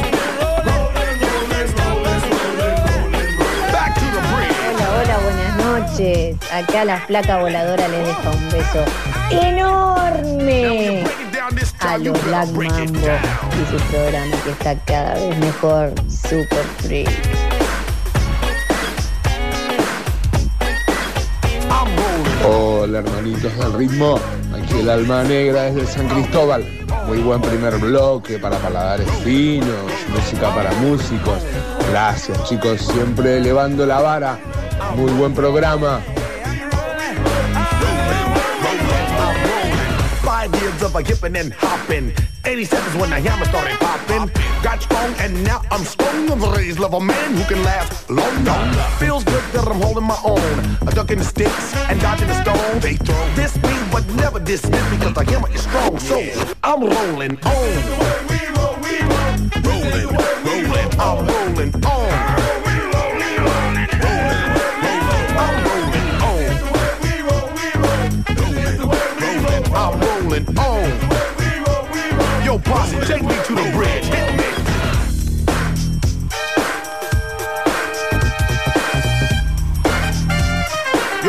Rolling, 0.70 1.18
rolling, 1.26 1.70
rolling, 1.80 2.22
rolling, 2.22 2.78
rolling, 2.86 3.30
rolling. 3.40 3.72
Back 3.74 3.90
to 3.98 4.06
the 4.14 4.22
bridge. 4.30 4.54
Hola, 4.70 4.86
hola, 4.94 5.16
buenas 5.24 5.52
noches. 5.58 6.36
Acá 6.52 6.84
la 6.84 6.98
flaca 7.00 7.38
voladora 7.38 7.88
les 7.88 8.06
deja 8.06 8.30
un 8.30 8.48
beso 8.50 8.84
enorme 9.30 11.04
a 11.80 11.98
los 11.98 12.24
Black 12.26 12.48
Mambo 12.50 13.08
y 13.58 13.62
su 13.70 13.78
programa 13.90 14.36
que 14.44 14.50
está 14.50 14.76
cada 14.84 15.14
vez 15.14 15.36
mejor, 15.38 15.92
Super 16.08 16.64
Free. 16.78 17.08
Hola 22.42 23.00
hermanitos 23.00 23.54
del 23.58 23.72
ritmo, 23.74 24.18
el 24.80 24.88
alma 24.88 25.22
negra 25.22 25.64
desde 25.64 25.86
San 25.86 26.08
Cristóbal. 26.08 26.64
Muy 27.06 27.18
buen 27.18 27.40
primer 27.42 27.76
bloque 27.78 28.38
para 28.38 28.56
paladares 28.56 29.06
finos, 29.22 29.68
música 30.08 30.54
para 30.54 30.72
músicos. 30.72 31.42
Gracias 31.90 32.42
chicos, 32.48 32.80
siempre 32.80 33.36
elevando 33.36 33.84
la 33.84 34.00
vara. 34.00 34.38
Muy 34.96 35.12
buen 35.12 35.34
programa. 35.34 36.00
Five 40.60 40.68
year 40.68 40.72
days 40.72 40.82
of 40.82 40.94
a 40.94 41.02
hippin' 41.02 41.36
and 41.36 41.52
hoppin'. 41.54 42.12
87's 42.44 42.94
when 42.96 43.08
the 43.08 43.18
hammer 43.18 43.46
started 43.46 43.78
poppin'. 43.78 44.30
Got 44.62 44.82
strong 44.82 45.14
and 45.18 45.42
now 45.42 45.62
I'm 45.70 45.84
strong. 45.84 46.30
I'm 46.30 46.42
raised 46.52 46.78
level 46.78 47.00
man 47.00 47.34
who 47.34 47.44
can 47.44 47.62
last 47.64 48.10
long. 48.10 48.44
Feels 48.98 49.24
good 49.24 49.42
that 49.54 49.66
I'm 49.66 49.80
holding 49.80 50.04
my 50.04 50.20
own. 50.22 50.78
A 50.86 50.90
ducking 50.90 51.18
the 51.18 51.24
sticks 51.24 51.74
and 51.88 51.98
dodging 52.02 52.28
the 52.28 52.42
stone. 52.42 52.80
They 52.80 52.96
throw 52.96 53.26
this 53.36 53.56
me, 53.56 53.72
but 53.90 54.06
never 54.16 54.38
dismiss 54.38 54.84
me 54.90 54.98
because 54.98 55.14
the 55.14 55.24
hammer 55.32 55.50
is 55.50 55.62
strong. 55.62 55.98
So 55.98 56.20
I'm 56.62 56.80
rolling 56.82 57.38
on. 57.40 57.70
Rolling, 59.64 60.08
rolling, 60.44 61.00
I'm 61.00 61.26
rolling 61.26 61.86
on. 61.86 61.99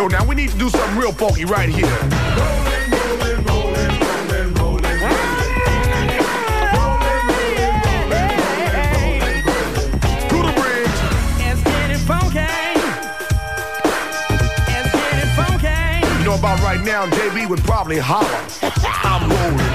Yo, 0.02 0.08
now 0.08 0.26
we 0.26 0.34
need 0.34 0.50
to 0.50 0.58
do 0.58 0.68
something 0.68 0.98
real 0.98 1.12
funky 1.12 1.46
right 1.46 1.70
here. 1.70 1.86
To 1.86 1.92
the 10.42 10.54
bridge. 10.58 10.98
It's 11.46 11.62
getting 11.62 12.02
funky. 12.10 12.40
It's 14.74 14.92
getting 14.92 15.30
funky. 15.36 16.18
You 16.18 16.26
know 16.26 16.34
about 16.34 16.60
right 16.62 16.82
now, 16.84 17.06
JB 17.06 17.48
would 17.50 17.60
probably 17.60 18.00
holler. 18.00 18.26
I'm 19.04 19.30
rolling. 19.30 19.58
Rolling, 19.58 19.71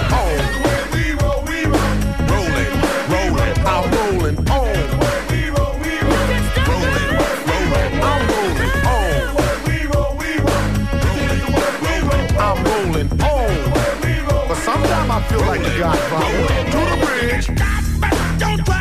sometimes 15.28 15.32
I 15.32 15.34
feel 15.34 15.46
like 15.46 15.62
the 15.62 15.78
Godfather. 15.78 16.46
To 16.70 16.78
the 16.90 16.96
bridge. 17.06 17.46
Don't 18.38 18.58
try 18.58 18.60
to 18.60 18.62
stop 18.62 18.64
me, 18.64 18.64
we're 18.64 18.64
rolling. 18.64 18.75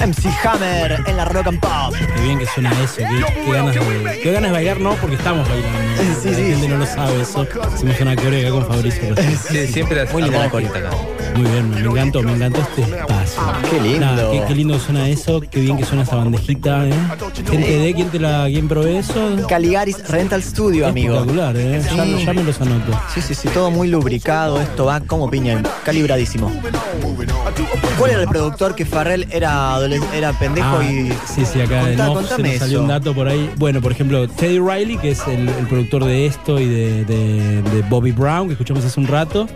MC 0.00 0.28
Hammer 0.44 1.02
en 1.06 1.16
la 1.16 1.24
Rock 1.26 1.48
and 1.48 1.60
Pop. 1.60 1.94
Qué 2.16 2.22
bien 2.22 2.38
que 2.38 2.46
suena 2.46 2.70
eso, 2.82 2.96
qué, 2.96 3.24
qué 3.44 3.52
ganas 3.52 3.74
de, 3.74 4.20
qué 4.22 4.32
ganas 4.32 4.50
de 4.50 4.52
bailar, 4.54 4.80
no, 4.80 4.94
porque 4.94 5.16
estamos 5.16 5.46
bailando. 5.48 5.78
Sí, 6.22 6.30
la 6.30 6.36
sí. 6.36 6.42
gente 6.44 6.68
no 6.68 6.76
lo 6.78 6.86
sabe 6.86 7.20
eso. 7.20 7.46
Hicimos 7.74 8.00
una 8.00 8.12
acá 8.12 8.22
con 8.50 8.66
Fabricio. 8.66 9.14
Sí, 9.48 9.66
siempre 9.66 10.06
Muy 10.06 10.22
linda 10.22 10.38
la 10.38 10.50
corita 10.50 10.78
acá. 10.78 10.90
Muy 11.36 11.50
bien, 11.50 11.70
me 11.70 11.80
encantó, 11.80 12.22
me 12.22 12.32
encantó 12.32 12.60
este 12.62 12.82
espacio. 12.82 13.42
Qué 13.70 13.80
lindo. 13.80 14.00
Nada, 14.06 14.30
qué, 14.30 14.42
qué 14.48 14.54
lindo 14.54 14.78
suena 14.78 15.08
eso, 15.08 15.40
qué 15.40 15.60
bien 15.60 15.76
que 15.76 15.84
suena 15.84 16.02
esa 16.02 16.16
bandejita, 16.16 16.86
¿eh? 16.86 16.92
Gente 17.48 17.78
de, 17.78 17.94
¿quién 17.94 18.08
te 18.08 18.18
la, 18.18 18.46
quién 18.46 18.68
provee 18.68 18.96
eso? 18.96 19.36
Caligaris 19.48 20.08
Rental 20.08 20.42
Studio, 20.42 20.86
amigo. 20.86 21.14
Espectacular, 21.14 21.56
¿eh? 21.56 21.82
Ya, 21.84 22.04
Sí. 22.04 22.24
ya 22.24 22.32
me 22.32 22.42
los 22.42 22.60
anoto. 22.60 22.98
Sí, 23.14 23.20
sí, 23.20 23.34
sí, 23.34 23.48
todo 23.48 23.70
muy 23.70 23.88
lubricado, 23.88 24.60
esto 24.60 24.86
va 24.86 25.00
como 25.00 25.30
piña, 25.30 25.62
calibradísimo. 25.84 26.50
¿Cuál 27.98 28.10
era 28.12 28.22
el 28.22 28.28
productor 28.28 28.74
que 28.74 28.84
Farrell 28.84 29.26
era, 29.30 29.76
era 30.14 30.32
pendejo 30.32 30.78
Ah, 30.80 30.84
y. 30.84 31.10
Sí, 31.32 31.44
sí, 31.44 31.60
acá 31.60 31.80
Contá- 31.82 31.92
en 31.92 32.00
off 32.00 32.28
se 32.36 32.42
nos 32.42 32.54
salió 32.56 32.80
un 32.82 32.88
dato 32.88 33.14
por 33.14 33.28
ahí. 33.28 33.50
Bueno, 33.56 33.80
por 33.80 33.92
ejemplo, 33.92 34.28
Teddy 34.28 34.58
Riley, 34.58 34.96
que 34.98 35.10
es 35.10 35.26
el, 35.26 35.48
el 35.48 35.66
productor 35.66 36.04
de 36.04 36.26
esto 36.26 36.58
y 36.60 36.66
de, 36.66 37.04
de- 37.04 37.62
de 37.62 37.82
Bobby 37.88 38.12
Brown, 38.12 38.46
que 38.48 38.52
escuchamos 38.54 38.84
hace 38.84 38.98
un 39.00 39.06
rato. 39.06 39.48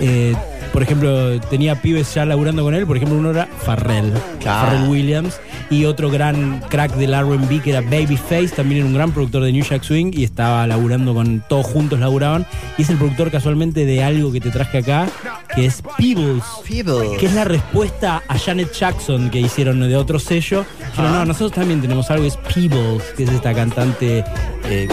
eh, 0.00 0.34
por 0.72 0.82
ejemplo, 0.82 1.38
tenía 1.42 1.80
pibes 1.80 2.12
ya 2.14 2.24
laburando 2.24 2.64
con 2.64 2.74
él. 2.74 2.84
Por 2.84 2.96
ejemplo, 2.96 3.16
uno 3.16 3.30
era 3.30 3.46
Farrell, 3.64 4.12
Claro. 4.40 4.66
Farrell 4.70 4.88
Williams. 4.90 5.38
Y 5.70 5.84
otro 5.84 6.10
gran 6.10 6.60
crack 6.68 6.94
del 6.94 7.14
RB 7.14 7.62
que 7.62 7.70
era 7.70 7.80
Babyface, 7.80 8.48
también 8.48 8.80
era 8.80 8.86
un 8.86 8.94
gran 8.94 9.12
productor 9.12 9.42
de 9.42 9.52
New 9.52 9.64
Jack 9.64 9.82
Swing 9.82 10.12
y 10.12 10.24
estaba 10.24 10.66
laburando 10.66 11.14
con 11.14 11.42
todos 11.48 11.66
juntos 11.66 11.98
laburaban. 12.00 12.46
Y 12.78 12.82
es 12.82 12.90
el 12.90 12.96
productor 12.96 13.30
casualmente 13.30 13.84
de 13.86 14.02
algo 14.02 14.32
que 14.32 14.40
te 14.40 14.50
traje 14.50 14.78
acá, 14.78 15.06
que 15.54 15.66
es 15.66 15.82
Peebles. 15.96 16.42
Peebles. 16.68 17.18
Que 17.18 17.26
es 17.26 17.34
la 17.34 17.44
respuesta 17.44 18.22
a 18.28 18.38
Janet 18.38 18.72
Jackson 18.72 19.30
que 19.30 19.40
hicieron 19.40 19.80
de 19.80 19.96
otro 19.96 20.18
sello. 20.18 20.64
Pero 20.96 21.10
no, 21.10 21.24
nosotros 21.24 21.52
también 21.52 21.80
tenemos 21.80 22.10
algo, 22.10 22.26
es 22.26 22.36
Peebles, 22.36 23.02
que 23.16 23.24
es 23.24 23.30
esta 23.30 23.54
cantante. 23.54 24.24
eh, 24.64 24.88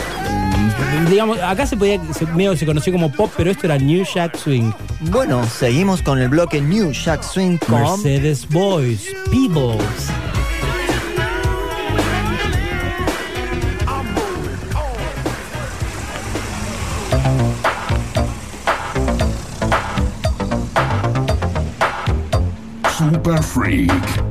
digamos, 1.10 1.40
acá 1.40 1.66
se 1.66 1.78
podía, 1.78 2.00
se, 2.14 2.26
medio 2.28 2.56
se 2.56 2.66
conoció 2.66 2.94
como 2.94 3.12
pop, 3.12 3.32
pero 3.36 3.52
esto 3.52 3.66
era 3.66 3.78
New 3.78 4.06
Jack 4.14 4.38
Swing. 4.38 4.72
Bueno, 5.02 5.44
seguimos 5.46 6.02
con 6.02 6.20
el 6.20 6.30
bloque 6.30 6.62
New 6.62 6.92
Jack 6.92 7.24
Swing 7.24 7.58
con. 7.58 7.82
Mercedes 7.82 8.48
Boys, 8.50 9.08
Peebles. 9.30 10.10
Super 23.12 23.42
Freak. 23.42 24.31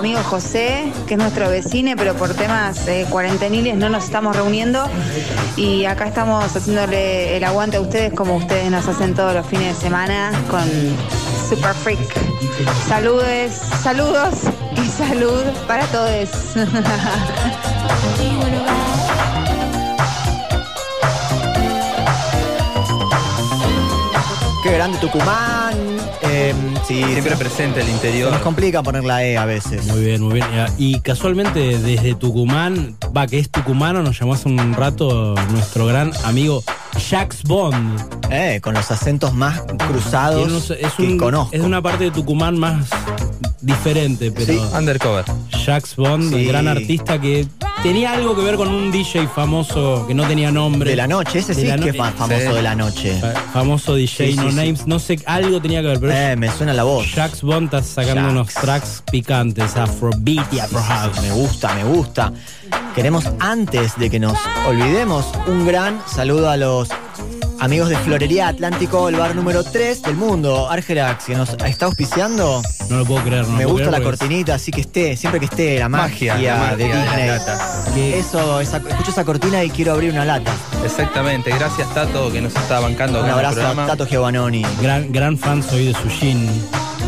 Amigo 0.00 0.22
José, 0.22 0.90
que 1.06 1.14
es 1.14 1.20
nuestro 1.20 1.50
vecino, 1.50 1.92
pero 1.94 2.14
por 2.14 2.32
temas 2.32 2.86
cuarenteniles 3.10 3.76
no 3.76 3.90
nos 3.90 4.04
estamos 4.04 4.34
reuniendo. 4.34 4.82
Y 5.56 5.84
acá 5.84 6.06
estamos 6.06 6.56
haciéndole 6.56 7.36
el 7.36 7.44
aguante 7.44 7.76
a 7.76 7.82
ustedes 7.82 8.14
como 8.14 8.36
ustedes 8.36 8.70
nos 8.70 8.88
hacen 8.88 9.14
todos 9.14 9.34
los 9.34 9.46
fines 9.46 9.76
de 9.76 9.82
semana 9.82 10.32
con 10.50 10.64
Super 11.50 11.74
Freak. 11.74 12.00
Saludes, 12.88 13.52
saludos 13.82 14.36
y 14.74 14.88
salud 14.88 15.44
para 15.68 15.84
todos. 15.88 16.30
Qué 24.62 24.72
grande 24.72 24.96
Tucumán. 24.98 25.59
Eh, 26.32 26.54
sí, 26.86 27.02
Siempre 27.02 27.30
se- 27.32 27.36
presente 27.36 27.80
el 27.80 27.86
Se 27.86 27.92
interior. 27.92 28.30
nos 28.32 28.40
complica 28.42 28.82
poner 28.84 29.02
la 29.04 29.24
E 29.24 29.36
a 29.36 29.44
veces. 29.46 29.84
Muy 29.86 30.04
bien, 30.04 30.22
muy 30.22 30.34
bien. 30.34 30.46
Y 30.78 31.00
casualmente 31.00 31.78
desde 31.78 32.14
Tucumán, 32.14 32.96
va, 33.16 33.26
que 33.26 33.38
es 33.40 33.50
tucumano, 33.50 34.02
nos 34.02 34.18
llamó 34.18 34.34
hace 34.34 34.48
un 34.48 34.72
rato 34.74 35.34
nuestro 35.50 35.86
gran 35.86 36.12
amigo 36.24 36.62
Jax 37.10 37.42
Bond. 37.42 38.00
Eh, 38.30 38.60
con 38.62 38.74
los 38.74 38.88
acentos 38.92 39.34
más 39.34 39.60
cruzados 39.88 40.46
unos- 40.46 40.70
es, 40.70 40.92
que 40.96 41.02
un- 41.02 41.18
conozco. 41.18 41.54
es 41.54 41.62
una 41.62 41.82
parte 41.82 42.04
de 42.04 42.10
Tucumán 42.12 42.58
más 42.58 42.86
diferente, 43.60 44.30
pero 44.30 44.52
Sí. 44.52 44.60
Undercover. 44.76 45.24
Jax 45.64 45.96
Bond, 45.96 46.30
Sí. 46.32 46.36
el 46.42 46.46
gran 46.48 46.68
artista 46.68 47.20
que 47.20 47.46
tenía 47.82 48.12
algo 48.12 48.36
que 48.36 48.42
ver 48.42 48.56
con 48.56 48.68
un 48.68 48.90
DJ 48.92 49.26
famoso 49.28 50.04
que 50.06 50.14
no 50.14 50.26
tenía 50.26 50.50
nombre. 50.50 50.90
De 50.90 50.96
la 50.96 51.06
noche, 51.06 51.38
ese 51.38 51.54
De 51.54 51.60
sí 51.62 51.66
la 51.66 51.74
que 51.74 51.80
no- 51.80 51.86
es 51.86 51.96
fa- 51.96 52.12
famoso 52.12 52.48
Sí. 52.50 52.54
de 52.54 52.62
la 52.62 52.74
noche. 52.74 53.18
Fa- 53.20 53.40
Famoso 53.52 53.94
DJ 53.94 54.30
sí, 54.30 54.36
No 54.36 54.50
sí. 54.50 54.56
Names, 54.56 54.86
no 54.86 54.98
sé, 54.98 55.18
algo 55.26 55.60
tenía 55.60 55.80
que 55.80 55.88
ver, 55.88 56.00
pero 56.00 56.12
Eh, 56.12 56.36
me 56.36 56.50
suena 56.50 56.72
la 56.72 56.84
voz. 56.84 57.06
Jax 57.14 57.42
Bond 57.42 57.64
está 57.74 57.82
sacando 57.82 58.20
Jax. 58.22 58.32
unos 58.32 58.54
tracks 58.54 59.02
picantes, 59.10 59.76
Afrobeat 59.76 60.52
y 60.52 60.58
Afro 60.60 60.82
House. 60.82 61.20
Me 61.22 61.30
gusta, 61.32 61.74
me 61.74 61.84
gusta. 61.84 62.32
Queremos, 62.94 63.24
antes 63.38 63.96
de 63.98 64.10
que 64.10 64.18
nos 64.20 64.36
olvidemos, 64.68 65.26
un 65.46 65.66
gran 65.66 66.00
saludo 66.06 66.50
a 66.50 66.56
los 66.56 66.88
amigos 67.60 67.88
de 67.90 67.96
Florería 67.98 68.48
Atlántico, 68.48 69.08
el 69.08 69.16
bar 69.16 69.34
número 69.34 69.62
3 69.62 70.02
del 70.02 70.16
mundo. 70.16 70.68
Argelax, 70.70 71.24
que 71.26 71.34
nos 71.34 71.50
está 71.64 71.86
auspiciando. 71.86 72.62
No 72.88 72.96
lo 72.98 73.04
puedo 73.04 73.22
creer, 73.22 73.46
no 73.46 73.52
me 73.56 73.62
lo 73.64 73.68
puedo 73.70 73.72
gusta 73.72 73.84
la 73.90 73.96
creer 73.98 74.04
porque 74.04 74.18
cortinita, 74.18 74.54
así 74.54 74.70
que 74.70 74.80
esté, 74.80 75.16
siempre 75.16 75.38
que 75.40 75.46
esté 75.46 75.78
la 75.78 75.88
magia, 75.88 76.34
Magia, 76.34 76.54
la 76.56 76.76
de 76.76 76.88
la 76.88 77.02
Disney. 77.04 77.28
lata. 77.28 77.84
Que- 77.94 78.18
Eso, 78.18 78.60
esa- 78.60 78.76
escucho 78.78 79.10
esa 79.10 79.24
cortina 79.24 79.62
y 79.64 79.70
quiero 79.70 79.92
abrir 79.92 80.12
una 80.12 80.24
lata. 80.24 80.52
Exactamente. 80.84 81.50
Gracias, 81.50 81.92
Tato, 81.94 82.32
que 82.32 82.40
nos 82.40 82.54
está 82.54 82.80
bancando 82.80 83.22
Un 83.22 83.30
abrazo 83.30 83.66
a. 83.66 83.86
Tato 83.86 84.06
Giovannoni. 84.06 84.64
Gran, 84.80 85.12
gran 85.12 85.36
fan 85.38 85.62
soy 85.62 85.86
de 85.86 85.94
Sushin. 85.94 86.48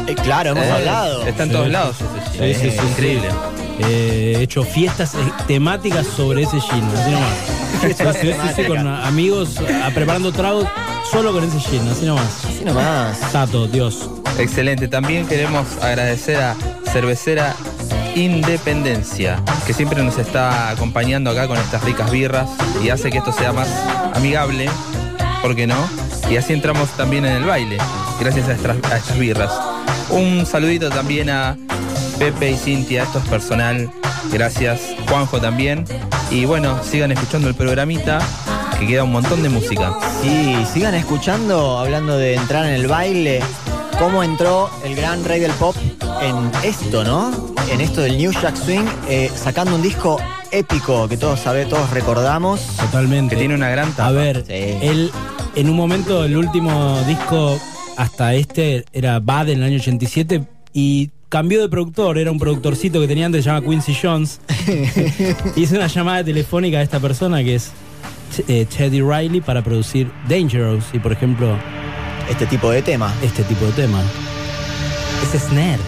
Eh, 0.07 0.15
claro, 0.23 0.51
hemos 0.51 0.65
Eh, 0.65 0.73
hablado. 0.73 1.27
Está 1.27 1.45
en 1.45 1.49
Sí, 1.49 1.55
todos 1.55 1.69
lados 1.69 1.97
ese 2.41 2.71
Sí, 2.73 2.77
sí, 2.79 2.87
Increíble. 2.89 3.29
Eh, 3.79 4.35
he 4.39 4.43
hecho 4.43 4.63
fiestas 4.65 5.15
eh, 5.15 5.19
temáticas 5.47 6.07
sobre 6.07 6.43
ese 6.43 6.61
gin, 6.61 6.85
así 6.95 7.11
nomás. 7.11 7.29
Sí, 7.81 8.33
sí, 8.57 8.65
con 8.65 8.87
amigos 8.87 9.57
ah, 9.83 9.91
preparando 9.95 10.33
tragos 10.33 10.67
solo 11.11 11.33
con 11.33 11.45
ese 11.45 11.59
gin, 11.59 11.87
así 11.89 12.07
nomás. 12.07 12.45
Así 12.45 12.65
nomás. 12.65 13.33
Tato, 13.33 13.67
Dios. 13.67 14.09
Excelente. 14.39 14.89
También 14.89 15.27
queremos 15.27 15.67
agradecer 15.83 16.37
a 16.37 16.57
Cervecera 16.93 17.55
Independencia, 18.15 19.43
que 19.67 19.73
siempre 19.73 20.03
nos 20.03 20.19
está 20.19 20.71
acompañando 20.71 21.31
acá 21.31 21.49
con 21.49 21.57
estas 21.57 21.83
ricas 21.83 22.11
birras 22.11 22.51
y 22.85 22.91
hace 22.91 23.11
que 23.11 23.19
esto 23.19 23.33
sea 23.33 23.53
más 23.53 23.69
amigable, 24.15 24.69
¿por 25.41 25.57
qué 25.57 25.67
no? 25.67 25.77
Y 26.31 26.37
así 26.37 26.53
entramos 26.53 26.91
también 26.91 27.25
en 27.25 27.33
el 27.33 27.45
baile, 27.45 27.79
gracias 28.21 28.49
a 28.49 28.53
estas, 28.53 28.77
a 28.93 28.97
estas 28.99 29.19
birras. 29.19 29.51
Un 30.11 30.45
saludito 30.45 30.91
también 30.91 31.31
a 31.31 31.57
Pepe 32.19 32.51
y 32.51 32.57
Cintia, 32.57 33.05
esto 33.05 33.19
es 33.19 33.25
personal, 33.29 33.91
gracias. 34.31 34.81
Juanjo 35.09 35.41
también. 35.41 35.85
Y 36.31 36.45
bueno, 36.45 36.83
sigan 36.83 37.13
escuchando 37.13 37.49
el 37.49 37.55
programita, 37.55 38.19
que 38.79 38.87
queda 38.87 39.05
un 39.05 39.13
montón 39.13 39.43
de 39.43 39.49
música. 39.49 39.95
Y 40.25 40.65
sigan 40.73 40.95
escuchando, 40.95 41.79
hablando 41.79 42.17
de 42.17 42.35
entrar 42.35 42.67
en 42.67 42.75
el 42.75 42.87
baile, 42.87 43.41
cómo 43.99 44.23
entró 44.23 44.71
el 44.85 44.95
gran 44.95 45.25
rey 45.25 45.41
del 45.41 45.53
pop 45.53 45.77
en 46.21 46.51
esto, 46.65 47.05
¿no? 47.05 47.53
En 47.71 47.81
esto 47.81 48.01
del 48.01 48.17
New 48.19 48.33
Jack 48.33 48.57
Swing, 48.57 48.85
eh, 49.09 49.31
sacando 49.35 49.75
un 49.75 49.83
disco 49.83 50.19
épico 50.51 51.09
que 51.09 51.17
todos 51.17 51.41
sabe, 51.41 51.65
todos 51.67 51.91
recordamos. 51.91 52.61
Totalmente. 52.77 53.35
Que 53.35 53.41
tiene 53.41 53.55
una 53.55 53.69
gran 53.71 53.91
tapa. 53.93 54.09
A 54.09 54.13
ver, 54.13 54.45
Sí. 54.47 54.53
él 54.53 55.11
en 55.55 55.69
un 55.69 55.77
momento, 55.77 56.25
el 56.25 56.37
último 56.37 56.99
disco 57.07 57.59
hasta 57.97 58.35
este 58.35 58.85
era 58.93 59.21
Bad 59.21 59.51
en 59.51 59.59
el 59.59 59.65
año 59.65 59.77
87 59.77 60.45
y 60.73 61.11
cambió 61.33 61.63
de 61.63 61.71
productor, 61.71 62.19
era 62.19 62.31
un 62.31 62.39
productorcito 62.39 63.01
que 63.01 63.09
tenía 63.09 63.25
antes, 63.25 63.45
se 63.45 63.51
llama 63.51 63.67
Quincy 63.67 63.97
Jones. 64.03 64.39
Hice 65.57 65.77
una 65.79 65.87
llamada 65.87 66.23
telefónica 66.23 66.77
a 66.77 66.83
esta 66.83 67.01
persona 67.01 67.43
que 67.43 67.55
es 67.55 67.73
eh, 68.49 68.67
Teddy 68.67 69.01
Riley 69.01 69.41
para 69.41 69.65
producir 69.65 70.11
Dangerous 70.29 70.85
y 70.93 70.99
por 70.99 71.11
ejemplo 71.11 71.57
Este 72.29 72.45
tipo 72.45 72.71
de 72.71 72.83
tema. 72.83 73.15
este 73.23 73.45
tipo 73.45 73.65
de 73.65 73.73
tema. 73.73 74.03
Ese 75.23 75.39
snare. 75.39 75.81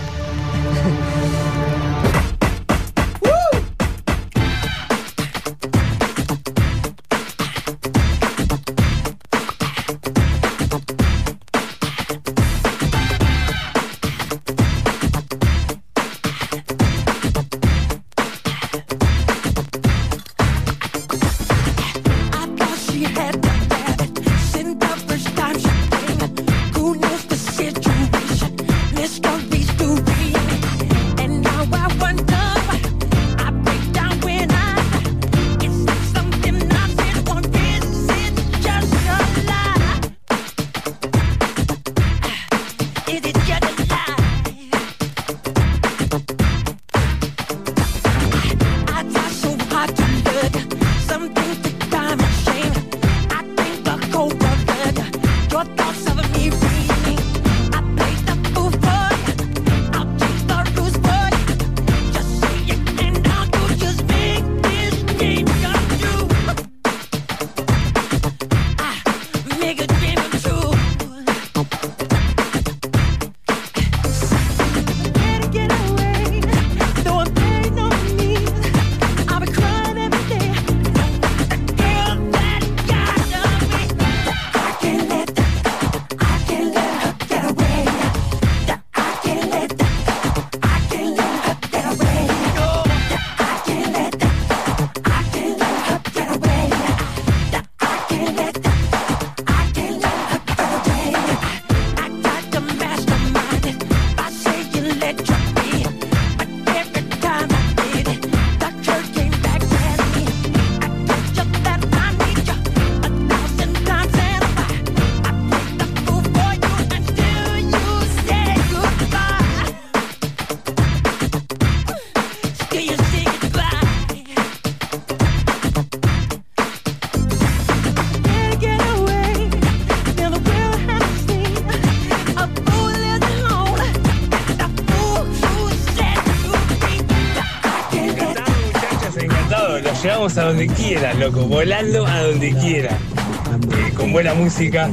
A 140.37 140.45
donde 140.47 140.67
quiera, 140.67 141.15
loco, 141.15 141.43
volando 141.43 142.05
a 142.07 142.23
donde 142.23 142.53
quiera. 142.55 142.91
Eh, 142.91 143.93
con 143.95 144.13
buena 144.13 144.35
música. 144.35 144.91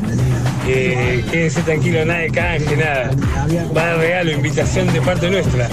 Eh, 0.68 1.24
quédense 1.32 1.64
tranquilos, 1.64 2.06
nada 2.06 2.20
de 2.20 2.32
canje, 2.32 2.78
nada. 2.78 3.12
Va 3.76 3.86
de 3.86 3.96
regalo, 3.96 4.32
invitación 4.32 4.92
de 4.94 5.02
parte 5.02 5.32
nuestra. 5.32 5.68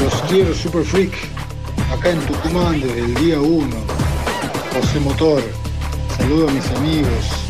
Los 0.00 0.22
quiero, 0.28 0.54
Super 0.54 0.84
Freak. 0.84 1.12
Acá 1.92 2.10
en 2.10 2.20
Tucumán 2.20 2.80
desde 2.80 3.00
el 3.00 3.14
día 3.14 3.40
1. 3.40 3.76
José 4.74 5.00
Motor. 5.00 5.42
Saludo 6.16 6.48
a 6.48 6.52
mis 6.52 6.66
amigos. 6.70 7.41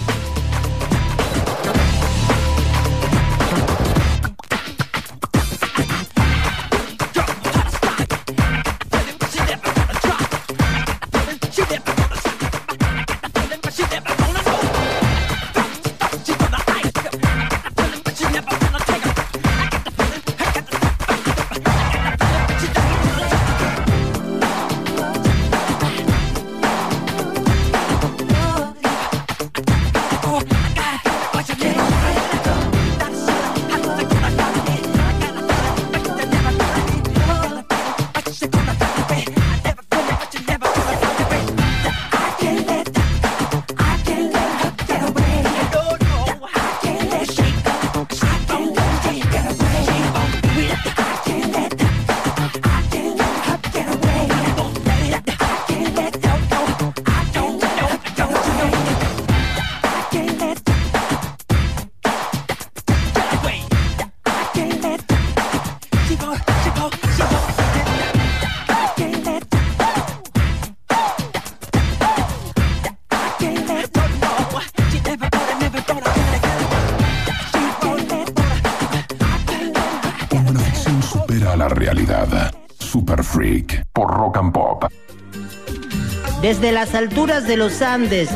Desde 86.52 86.70
las 86.70 86.94
alturas 86.94 87.46
de 87.46 87.56
los 87.56 87.80
Andes 87.80 88.28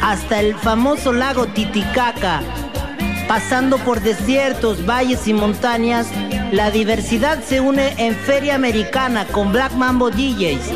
hasta 0.00 0.38
el 0.38 0.54
famoso 0.54 1.12
lago 1.12 1.48
Titicaca, 1.48 2.40
pasando 3.26 3.78
por 3.78 4.02
desiertos, 4.02 4.86
valles 4.86 5.26
y 5.26 5.34
montañas, 5.34 6.06
la 6.52 6.70
diversidad 6.70 7.42
se 7.42 7.60
une 7.60 7.92
en 7.98 8.14
Feria 8.14 8.54
Americana 8.54 9.26
con 9.26 9.50
Black 9.50 9.72
Mambo 9.72 10.12
DJs. 10.12 10.70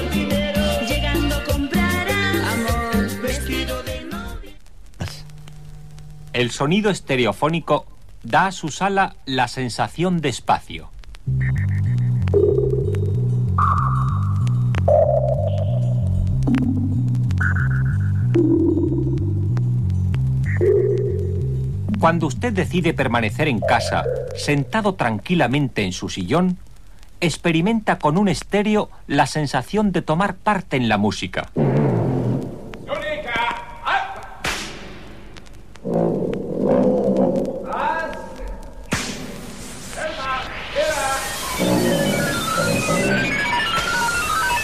El 6.33 6.51
sonido 6.51 6.91
estereofónico 6.91 7.87
da 8.25 8.49
a 8.49 8.53
su 8.53 8.69
sala 8.69 9.15
la 9.27 9.47
sensación 9.47 10.21
de 10.21 10.31
espacio. 10.31 10.70
Cuando 22.01 22.29
usted 22.29 22.55
decide 22.55 22.95
permanecer 22.95 23.47
en 23.47 23.61
casa, 23.61 24.05
sentado 24.35 24.95
tranquilamente 24.95 25.85
en 25.85 25.93
su 25.93 26.09
sillón, 26.09 26.57
experimenta 27.21 27.99
con 27.99 28.17
un 28.17 28.29
estéreo 28.29 28.89
la 29.07 29.27
sensación 29.27 29.93
de 29.93 30.01
tomar 30.01 30.37
parte 30.37 30.79
en 30.79 30.89
la 30.89 30.97
música. 30.97 31.51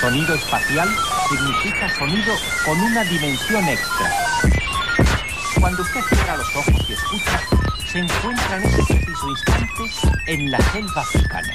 Sonido 0.01 0.34
espacial 0.34 0.89
significa 1.28 1.89
sonido 1.99 2.34
con 2.64 2.80
una 2.80 3.05
dimensión 3.05 3.68
extra. 3.68 4.36
Cuando 5.61 5.83
usted 5.83 6.01
cierra 6.09 6.37
los 6.37 6.57
ojos 6.57 6.75
y 6.89 6.93
escucha, 6.93 7.41
se 7.87 7.99
encuentra 7.99 8.57
en 8.57 8.65
ese 8.65 8.85
preciso 8.85 9.29
instante 9.31 9.83
en 10.27 10.51
la 10.51 10.59
selva 10.73 11.01
africana. 11.03 11.55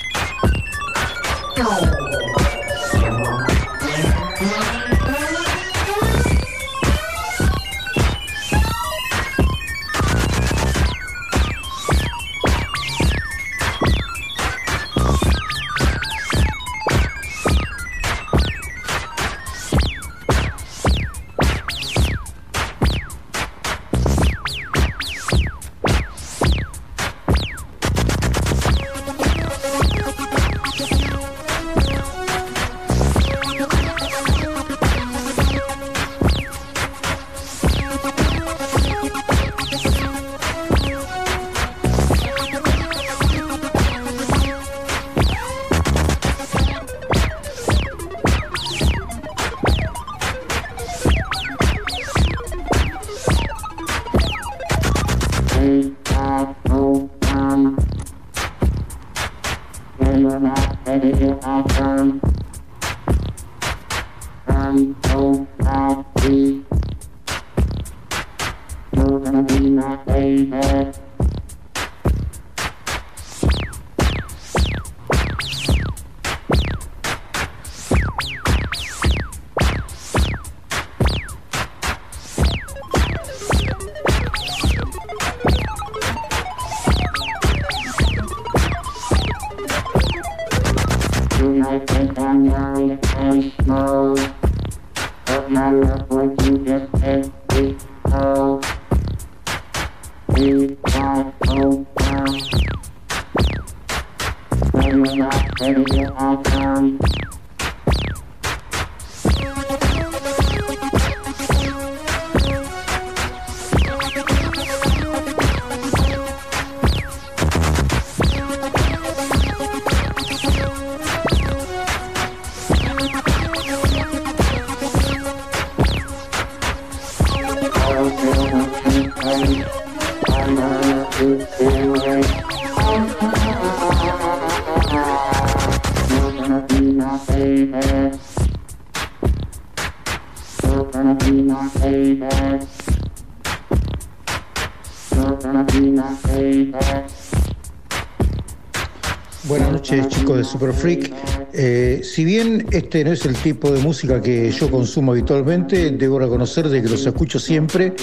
Super 150.62 150.76
Freak. 150.76 151.12
Eh, 151.54 152.02
si 152.04 152.24
bien 152.24 152.68
este 152.70 153.04
no 153.04 153.12
es 153.12 153.26
el 153.26 153.36
tipo 153.36 153.72
de 153.72 153.80
música 153.80 154.22
que 154.22 154.52
yo 154.52 154.70
consumo 154.70 155.12
habitualmente, 155.12 155.90
debo 155.90 156.20
reconocer 156.20 156.70
de 156.70 156.84
que 156.84 156.90
los 156.90 157.04
escucho 157.04 157.40
siempre 157.40 157.94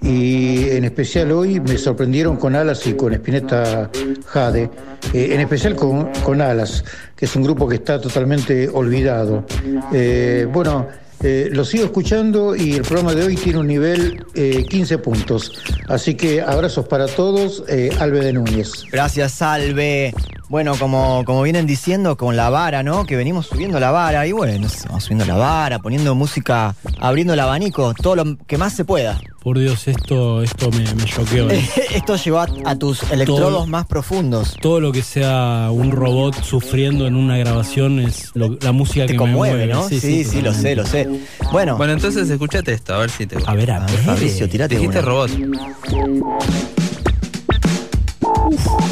y 0.00 0.70
en 0.70 0.84
especial 0.84 1.32
hoy 1.32 1.60
me 1.60 1.76
sorprendieron 1.76 2.38
con 2.38 2.56
Alas 2.56 2.86
y 2.86 2.94
con 2.94 3.12
Spinetta 3.12 3.90
Jade, 4.24 4.70
Eh, 5.12 5.34
en 5.34 5.40
especial 5.40 5.76
con, 5.76 6.06
con 6.24 6.40
Alas, 6.40 6.82
que 7.14 7.26
es 7.26 7.36
un 7.36 7.42
grupo 7.42 7.68
que 7.68 7.74
está 7.74 8.00
totalmente 8.00 8.70
olvidado. 8.70 9.44
Eh, 9.92 10.46
bueno, 10.50 10.88
eh, 11.22 11.50
lo 11.52 11.62
sigo 11.66 11.84
escuchando 11.84 12.56
y 12.56 12.72
el 12.72 12.82
programa 12.82 13.14
de 13.14 13.24
hoy 13.24 13.36
tiene 13.36 13.58
un 13.58 13.66
nivel 13.66 14.24
eh, 14.34 14.64
15 14.66 14.96
puntos. 14.96 15.52
Así 15.88 16.14
que 16.14 16.40
abrazos 16.40 16.88
para 16.88 17.06
todos, 17.06 17.64
Albe 17.98 18.20
de 18.20 18.32
Núñez. 18.32 18.84
Gracias, 18.90 19.32
Salve. 19.32 20.14
Bueno, 20.48 20.74
como, 20.78 21.24
como 21.26 21.42
vienen 21.42 21.66
diciendo, 21.66 22.16
con 22.16 22.34
la 22.34 22.48
vara, 22.48 22.82
¿no? 22.82 23.04
Que 23.04 23.16
venimos 23.16 23.46
subiendo 23.46 23.78
la 23.78 23.90
vara 23.90 24.26
y 24.26 24.32
bueno, 24.32 24.66
vamos 24.86 25.04
subiendo 25.04 25.26
la 25.26 25.34
vara, 25.36 25.78
poniendo 25.78 26.14
música, 26.14 26.74
abriendo 26.98 27.34
el 27.34 27.40
abanico, 27.40 27.92
todo 27.92 28.16
lo 28.16 28.36
que 28.46 28.56
más 28.56 28.72
se 28.72 28.86
pueda. 28.86 29.20
Por 29.42 29.58
Dios, 29.58 29.86
esto, 29.88 30.42
esto 30.42 30.70
me, 30.70 30.80
me 30.94 31.04
choqueó. 31.04 31.50
¿eh? 31.50 31.62
Esto 31.94 32.16
llevó 32.16 32.40
a, 32.40 32.48
a 32.64 32.76
tus 32.76 33.02
electrodos 33.10 33.50
Todo- 33.52 33.66
más 33.66 33.86
profundos. 33.86 34.56
Todo 34.60 34.80
lo 34.80 34.90
que 34.90 35.02
sea 35.02 35.68
un 35.70 35.90
robot 35.90 36.42
sufriendo 36.42 37.06
en 37.06 37.14
una 37.14 37.36
grabación 37.38 38.00
es 38.00 38.30
lo- 38.34 38.58
la 38.60 38.72
música 38.72 39.06
Te 39.06 39.12
que 39.12 39.16
conmueve, 39.18 39.66
me 39.66 39.74
mueve. 39.74 39.82
¿no? 39.94 40.00
Sí, 40.00 40.24
sí, 40.24 40.40
lo 40.42 40.52
sé, 40.54 40.74
lo 40.74 40.84
sé. 40.86 41.08
Bueno. 41.52 41.76
Bueno, 41.76 41.92
entonces 41.92 42.28
escuchate 42.28 42.72
esto, 42.72 42.94
a 42.94 42.98
ver 42.98 43.10
si 43.10 43.26
te 43.26 43.36
gusta. 43.36 43.50
A 43.50 43.54
ver, 43.54 43.70
a 43.70 43.80
ver. 43.80 43.90
Fabricio, 44.00 44.48
tirate 44.48 44.74
Dijiste 44.76 44.98
una. 44.98 45.06
robot. 45.08 45.30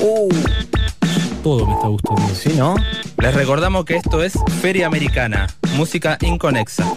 Uh, 0.00 0.28
Todo 1.46 1.64
me 1.64 1.74
está 1.74 1.86
gustando. 1.86 2.34
sí, 2.34 2.54
¿no? 2.56 2.74
Les 3.18 3.32
recordamos 3.32 3.84
que 3.84 3.94
esto 3.94 4.20
es 4.20 4.32
Feria 4.60 4.88
Americana, 4.88 5.46
música 5.76 6.18
inconexa. 6.20 6.92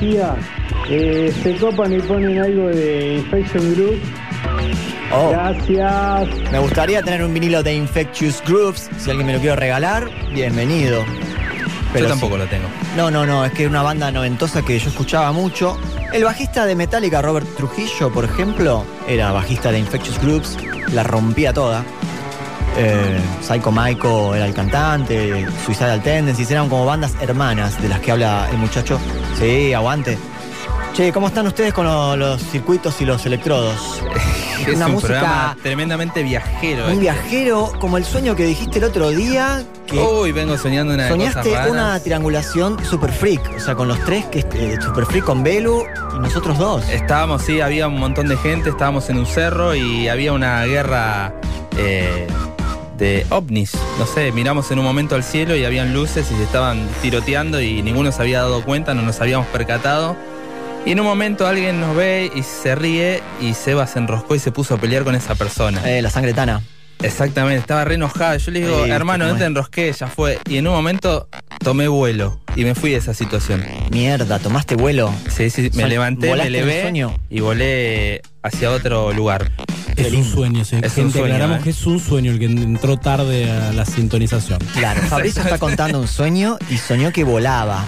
Eh, 0.00 1.34
se 1.42 1.56
copan 1.56 1.92
y 1.92 2.00
ponen 2.00 2.38
algo 2.38 2.68
de 2.68 3.16
Infection 3.16 3.74
Group. 3.74 4.00
Oh. 5.12 5.30
Gracias. 5.30 6.28
Me 6.52 6.58
gustaría 6.58 7.02
tener 7.02 7.24
un 7.24 7.34
vinilo 7.34 7.62
de 7.62 7.74
Infectious 7.74 8.42
Groups. 8.46 8.88
Si 8.98 9.10
alguien 9.10 9.26
me 9.26 9.32
lo 9.32 9.40
quiere 9.40 9.56
regalar, 9.56 10.08
bienvenido. 10.32 11.04
Yo 11.94 12.00
sí. 12.00 12.06
tampoco 12.06 12.36
lo 12.36 12.46
tengo. 12.46 12.68
No, 12.96 13.10
no, 13.10 13.26
no, 13.26 13.44
es 13.44 13.52
que 13.52 13.64
es 13.64 13.70
una 13.70 13.82
banda 13.82 14.10
noventosa 14.12 14.62
que 14.62 14.78
yo 14.78 14.88
escuchaba 14.88 15.32
mucho. 15.32 15.78
El 16.12 16.24
bajista 16.24 16.64
de 16.64 16.76
Metallica, 16.76 17.20
Robert 17.20 17.46
Trujillo, 17.56 18.12
por 18.12 18.24
ejemplo, 18.24 18.84
era 19.08 19.32
bajista 19.32 19.72
de 19.72 19.78
Infectious 19.80 20.20
Groups, 20.20 20.58
la 20.92 21.02
rompía 21.02 21.52
toda. 21.52 21.82
Eh, 22.76 23.18
Psycho 23.40 23.72
Maiko 23.72 24.34
era 24.34 24.46
el 24.46 24.54
cantante, 24.54 25.46
Suicidal 25.64 26.00
Tendencies, 26.02 26.50
eran 26.50 26.68
como 26.68 26.86
bandas 26.86 27.14
hermanas 27.20 27.80
de 27.82 27.88
las 27.88 28.00
que 28.00 28.12
habla 28.12 28.46
el 28.52 28.58
muchacho. 28.58 29.00
Sí, 29.38 29.72
aguante. 29.72 30.18
Che, 30.94 31.12
¿cómo 31.12 31.28
están 31.28 31.46
ustedes 31.46 31.72
con 31.72 31.86
lo- 31.86 32.16
los 32.16 32.42
circuitos 32.42 33.00
y 33.00 33.04
los 33.04 33.24
electrodos? 33.26 34.02
Es 34.66 34.74
una 34.74 34.86
un 34.86 34.92
música 34.94 35.12
programa 35.20 35.56
tremendamente 35.62 36.22
viajero. 36.24 36.82
muy 36.82 36.88
este. 36.94 37.00
viajero, 37.00 37.72
como 37.78 37.96
el 37.96 38.04
sueño 38.04 38.34
que 38.34 38.44
dijiste 38.44 38.78
el 38.78 38.84
otro 38.84 39.10
día, 39.10 39.62
que 39.86 39.96
Uy, 39.98 40.32
vengo 40.32 40.58
soñando 40.58 40.92
una 40.92 41.08
Soñaste 41.08 41.56
una 41.70 41.98
triangulación 42.00 42.76
super 42.84 43.12
freak, 43.12 43.40
o 43.56 43.60
sea, 43.60 43.76
con 43.76 43.86
los 43.86 44.04
tres, 44.04 44.26
que 44.26 44.40
eh, 44.40 44.76
super 44.82 45.06
freak 45.06 45.24
con 45.24 45.44
Belu 45.44 45.84
y 46.16 46.18
nosotros 46.18 46.58
dos. 46.58 46.86
Estábamos, 46.88 47.42
sí, 47.42 47.60
había 47.60 47.86
un 47.86 47.98
montón 48.00 48.26
de 48.28 48.36
gente, 48.36 48.68
estábamos 48.70 49.08
en 49.10 49.18
un 49.18 49.26
cerro 49.26 49.74
y 49.76 50.08
había 50.08 50.32
una 50.32 50.64
guerra 50.64 51.32
eh, 51.78 52.26
de 52.98 53.24
ovnis. 53.30 53.72
No 53.98 54.06
sé, 54.06 54.30
miramos 54.32 54.70
en 54.70 54.78
un 54.78 54.84
momento 54.84 55.16
al 55.16 55.24
cielo 55.24 55.56
y 55.56 55.64
habían 55.64 55.92
luces 55.92 56.30
y 56.30 56.34
se 56.36 56.42
estaban 56.44 56.86
tiroteando 57.02 57.60
y 57.60 57.82
ninguno 57.82 58.12
se 58.12 58.22
había 58.22 58.40
dado 58.40 58.62
cuenta, 58.62 58.94
no 58.94 59.02
nos 59.02 59.20
habíamos 59.20 59.46
percatado. 59.48 60.16
Y 60.86 60.92
en 60.92 61.00
un 61.00 61.06
momento 61.06 61.46
alguien 61.46 61.80
nos 61.80 61.96
ve 61.96 62.30
y 62.34 62.42
se 62.44 62.74
ríe 62.76 63.20
y 63.40 63.54
Seba 63.54 63.86
se 63.88 63.98
enroscó 63.98 64.36
y 64.36 64.38
se 64.38 64.52
puso 64.52 64.74
a 64.74 64.78
pelear 64.78 65.02
con 65.02 65.16
esa 65.16 65.34
persona. 65.34 65.82
Eh, 65.84 66.00
la 66.00 66.10
sangre 66.10 66.32
tana. 66.32 66.62
Exactamente, 67.02 67.60
estaba 67.60 67.84
re 67.84 67.94
enojada. 67.94 68.36
Yo 68.38 68.50
le 68.52 68.60
digo, 68.60 68.84
hermano, 68.86 69.24
¿cómo 69.24 69.34
no 69.34 69.38
te 69.38 69.44
enrosqué, 69.46 69.92
ya 69.92 70.06
fue. 70.08 70.38
Y 70.48 70.56
en 70.58 70.66
un 70.66 70.74
momento 70.74 71.28
tomé 71.62 71.86
vuelo 71.88 72.40
y 72.56 72.64
me 72.64 72.74
fui 72.74 72.90
de 72.90 72.96
esa 72.96 73.14
situación. 73.14 73.64
Mierda, 73.90 74.38
tomaste 74.38 74.74
vuelo. 74.76 75.12
Sí, 75.28 75.50
sí, 75.50 75.70
me 75.74 75.82
Sol- 75.82 75.90
levanté, 75.90 76.34
me 76.34 76.80
sueño. 76.82 77.14
y 77.30 77.40
volé 77.40 78.22
hacia 78.42 78.70
otro 78.70 79.12
lugar. 79.12 79.50
Es 79.98 80.12
un 80.12 80.24
sueño, 80.24 80.64
sí. 80.64 80.76
Es 80.82 80.96
un 80.96 81.10
sueño, 81.10 81.26
aclaramos 81.26 81.58
¿eh? 81.58 81.60
que 81.64 81.70
es 81.70 81.86
un 81.86 82.00
sueño 82.00 82.32
el 82.32 82.38
que 82.38 82.46
entró 82.46 82.96
tarde 82.96 83.50
a 83.50 83.72
la 83.72 83.84
sintonización. 83.84 84.58
Claro, 84.74 85.00
Fabricio 85.02 85.42
está 85.42 85.58
contando 85.58 86.00
un 86.00 86.08
sueño 86.08 86.58
y 86.70 86.78
soñó 86.78 87.12
que 87.12 87.24
volaba. 87.24 87.84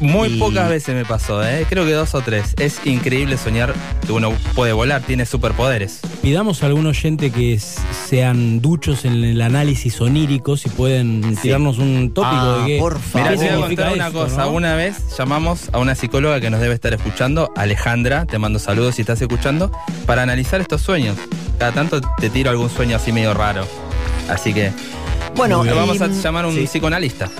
Muy 0.00 0.28
Y- 0.28 0.38
pocas 0.38 0.68
veces 0.68 0.94
me 0.94 1.04
pasó, 1.04 1.42
¿eh? 1.46 1.66
creo 1.68 1.84
que 1.86 1.92
dos 1.92 2.14
o 2.14 2.20
tres. 2.20 2.54
Es 2.58 2.80
increíble 2.84 3.36
soñar 3.38 3.72
que 4.04 4.12
uno 4.12 4.32
puede 4.54 4.72
volar, 4.72 5.02
tiene 5.02 5.24
superpoderes. 5.24 6.00
Pidamos 6.20 6.62
a 6.62 6.66
algún 6.66 6.86
oyente 6.86 7.30
que 7.30 7.58
sean 7.58 8.60
duchos 8.60 9.04
en 9.04 9.22
el 9.24 9.40
análisis 9.40 10.00
onírico, 10.00 10.56
si 10.56 10.68
pueden 10.68 11.36
tirarnos 11.36 11.78
un 11.78 12.12
tópico 12.12 12.34
Ah, 12.36 12.58
de 12.62 12.66
qué, 12.66 12.78
por 12.78 12.98
qué 13.00 13.18
Mirá, 13.18 13.30
te 13.30 13.36
voy 13.36 13.46
a 13.48 13.66
contar 13.66 13.92
una 13.94 14.06
esto, 14.08 14.18
cosa. 14.24 14.36
¿no? 14.44 14.50
Una 14.50 14.74
vez 14.74 14.96
llamamos 15.16 15.60
a 15.72 15.78
una 15.78 15.94
psicóloga 15.94 16.40
que 16.40 16.50
nos 16.50 16.60
debe 16.60 16.74
estar 16.74 16.92
escuchando, 16.92 17.52
Alejandra, 17.56 18.26
te 18.26 18.38
mando 18.38 18.58
saludos 18.58 18.96
si 18.96 19.02
estás 19.02 19.22
escuchando, 19.22 19.70
para 20.06 20.22
analizar 20.22 20.60
estos 20.60 20.82
sueños. 20.82 21.16
Cada 21.58 21.72
tanto 21.72 22.00
te 22.18 22.30
tiro 22.30 22.50
algún 22.50 22.68
sueño 22.68 22.96
así 22.96 23.12
medio 23.12 23.32
raro. 23.32 23.66
Así 24.28 24.52
que 24.52 24.72
Bueno, 25.36 25.64
y- 25.64 25.68
vamos 25.68 26.00
a 26.00 26.08
llamar 26.08 26.44
a 26.46 26.48
un 26.48 26.54
sí. 26.56 26.64
psicoanalista. 26.66 27.30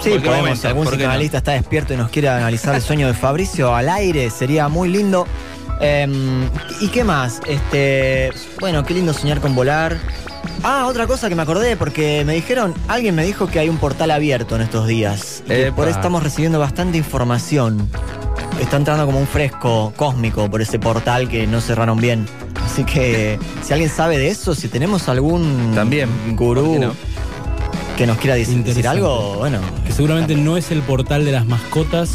Sí, 0.00 0.18
podemos, 0.18 0.58
si 0.58 0.66
algún 0.66 0.86
psicoanalista 0.86 1.38
está 1.38 1.52
despierto 1.52 1.94
y 1.94 1.96
nos 1.96 2.10
quiere 2.10 2.28
analizar 2.28 2.74
el 2.74 2.82
sueño 2.82 3.06
de 3.06 3.14
Fabricio 3.14 3.74
al 3.74 3.88
aire, 3.88 4.30
sería 4.30 4.68
muy 4.68 4.88
lindo. 4.88 5.26
Em, 5.80 6.48
¿Y 6.80 6.88
qué 6.88 7.04
más? 7.04 7.40
Este, 7.46 8.30
bueno, 8.60 8.84
qué 8.84 8.94
lindo 8.94 9.12
soñar 9.12 9.40
con 9.40 9.54
volar. 9.54 9.96
Ah, 10.62 10.86
otra 10.86 11.06
cosa 11.06 11.28
que 11.28 11.34
me 11.34 11.42
acordé, 11.42 11.76
porque 11.76 12.24
me 12.24 12.34
dijeron, 12.34 12.74
alguien 12.88 13.14
me 13.14 13.24
dijo 13.24 13.46
que 13.46 13.58
hay 13.58 13.68
un 13.68 13.78
portal 13.78 14.10
abierto 14.10 14.56
en 14.56 14.62
estos 14.62 14.86
días. 14.86 15.42
Y 15.44 15.48
que 15.48 15.66
Epa. 15.66 15.76
por 15.76 15.88
eso 15.88 15.98
estamos 15.98 16.22
recibiendo 16.22 16.58
bastante 16.58 16.98
información. 16.98 17.88
Está 18.60 18.78
entrando 18.78 19.04
como 19.04 19.18
un 19.18 19.26
fresco 19.26 19.92
cósmico 19.96 20.50
por 20.50 20.62
ese 20.62 20.78
portal 20.78 21.28
que 21.28 21.46
no 21.46 21.60
cerraron 21.60 21.98
bien. 21.98 22.26
Así 22.64 22.84
que, 22.84 23.38
si 23.62 23.72
alguien 23.72 23.90
sabe 23.90 24.18
de 24.18 24.28
eso, 24.28 24.54
si 24.54 24.68
tenemos 24.68 25.08
algún 25.08 25.72
También, 25.74 26.08
gurú. 26.36 26.92
Que 27.96 28.06
nos 28.06 28.18
quiera 28.18 28.36
decir, 28.36 28.86
algo, 28.86 29.36
bueno. 29.38 29.58
Que 29.86 29.92
seguramente 29.92 30.34
no 30.36 30.56
es 30.56 30.70
el 30.70 30.82
portal 30.82 31.24
de 31.24 31.32
las 31.32 31.46
mascotas, 31.46 32.10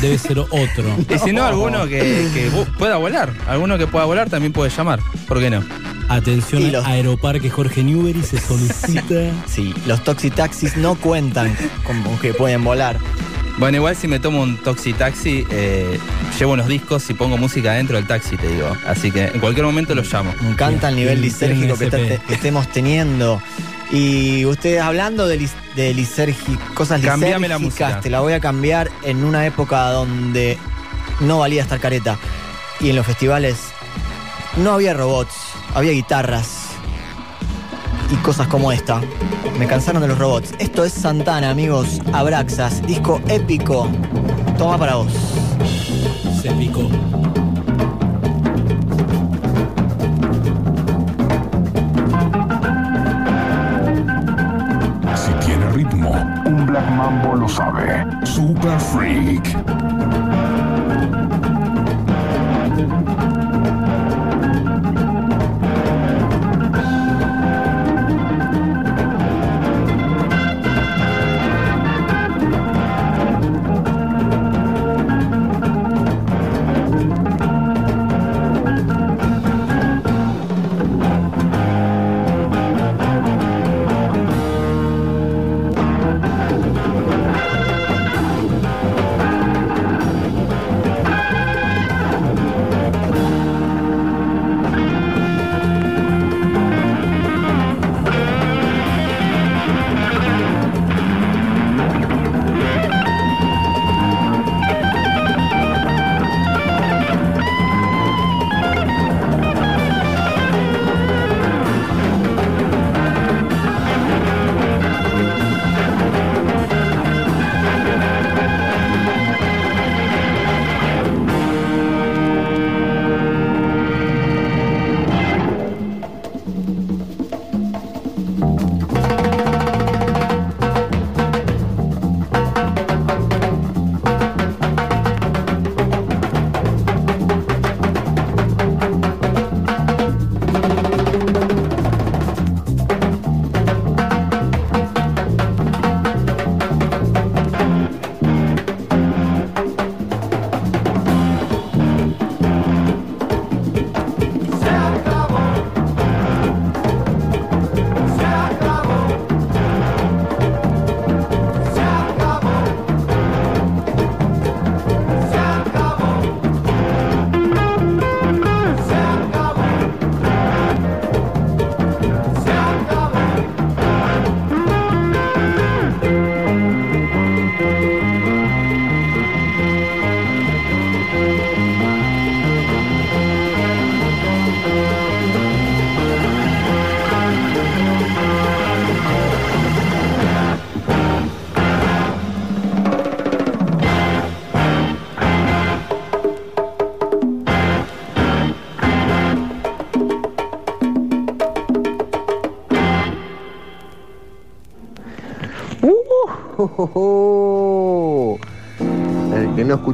debe 0.00 0.18
ser 0.18 0.38
otro. 0.38 0.96
Y 1.14 1.18
si 1.18 1.32
no, 1.32 1.44
alguno 1.44 1.86
que, 1.86 2.28
que 2.32 2.50
pueda 2.78 2.96
volar. 2.96 3.32
Alguno 3.46 3.76
que 3.78 3.86
pueda 3.86 4.04
volar 4.06 4.30
también 4.30 4.52
puede 4.52 4.70
llamar. 4.70 5.00
¿Por 5.28 5.38
qué 5.40 5.50
no? 5.50 5.62
Atención, 6.08 6.62
Y 6.62 6.70
los- 6.70 6.86
Aeroparque 6.86 7.50
Jorge 7.50 7.82
Newbery 7.82 8.22
se 8.22 8.38
solicita. 8.40 9.14
Sí, 9.46 9.74
los 9.86 10.02
toxitaxis 10.04 10.76
no 10.76 10.94
cuentan 10.94 11.54
como 11.84 12.18
que 12.20 12.32
pueden 12.32 12.64
volar. 12.64 12.96
Bueno, 13.58 13.78
igual 13.78 13.96
si 13.96 14.06
me 14.06 14.20
tomo 14.20 14.42
un 14.42 14.56
taxi 14.58 14.92
taxi, 14.92 15.44
eh, 15.50 15.98
llevo 16.38 16.52
unos 16.52 16.68
discos 16.68 17.08
y 17.08 17.14
pongo 17.14 17.38
música 17.38 17.72
dentro 17.72 17.96
del 17.96 18.06
taxi, 18.06 18.36
te 18.36 18.48
digo. 18.48 18.70
Así 18.86 19.10
que 19.10 19.26
en 19.28 19.40
cualquier 19.40 19.64
momento 19.64 19.94
los 19.94 20.12
llamo. 20.12 20.32
Me 20.42 20.50
encanta 20.50 20.90
el 20.90 20.96
nivel 20.96 21.22
que, 21.22 21.86
te- 21.90 22.20
que 22.28 22.34
estemos 22.34 22.68
teniendo. 22.70 23.40
Y 23.92 24.44
ustedes 24.46 24.80
hablando 24.82 25.26
de, 25.28 25.38
lis- 25.40 25.54
de 25.76 25.94
lisergi- 25.94 26.58
cosas 26.74 27.00
Cambiame 27.00 27.48
la 27.48 27.56
lisérgicas, 27.58 27.88
música. 27.88 28.00
te 28.00 28.10
la 28.10 28.20
voy 28.20 28.32
a 28.32 28.40
cambiar 28.40 28.90
en 29.02 29.24
una 29.24 29.46
época 29.46 29.90
donde 29.90 30.58
no 31.20 31.38
valía 31.38 31.62
estar 31.62 31.78
careta. 31.78 32.18
Y 32.80 32.90
en 32.90 32.96
los 32.96 33.06
festivales 33.06 33.56
no 34.56 34.72
había 34.72 34.92
robots, 34.92 35.34
había 35.74 35.92
guitarras 35.92 36.48
y 38.10 38.16
cosas 38.16 38.48
como 38.48 38.72
esta. 38.72 39.00
Me 39.58 39.66
cansaron 39.66 40.02
de 40.02 40.08
los 40.08 40.18
robots. 40.18 40.52
Esto 40.58 40.84
es 40.84 40.92
Santana, 40.92 41.50
amigos. 41.50 42.00
Abraxas, 42.12 42.82
disco 42.86 43.20
épico. 43.28 43.88
Toma 44.58 44.76
para 44.78 44.96
vos. 44.96 45.12
Se 46.42 46.50
picó. 46.52 46.90
Super 58.46 58.78
Freak. 58.78 59.95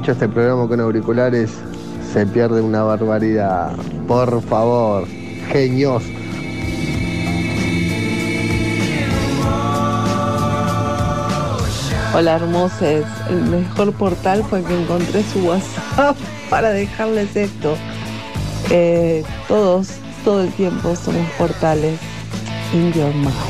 Escucha 0.03 0.13
este 0.13 0.29
programa 0.29 0.67
con 0.67 0.81
auriculares 0.81 1.53
se 2.13 2.27
pierde 2.27 2.61
una 2.61 2.83
barbaridad. 2.83 3.77
Por 4.09 4.43
favor, 4.43 5.07
genios. 5.53 6.03
Hola 12.13 12.35
hermoses, 12.35 13.07
el 13.31 13.43
mejor 13.43 13.93
portal 13.93 14.43
fue 14.43 14.65
que 14.65 14.83
encontré 14.83 15.23
su 15.23 15.39
WhatsApp 15.47 16.17
para 16.51 16.71
dejarles 16.71 17.37
esto. 17.37 17.77
Eh, 18.71 19.23
todos, 19.47 19.99
todo 20.25 20.43
el 20.43 20.53
tiempo 20.55 20.97
somos 20.97 21.31
portales. 21.39 22.01
In 22.73 22.93
your 22.93 23.15
mind. 23.15 23.42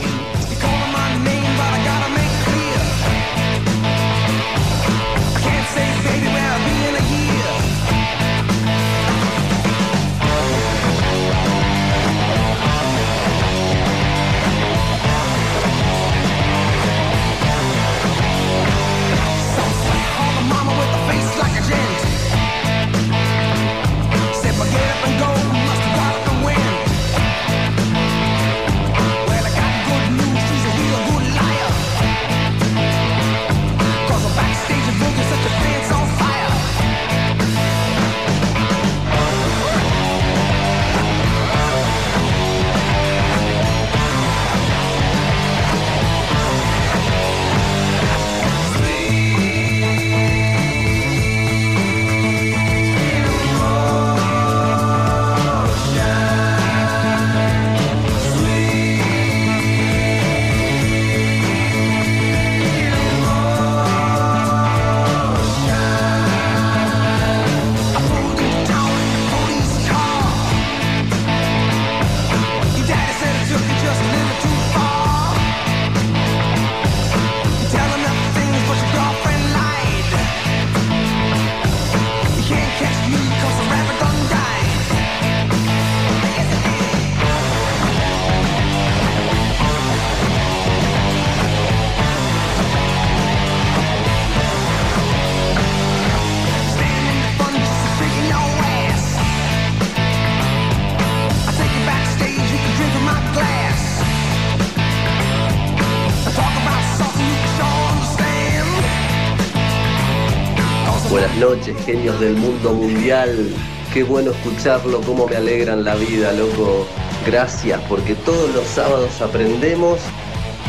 Genios 111.93 112.19
del 112.20 112.36
mundo 112.36 112.73
mundial. 112.73 113.51
Qué 113.93 114.02
bueno 114.02 114.31
escucharlo, 114.31 115.02
cómo 115.02 115.27
me 115.27 115.36
alegran 115.36 115.85
la 115.85 115.94
vida, 115.94 116.32
loco. 116.32 116.86
Gracias, 117.27 117.78
porque 117.86 118.14
todos 118.14 118.55
los 118.55 118.66
sábados 118.66 119.20
aprendemos 119.20 120.01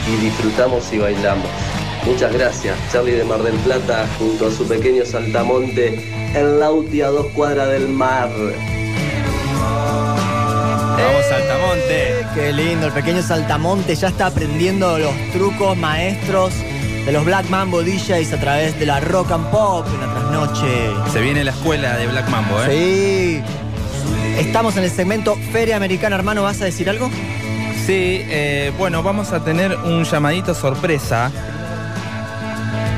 y 0.05 0.17
disfrutamos 0.21 0.91
y 0.91 0.97
bailamos. 0.97 1.47
Muchas 2.05 2.33
gracias, 2.33 2.75
Charlie 2.91 3.13
de 3.13 3.23
Mar 3.23 3.41
del 3.41 3.55
Plata, 3.59 4.05
junto 4.19 4.47
a 4.47 4.51
su 4.51 4.67
pequeño 4.67 5.05
saltamonte, 5.05 5.95
en 6.35 6.59
Lauti 6.59 6.99
a 6.99 7.07
dos 7.07 7.27
cuadras 7.27 7.69
del 7.69 7.87
mar. 7.87 8.29
Vamos, 10.97 11.25
Saltamonte. 11.29 12.27
Qué 12.35 12.51
lindo, 12.51 12.87
el 12.87 12.93
pequeño 12.93 13.21
Saltamonte 13.21 13.95
ya 13.95 14.09
está 14.09 14.25
aprendiendo 14.25 14.99
los 14.99 15.13
trucos 15.31 15.77
maestros 15.77 16.53
de 17.05 17.13
los 17.13 17.23
Black 17.23 17.49
Mambo 17.49 17.81
DJs 17.81 18.33
a 18.33 18.39
través 18.41 18.77
de 18.77 18.85
la 18.85 18.99
rock 18.99 19.31
and 19.31 19.49
pop 19.51 19.85
en 19.87 20.22
trasnoche. 20.33 21.11
Se 21.11 21.21
viene 21.21 21.43
la 21.43 21.51
escuela 21.51 21.97
de 21.97 22.07
Black 22.07 22.29
Mambo, 22.29 22.55
¿eh? 22.63 23.43
Sí. 23.45 24.39
Estamos 24.39 24.75
en 24.77 24.83
el 24.83 24.89
segmento 24.89 25.35
Feria 25.51 25.77
Americana, 25.77 26.15
hermano, 26.15 26.43
¿vas 26.43 26.61
a 26.61 26.65
decir 26.65 26.89
algo? 26.89 27.09
Sí, 27.85 28.21
eh, 28.23 28.71
bueno, 28.77 29.03
vamos 29.03 29.31
a 29.31 29.43
tener 29.43 29.75
un 29.75 30.03
llamadito 30.03 30.55
sorpresa. 30.55 31.31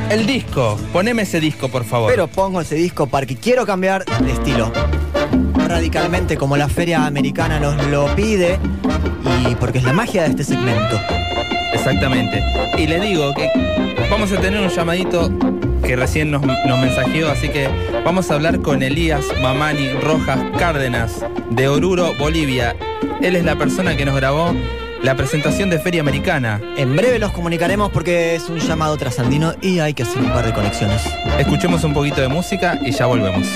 El 0.10 0.26
disco, 0.26 0.80
poneme 0.94 1.24
ese 1.24 1.40
disco, 1.40 1.68
por 1.68 1.84
favor. 1.84 2.10
Pero 2.10 2.28
pongo 2.28 2.62
ese 2.62 2.76
disco 2.76 3.08
porque 3.08 3.36
quiero 3.36 3.66
cambiar 3.66 4.06
de 4.06 4.32
estilo. 4.32 4.72
Radicalmente 5.68 6.38
como 6.38 6.56
la 6.56 6.70
Feria 6.70 7.06
Americana 7.06 7.60
nos 7.60 7.86
lo 7.88 8.16
pide 8.16 8.60
y 9.50 9.56
porque 9.56 9.80
es 9.80 9.84
la 9.84 9.94
magia 9.94 10.24
de 10.24 10.30
este 10.30 10.44
segmento. 10.44 11.02
Exactamente. 11.74 12.44
Y 12.78 12.88
le 12.88 13.00
digo 13.00 13.34
que 13.34 13.50
vamos 14.10 14.32
a 14.32 14.40
tener 14.40 14.62
un 14.62 14.70
llamadito 14.70 15.32
que 15.86 15.96
recién 15.96 16.32
nos, 16.32 16.42
nos 16.42 16.80
mensajeó, 16.80 17.30
así 17.30 17.50
que 17.50 17.70
vamos 18.04 18.32
a 18.32 18.36
hablar 18.36 18.62
con 18.62 18.82
Elías 18.82 19.26
Mamani 19.42 19.90
Rojas 19.90 20.40
Cárdenas 20.58 21.24
de 21.50 21.68
Oruro, 21.68 22.14
Bolivia. 22.18 22.76
Él 23.22 23.36
es 23.36 23.46
la 23.46 23.56
persona 23.56 23.96
que 23.96 24.06
nos 24.06 24.16
grabó 24.16 24.54
la 25.04 25.16
presentación 25.16 25.70
de 25.70 25.80
Feria 25.80 26.02
Americana. 26.02 26.60
En 26.78 26.96
breve 26.96 27.20
los 27.20 27.32
comunicaremos 27.32 27.92
porque 27.92 28.36
es 28.36 28.50
un 28.50 28.60
llamado 28.60 28.98
trasandino 28.98 29.54
y 29.62 29.80
hay 29.80 29.94
que 29.94 30.04
hacer 30.04 30.22
un 30.22 30.32
par 30.32 30.46
de 30.46 30.54
conexiones. 30.54 31.02
Escuchemos 31.38 31.84
un 31.84 31.94
poquito 31.94 32.22
de 32.22 32.28
música 32.28 32.80
y 32.84 32.92
ya 32.92 33.06
volvemos. 33.06 33.48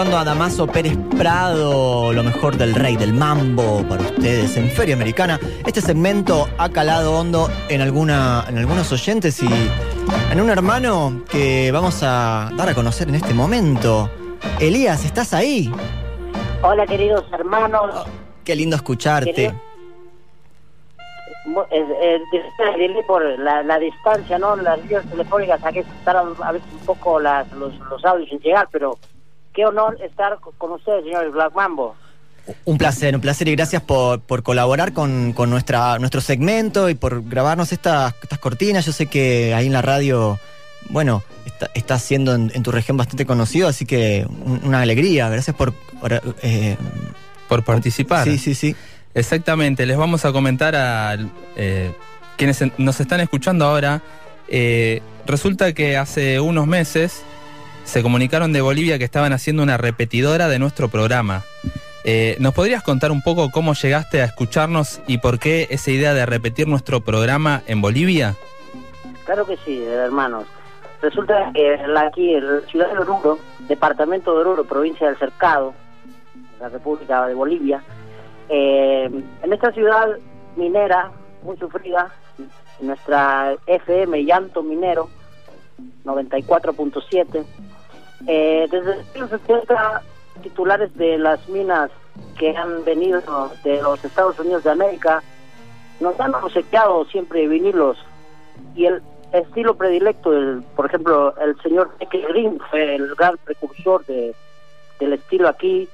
Escuchando 0.00 0.18
a 0.18 0.24
Damaso 0.24 0.66
Pérez 0.66 0.96
Prado, 1.18 2.10
lo 2.14 2.22
mejor 2.22 2.56
del 2.56 2.74
rey 2.74 2.96
del 2.96 3.12
mambo 3.12 3.86
para 3.86 4.00
ustedes 4.00 4.56
en 4.56 4.70
Feria 4.70 4.94
Americana. 4.94 5.38
Este 5.66 5.82
segmento 5.82 6.48
ha 6.56 6.70
calado 6.70 7.18
hondo 7.18 7.50
en, 7.68 7.82
alguna, 7.82 8.46
en 8.48 8.56
algunos 8.56 8.90
oyentes 8.92 9.42
y 9.42 9.48
en 10.32 10.40
un 10.40 10.48
hermano 10.48 11.22
que 11.30 11.70
vamos 11.70 12.02
a 12.02 12.50
dar 12.56 12.70
a 12.70 12.74
conocer 12.74 13.10
en 13.10 13.16
este 13.16 13.34
momento. 13.34 14.10
Elías, 14.58 15.04
¿estás 15.04 15.34
ahí? 15.34 15.70
Hola 16.62 16.86
queridos 16.86 17.26
hermanos, 17.34 18.06
Qué 18.42 18.56
lindo 18.56 18.76
escucharte. 18.76 19.34
Querido. 19.34 19.70
Eh, 21.70 22.20
eh, 22.38 23.04
por 23.06 23.22
la, 23.38 23.62
la 23.62 23.78
distancia, 23.78 24.38
¿no? 24.38 24.56
Las 24.56 24.80
líneas 24.80 25.04
telefónicas 25.10 25.62
a 25.62 25.72
que 25.72 25.84
tardan 26.04 26.32
a 26.42 26.52
veces 26.52 26.68
un 26.72 26.86
poco 26.86 27.20
las, 27.20 27.52
los, 27.52 27.78
los 27.78 28.02
audios 28.02 28.32
en 28.32 28.38
llegar, 28.38 28.66
pero 28.72 28.98
qué 29.60 29.66
honor 29.66 29.98
estar 30.02 30.38
co- 30.40 30.54
con 30.56 30.72
ustedes, 30.72 31.04
señores 31.04 31.32
Black 31.32 31.54
Mambo. 31.54 31.94
Un 32.64 32.78
placer, 32.78 33.14
un 33.14 33.20
placer 33.20 33.46
y 33.48 33.54
gracias 33.54 33.82
por, 33.82 34.20
por 34.20 34.42
colaborar 34.42 34.92
con, 34.94 35.32
con 35.34 35.50
nuestra, 35.50 35.98
nuestro 35.98 36.20
segmento 36.22 36.88
y 36.88 36.94
por 36.94 37.22
grabarnos 37.28 37.70
estas, 37.72 38.14
estas 38.22 38.38
cortinas. 38.38 38.86
Yo 38.86 38.92
sé 38.92 39.06
que 39.06 39.52
ahí 39.54 39.66
en 39.66 39.72
la 39.74 39.82
radio, 39.82 40.38
bueno, 40.88 41.22
está, 41.44 41.70
está 41.74 41.98
siendo 41.98 42.34
en, 42.34 42.50
en 42.54 42.62
tu 42.62 42.72
región 42.72 42.96
bastante 42.96 43.26
conocido, 43.26 43.68
así 43.68 43.84
que 43.84 44.26
un- 44.28 44.62
una 44.64 44.80
alegría. 44.80 45.28
Gracias 45.28 45.54
por... 45.54 45.72
por, 46.00 46.14
eh, 46.42 46.76
Por 47.48 47.62
participar. 47.64 48.24
Sí, 48.24 48.38
sí, 48.38 48.54
sí. 48.54 48.74
Exactamente, 49.12 49.84
les 49.84 49.98
vamos 49.98 50.24
a 50.24 50.32
comentar 50.32 50.74
a 50.74 51.16
eh, 51.56 51.92
quienes 52.38 52.62
en- 52.62 52.72
nos 52.78 52.98
están 53.00 53.20
escuchando 53.20 53.66
ahora. 53.66 54.00
eh, 54.48 55.02
resulta 55.26 55.72
que 55.74 55.96
hace 55.98 56.40
unos 56.40 56.66
meses 56.66 57.22
se 57.84 58.02
comunicaron 58.02 58.52
de 58.52 58.60
Bolivia 58.60 58.98
que 58.98 59.04
estaban 59.04 59.32
haciendo 59.32 59.62
una 59.62 59.76
repetidora 59.76 60.48
de 60.48 60.58
nuestro 60.58 60.88
programa. 60.88 61.42
Eh, 62.04 62.36
¿Nos 62.40 62.54
podrías 62.54 62.82
contar 62.82 63.10
un 63.12 63.20
poco 63.22 63.50
cómo 63.50 63.74
llegaste 63.74 64.22
a 64.22 64.24
escucharnos 64.24 65.00
y 65.06 65.18
por 65.18 65.38
qué 65.38 65.66
esa 65.70 65.90
idea 65.90 66.14
de 66.14 66.24
repetir 66.24 66.66
nuestro 66.68 67.00
programa 67.00 67.62
en 67.66 67.82
Bolivia? 67.82 68.36
Claro 69.24 69.46
que 69.46 69.56
sí, 69.64 69.82
hermanos. 69.84 70.44
Resulta 71.02 71.50
que 71.54 71.76
la- 71.86 72.02
aquí, 72.08 72.38
la 72.40 72.60
ciudad 72.70 72.90
de 72.92 72.98
Oruro, 72.98 73.38
departamento 73.68 74.32
de 74.34 74.40
Oruro, 74.40 74.64
provincia 74.64 75.06
del 75.08 75.18
Cercado, 75.18 75.74
la 76.60 76.68
República 76.68 77.26
de 77.26 77.34
Bolivia, 77.34 77.82
eh, 78.48 79.10
en 79.42 79.52
esta 79.52 79.72
ciudad 79.72 80.08
minera, 80.56 81.10
muy 81.42 81.56
sufrida, 81.56 82.12
nuestra 82.80 83.54
FM 83.66 84.24
Llanto 84.24 84.62
Minero, 84.62 85.08
94.7, 86.04 87.44
eh, 88.26 88.68
desde 88.70 89.18
los 89.18 89.30
70 89.30 90.02
titulares 90.42 90.94
de 90.96 91.18
las 91.18 91.48
minas 91.48 91.90
que 92.38 92.56
han 92.56 92.84
venido 92.84 93.20
de 93.64 93.82
los 93.82 94.04
Estados 94.04 94.38
Unidos 94.38 94.64
de 94.64 94.70
América 94.70 95.22
nos 96.00 96.18
han 96.18 96.34
obsequiado 96.34 97.04
siempre 97.06 97.46
vinilos. 97.46 97.98
Y 98.74 98.86
el 98.86 99.02
estilo 99.32 99.74
predilecto, 99.74 100.30
del, 100.30 100.62
por 100.74 100.86
ejemplo, 100.86 101.34
el 101.38 101.60
señor 101.62 101.90
Michael 102.00 102.26
Green 102.28 102.60
fue 102.70 102.96
el 102.96 103.14
gran 103.14 103.36
precursor 103.44 104.04
de, 104.06 104.34
del 104.98 105.12
estilo 105.12 105.48
aquí, 105.48 105.88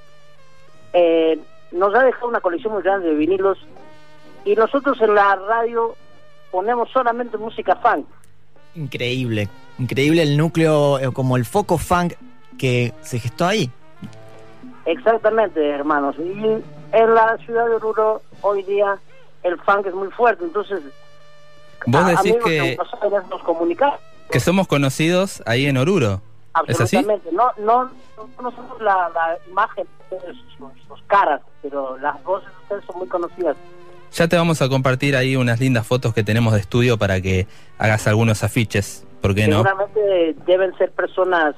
eh, 0.93 1.39
nos 1.73 1.95
ha 1.95 2.05
dejado 2.05 2.29
una 2.29 2.41
colección 2.41 2.73
muy 2.73 2.83
grande 2.83 3.09
de 3.09 3.15
vinilos. 3.15 3.59
Y 4.45 4.55
nosotros 4.55 5.01
en 5.01 5.15
la 5.15 5.35
radio 5.37 5.97
ponemos 6.51 6.89
solamente 6.91 7.37
música 7.37 7.77
funk. 7.77 8.07
Increíble, 8.75 9.49
increíble 9.79 10.23
el 10.23 10.37
núcleo, 10.37 10.99
eh, 10.99 11.13
como 11.13 11.37
el 11.37 11.45
foco 11.45 11.79
funk 11.79 12.15
que 12.59 12.93
se 13.03 13.19
gestó 13.19 13.47
ahí. 13.47 13.71
Exactamente, 14.85 15.69
hermanos. 15.71 16.17
Y 16.19 16.23
en 16.93 17.15
la 17.15 17.37
ciudad 17.45 17.67
de 17.67 17.75
Oruro 17.75 18.23
hoy 18.41 18.63
día 18.63 18.99
el 19.43 19.59
funk 19.61 19.87
es 19.87 19.95
muy 19.95 20.09
fuerte, 20.11 20.45
entonces 20.45 20.81
Vos 21.87 22.03
a- 22.03 22.09
decís 22.23 22.37
que, 22.45 22.61
Aires 23.03 23.23
nos 23.31 23.43
comunicamos. 23.43 23.99
que 24.31 24.41
somos 24.41 24.67
conocidos 24.67 25.43
ahí 25.47 25.67
en 25.67 25.77
Oruro. 25.77 26.21
¿Es 26.67 26.81
así? 26.81 26.97
Absolutamente. 26.97 27.31
No, 27.33 27.51
no, 27.59 27.85
no 28.17 28.27
conocemos 28.37 28.81
la, 28.81 29.11
la 29.15 29.37
imagen 29.51 29.87
de 30.11 30.17
ustedes, 30.17 30.37
sus, 30.57 30.69
sus 30.89 31.03
caras, 31.07 31.43
pero 31.63 31.99
las 31.99 32.23
voces 32.25 32.49
de 32.49 32.63
ustedes 32.63 32.85
son 32.87 32.99
muy 32.99 33.09
conocidas. 33.09 33.57
Ya 34.13 34.27
te 34.29 34.37
vamos 34.37 34.63
a 34.63 34.69
compartir 34.69 35.15
ahí 35.17 35.37
unas 35.37 35.61
lindas 35.61 35.87
fotos 35.87 36.15
que 36.15 36.25
tenemos 36.25 36.55
de 36.55 36.61
estudio 36.61 36.97
para 36.97 37.21
que 37.21 37.47
hagas 37.79 38.07
algunos 38.07 38.43
afiches. 38.43 39.06
¿Por 39.21 39.35
qué 39.35 39.49
no? 39.49 39.63
Seguramente 39.63 40.37
deben 40.47 40.77
ser 40.79 40.91
personas 40.93 41.55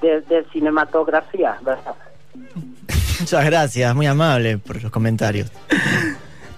de, 0.00 0.20
de 0.22 0.44
cinematografía, 0.52 1.58
¿verdad? 1.62 1.94
Muchas 3.20 3.44
gracias, 3.44 3.94
muy 3.94 4.06
amable 4.06 4.58
por 4.58 4.82
los 4.82 4.90
comentarios. 4.90 5.50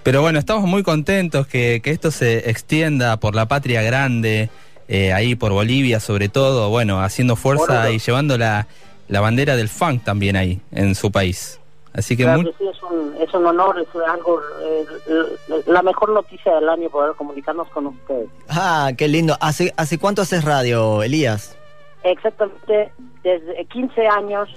Pero 0.02 0.20
bueno, 0.20 0.39
estamos 0.39 0.65
muy 0.65 0.82
contentos 0.82 1.47
que, 1.47 1.81
que 1.82 1.90
esto 1.90 2.11
se 2.11 2.51
extienda 2.51 3.16
por 3.19 3.35
la 3.35 3.48
patria 3.48 3.82
grande, 3.82 4.51
eh, 4.86 5.12
ahí 5.12 5.35
por 5.35 5.52
Bolivia 5.52 5.98
sobre 5.98 6.28
todo, 6.28 6.69
bueno, 6.69 7.01
haciendo 7.02 7.36
fuerza 7.36 7.90
y 7.90 7.98
llevando 7.98 8.36
la, 8.36 8.66
la 9.09 9.20
bandera 9.20 9.56
del 9.56 9.69
funk 9.69 10.05
también 10.05 10.36
ahí, 10.36 10.61
en 10.73 10.94
su 10.94 11.11
país. 11.11 11.59
Así 11.95 12.16
que 12.16 12.25
Claro 12.25 12.43
muy- 12.43 12.51
que 12.53 12.59
sí, 12.59 12.69
es 12.69 12.83
un, 12.83 13.15
es 13.21 13.33
un 13.33 13.47
honor, 13.47 13.79
es 13.81 13.87
algo, 14.09 14.41
eh, 14.62 14.85
la 15.66 15.81
mejor 15.83 16.11
noticia 16.11 16.55
del 16.57 16.69
año 16.69 16.91
poder 16.91 17.15
comunicarnos 17.15 17.69
con 17.69 17.87
ustedes. 17.87 18.29
Ah, 18.49 18.91
qué 18.99 19.07
lindo. 19.07 19.37
¿Hace, 19.41 19.73
hace 19.77 19.99
cuánto 19.99 20.23
haces 20.23 20.43
radio, 20.45 21.03
Elías? 21.05 21.57
Exactamente 22.03 22.93
desde 23.23 23.65
15 23.66 24.07
años, 24.09 24.49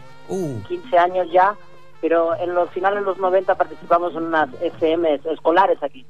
15 0.68 0.98
años 0.98 1.28
ya, 1.32 1.56
pero 2.02 2.36
en 2.40 2.54
los 2.56 2.70
finales 2.72 3.00
de 3.00 3.06
los 3.06 3.18
90 3.20 3.56
participamos 3.56 4.14
en 4.14 4.24
unas 4.24 4.50
FM 4.62 5.20
escolares 5.32 5.82
aquí. 5.84 6.06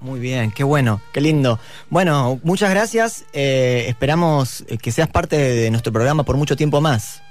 Muy 0.00 0.20
bien, 0.20 0.50
qué 0.52 0.62
bueno, 0.64 1.00
qué 1.12 1.20
lindo. 1.20 1.58
Bueno, 1.90 2.38
muchas 2.42 2.70
gracias. 2.70 3.24
eh, 3.32 3.86
esperamos 3.88 4.62
eh, 4.68 4.78
que 4.78 4.92
seas 4.92 5.08
parte 5.08 5.36
de 5.36 5.70
nuestro 5.70 5.92
programa 5.92 6.22
por 6.22 6.36
mucho 6.36 6.54
tiempo 6.56 6.80
más. 6.80 7.22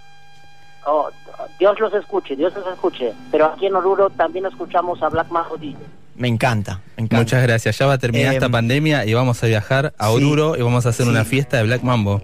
Oh, 0.86 1.10
Dios 1.58 1.80
los 1.80 1.94
escuche, 1.94 2.36
Dios 2.36 2.54
los 2.54 2.68
escuche, 2.68 3.14
pero 3.32 3.46
aquí 3.46 3.66
en 3.66 3.76
Oruro 3.76 4.10
también 4.12 4.46
escuchamos 4.46 5.02
a 5.02 5.10
Black 5.10 5.30
Majo 5.30 5.58
DJ. 5.58 5.78
Me 6.16 6.28
encanta, 6.28 6.82
me 6.98 7.04
encanta. 7.04 7.18
muchas 7.24 7.44
gracias. 7.44 7.78
Ya 7.78 7.86
va 7.86 7.94
a 7.94 7.98
terminar 7.98 8.34
Eh, 8.34 8.36
esta 8.36 8.50
pandemia 8.50 9.06
y 9.06 9.14
vamos 9.14 9.42
a 9.44 9.48
viajar 9.48 9.94
a 9.98 10.10
sí, 10.10 10.16
Oruro 10.16 10.58
y 10.58 10.62
vamos 10.62 10.86
a 10.86 10.90
hacer 10.90 11.06
sí. 11.06 11.12
una 11.12 11.24
fiesta 11.24 11.58
de 11.58 11.64
Black 11.64 11.82
Mambo. 11.84 12.22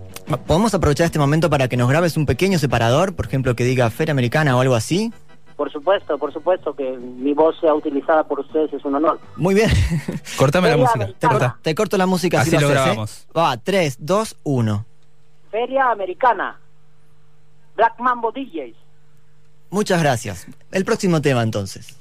¿Podemos 0.48 0.74
aprovechar 0.74 1.06
este 1.06 1.20
momento 1.20 1.50
para 1.50 1.68
que 1.70 1.78
nos 1.78 1.88
grabes 1.90 2.18
un 2.18 2.26
pequeño 2.26 2.60
separador? 2.60 3.16
Por 3.16 3.26
ejemplo, 3.28 3.56
que 3.56 3.64
diga 3.64 3.90
Feria 3.92 4.12
Americana 4.12 4.58
o 4.58 4.60
algo 4.60 4.76
así. 4.76 5.14
Por 5.56 5.72
supuesto, 5.72 6.18
por 6.18 6.34
supuesto 6.34 6.76
que 6.76 6.98
mi 6.98 7.34
voz 7.34 7.58
sea 7.62 7.74
utilizada 7.74 8.26
por 8.26 8.42
ustedes 8.42 8.74
es 8.74 8.84
un 8.84 8.96
honor. 8.96 9.20
Muy 9.38 9.56
bien. 9.56 9.70
Cortame 10.38 10.70
la 10.70 10.76
música. 10.78 11.08
Te, 11.18 11.28
corto, 11.30 11.56
te 11.62 11.76
corto 11.76 11.98
la 11.98 12.06
música 12.06 12.42
Así 12.42 12.52
lo 12.52 12.58
haces, 12.58 12.70
¿eh? 12.70 12.74
grabamos. 12.74 13.28
Va, 13.38 13.56
3, 13.56 13.98
2, 14.00 14.38
1. 14.44 14.86
Feria 15.52 15.90
Americana, 15.92 16.60
Black 17.78 17.94
Mambo 18.00 18.34
DJs. 18.34 18.76
Muchas 19.76 20.00
gracias. 20.00 20.48
El 20.72 20.86
próximo 20.86 21.22
tema 21.22 21.44
entonces. 21.44 21.98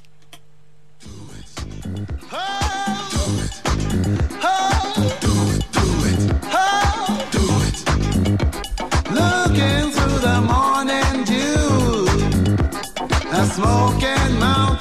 Mountains, 13.59 14.74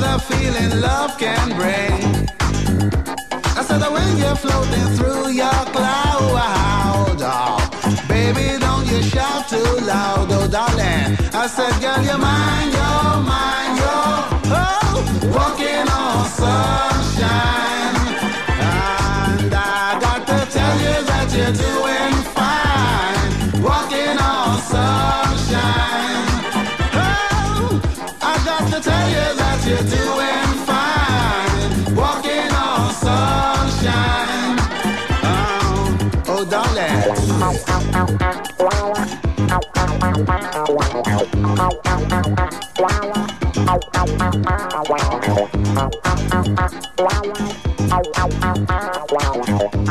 the 0.00 0.18
feeling 0.28 0.80
love 0.80 1.18
can 1.18 1.48
bring. 1.56 2.28
I 3.58 3.62
said 3.62 3.80
that 3.82 3.92
when 3.92 4.16
you're 4.16 4.36
floating 4.36 4.88
through 4.96 5.30
your 5.32 5.60
cloud, 5.74 7.18
oh, 7.20 7.58
baby, 8.08 8.58
don't 8.60 8.86
you 8.86 9.02
shout 9.02 9.48
too 9.48 9.70
loud, 9.84 10.28
oh 10.30 10.46
darling. 10.48 11.16
I 11.34 11.46
said, 11.46 11.74
girl, 11.82 12.00
you're 12.04 12.18
mine, 12.18 12.70
you're 12.78 13.16
mine, 13.32 13.72
you're 13.80 14.20
oh, 14.60 14.96
walking 15.36 15.86
on 16.00 16.24
sunshine. 16.40 17.96
And 19.42 19.54
I 19.54 19.98
got 20.00 20.20
to 20.30 20.38
tell 20.56 20.76
you 20.84 20.96
that 21.10 21.26
you're 21.36 21.52
doing 21.52 21.87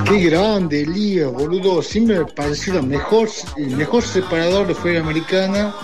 Qué 0.07 0.19
grande, 0.29 0.81
Elías, 0.81 1.31
boludo. 1.31 1.81
Siempre 1.83 2.19
me 2.19 2.25
pareció 2.25 2.79
el 2.79 2.87
mejor, 2.87 3.29
el 3.57 3.75
mejor 3.75 4.03
separador 4.03 4.67
de 4.67 4.75
Feria 4.75 5.01
Americana. 5.01 5.75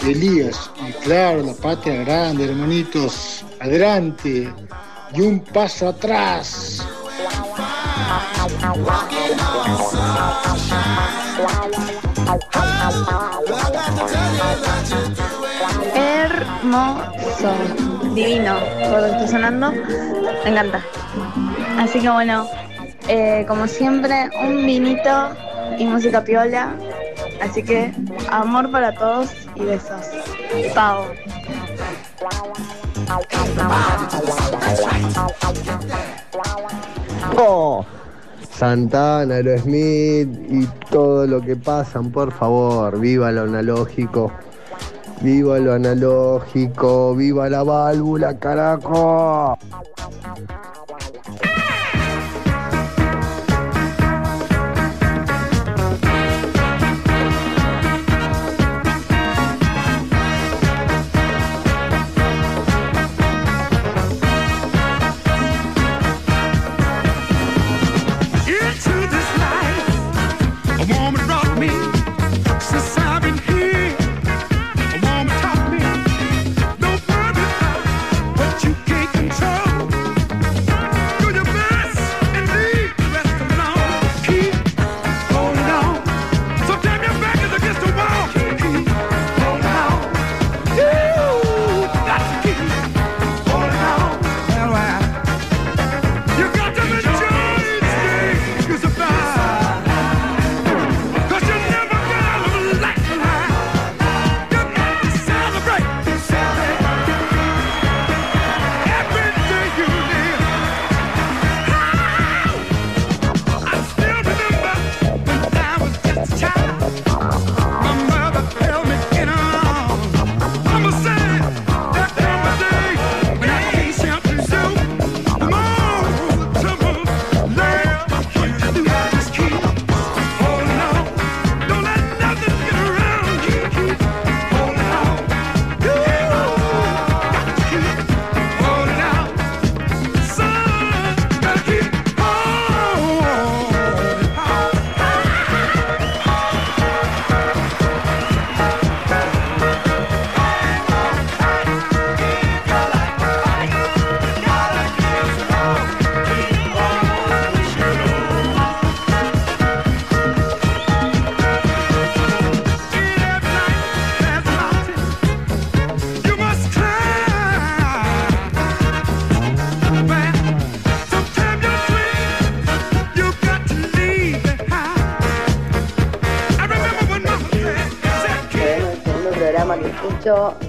Elías. 0.00 0.70
Claro, 1.02 1.42
la 1.42 1.54
patria 1.54 2.04
grande, 2.04 2.44
hermanitos. 2.44 3.44
Adelante. 3.58 4.52
Y 5.14 5.20
un 5.22 5.40
paso 5.40 5.88
atrás. 5.88 6.86
Hermoso, 15.94 17.52
divino, 18.14 18.58
todo 18.82 19.06
está 19.06 19.28
sonando, 19.28 19.72
me 19.72 20.50
encanta. 20.50 20.84
Así 21.78 22.00
que 22.00 22.10
bueno, 22.10 22.46
eh, 23.08 23.44
como 23.48 23.66
siempre, 23.66 24.30
un 24.42 24.64
vinito 24.66 25.30
y 25.78 25.86
música 25.86 26.22
piola. 26.22 26.74
Así 27.40 27.62
que 27.62 27.92
amor 28.30 28.70
para 28.70 28.94
todos 28.94 29.30
y 29.56 29.64
besos. 29.64 30.06
Oh, 37.36 37.84
Santana, 38.50 39.36
Aerosmith 39.36 40.28
y 40.50 40.66
todo 40.90 41.26
lo 41.26 41.40
que 41.40 41.56
pasan, 41.56 42.10
por 42.10 42.32
favor, 42.32 42.98
viva 42.98 43.30
lo 43.32 43.42
analógico. 43.42 44.32
Viva 45.20 45.58
lo 45.58 45.74
analógico, 45.74 47.14
viva 47.14 47.48
la 47.48 47.62
válvula, 47.62 48.38
carajo. 48.38 49.58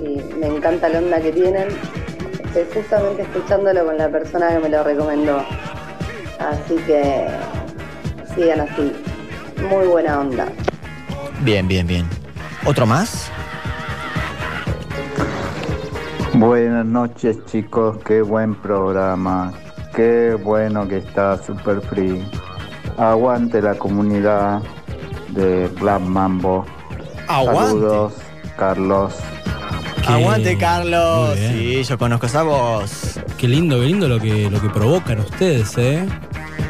Y 0.02 0.22
me 0.40 0.48
encanta 0.48 0.90
la 0.90 1.00
onda 1.00 1.22
que 1.22 1.32
tienen. 1.32 1.68
Estoy 2.44 2.66
justamente 2.74 3.22
escuchándolo 3.22 3.86
con 3.86 3.98
la 3.98 4.10
persona 4.10 4.50
que 4.50 4.60
me 4.60 4.70
lo 4.70 4.84
recomendó. 4.84 5.38
Así 6.40 6.76
que 6.88 7.28
sigan 8.36 8.62
así. 8.62 8.92
Muy 9.70 9.88
buena 9.88 10.20
onda. 10.20 10.48
Bien, 11.42 11.68
bien, 11.68 11.86
bien. 11.86 12.08
¿Otro 12.66 12.86
más? 12.86 13.32
Buenas 16.34 16.86
noches 16.86 17.38
chicos, 17.46 17.98
qué 18.06 18.22
buen 18.22 18.56
programa, 18.56 19.54
qué 19.94 20.36
bueno 20.42 20.88
que 20.88 20.98
está 20.98 21.38
Super 21.38 21.82
Free. 21.82 22.26
Aguante 22.98 23.62
la 23.62 23.76
comunidad 23.76 24.62
de 25.30 25.68
Black 25.80 26.02
Mambo. 26.02 26.66
Aguante. 27.28 27.68
Saludos, 27.68 28.14
Carlos. 28.58 29.14
Aguante, 30.07 30.57
Carlos. 30.57 31.38
Sí, 31.38 31.84
yo 31.84 31.98
conozco 31.98 32.26
esa 32.26 32.44
voz. 32.44 33.19
Qué 33.38 33.48
lindo, 33.48 33.80
qué 33.80 33.86
lindo 33.86 34.07
lo 34.07 34.19
que, 34.19 34.49
lo 34.49 34.61
que 34.61 34.69
provocan 34.69 35.19
ustedes, 35.19 35.78
¿eh? 35.78 36.06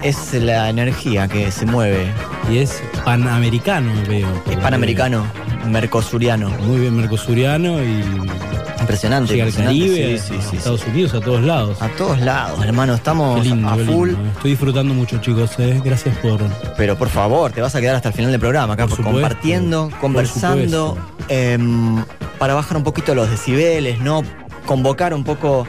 Es 0.02 0.34
la 0.34 0.70
energía 0.70 1.28
que 1.28 1.52
se 1.52 1.66
mueve. 1.66 2.12
Y 2.52 2.58
es 2.58 2.82
panamericano, 3.06 3.92
veo. 4.08 4.28
Es 4.50 4.58
panamericano, 4.58 5.26
mercosuriano. 5.68 6.50
Muy 6.62 6.82
bien, 6.82 6.96
mercosuriano 6.96 7.82
y. 7.84 8.04
Impresionante. 8.82 9.34
Llega 9.34 9.46
al 9.46 9.54
Caribe, 9.54 10.18
sí, 10.18 10.28
sí, 10.28 10.36
a 10.40 10.42
sí, 10.42 10.58
Estados 10.58 10.88
Unidos, 10.88 11.14
a 11.14 11.22
todos 11.22 11.44
lados. 11.44 11.80
A 11.82 11.90
todos 11.90 12.20
lados, 12.20 12.66
hermano. 12.66 12.96
Estamos 12.96 13.46
lindo, 13.46 13.70
a 13.70 13.78
full. 13.78 14.10
lindo. 14.10 14.30
Estoy 14.32 14.52
disfrutando 14.52 14.94
mucho, 14.96 15.20
chicos, 15.20 15.52
¿eh? 15.60 15.80
Gracias 15.86 16.18
por. 16.18 16.40
Pero 16.78 16.98
por 16.98 17.10
favor, 17.10 17.52
te 17.52 17.62
vas 17.62 17.76
a 17.76 17.80
quedar 17.80 17.96
hasta 17.96 18.10
el 18.10 18.16
final 18.16 18.32
del 18.32 18.40
programa 18.40 18.74
acá, 18.74 18.88
Por 18.88 18.98
supuesto, 18.98 19.22
compartiendo, 19.22 19.90
por 19.90 20.00
conversando, 20.00 20.98
em, 21.28 22.04
para 22.42 22.56
bajar 22.56 22.76
un 22.76 22.84
poquito 22.84 23.14
los 23.14 23.30
decibeles, 23.30 24.00
¿no? 24.00 24.24
Convocar 24.66 25.14
un 25.14 25.24
poco 25.24 25.68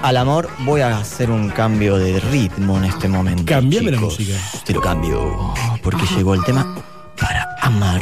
al 0.00 0.16
amor. 0.16 0.48
Voy 0.60 0.80
a 0.80 0.96
hacer 0.96 1.30
un 1.30 1.50
cambio 1.50 1.98
de 1.98 2.20
ritmo 2.20 2.78
en 2.78 2.84
este 2.84 3.06
momento. 3.06 3.44
Cambiame 3.44 3.90
la 3.90 4.00
música. 4.00 4.32
Te 4.64 4.72
lo 4.72 4.80
cambio, 4.80 5.52
porque 5.82 6.06
llegó 6.16 6.32
el 6.32 6.42
tema 6.44 6.74
para 7.20 7.54
amar. 7.60 8.00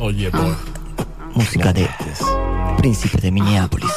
Oye, 0.00 0.28
boy. 0.30 0.56
Música 1.34 1.72
de 1.72 1.88
Príncipe 2.78 3.16
de 3.18 3.30
Minneapolis. 3.30 3.92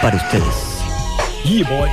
Para 0.00 0.16
ustedes. 0.16 0.78
Yeah, 1.44 1.68
boy. 1.68 1.90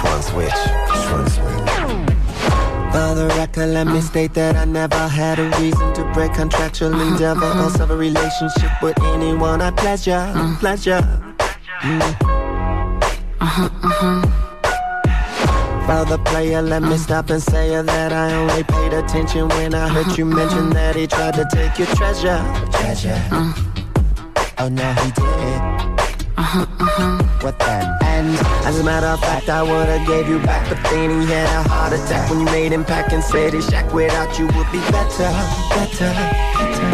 Which 0.00 0.12
one's 0.12 0.32
which? 0.32 0.52
Which 0.52 1.10
one's 1.12 1.38
which? 1.38 1.60
For 2.90 3.14
the 3.14 3.26
record, 3.36 3.68
let 3.68 3.86
me 3.86 4.00
state 4.00 4.32
that 4.34 4.56
I 4.56 4.64
never 4.64 4.96
had 4.96 5.38
a 5.38 5.50
reason 5.60 5.92
to 5.92 6.10
break 6.14 6.32
contractual 6.32 6.98
endeavor 6.98 7.40
mm-hmm. 7.40 7.66
or 7.66 7.70
sever 7.70 7.92
mm-hmm. 7.92 8.00
relationship 8.00 8.82
with 8.82 8.98
anyone. 9.02 9.60
I 9.60 9.70
pleasure, 9.72 10.32
mm. 10.34 10.58
pleasure. 10.58 11.02
Mm. 11.80 12.00
For 15.86 16.04
the 16.08 16.18
player, 16.24 16.62
let 16.62 16.82
me 16.82 16.96
mm. 16.96 16.98
stop 16.98 17.28
and 17.28 17.42
say 17.42 17.82
that 17.82 18.12
I 18.12 18.32
only 18.32 18.64
paid 18.64 18.94
attention 18.94 19.48
when 19.50 19.74
I 19.74 19.88
heard 19.88 20.16
you 20.16 20.26
uh-huh, 20.26 20.36
mention 20.36 20.58
uh-huh. 20.58 20.72
that 20.72 20.96
he 20.96 21.06
tried 21.06 21.34
to 21.34 21.46
take 21.52 21.78
your 21.78 21.88
treasure. 21.88 22.42
Treasure. 22.72 23.20
Oh 24.58 24.68
no, 24.70 24.92
he 24.94 25.10
did. 25.12 25.99
What 26.40 27.58
then? 27.58 27.84
And 28.02 28.28
as 28.64 28.80
a 28.80 28.84
matter 28.84 29.06
of 29.06 29.20
fact, 29.20 29.50
I 29.50 29.62
would've 29.62 30.06
gave 30.06 30.26
you 30.26 30.38
back, 30.38 30.66
the 30.70 30.74
then 30.88 31.20
he 31.20 31.26
had 31.26 31.44
a 31.44 31.68
heart 31.68 31.92
attack 31.92 32.30
when 32.30 32.40
you 32.40 32.46
made 32.46 32.72
him 32.72 32.82
pack 32.82 33.12
and 33.12 33.22
said 33.22 33.52
his 33.52 33.68
shack 33.68 33.92
without 33.92 34.38
you 34.38 34.46
would 34.46 34.72
be 34.72 34.80
better, 34.90 35.30
better, 35.68 36.12
better. 36.56 36.90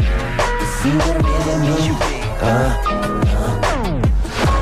But 0.59 0.67
See 0.83 0.91
what 0.99 1.17
I 1.17 1.31
really 1.31 1.59
mean? 1.63 1.95
Uh, 2.43 2.83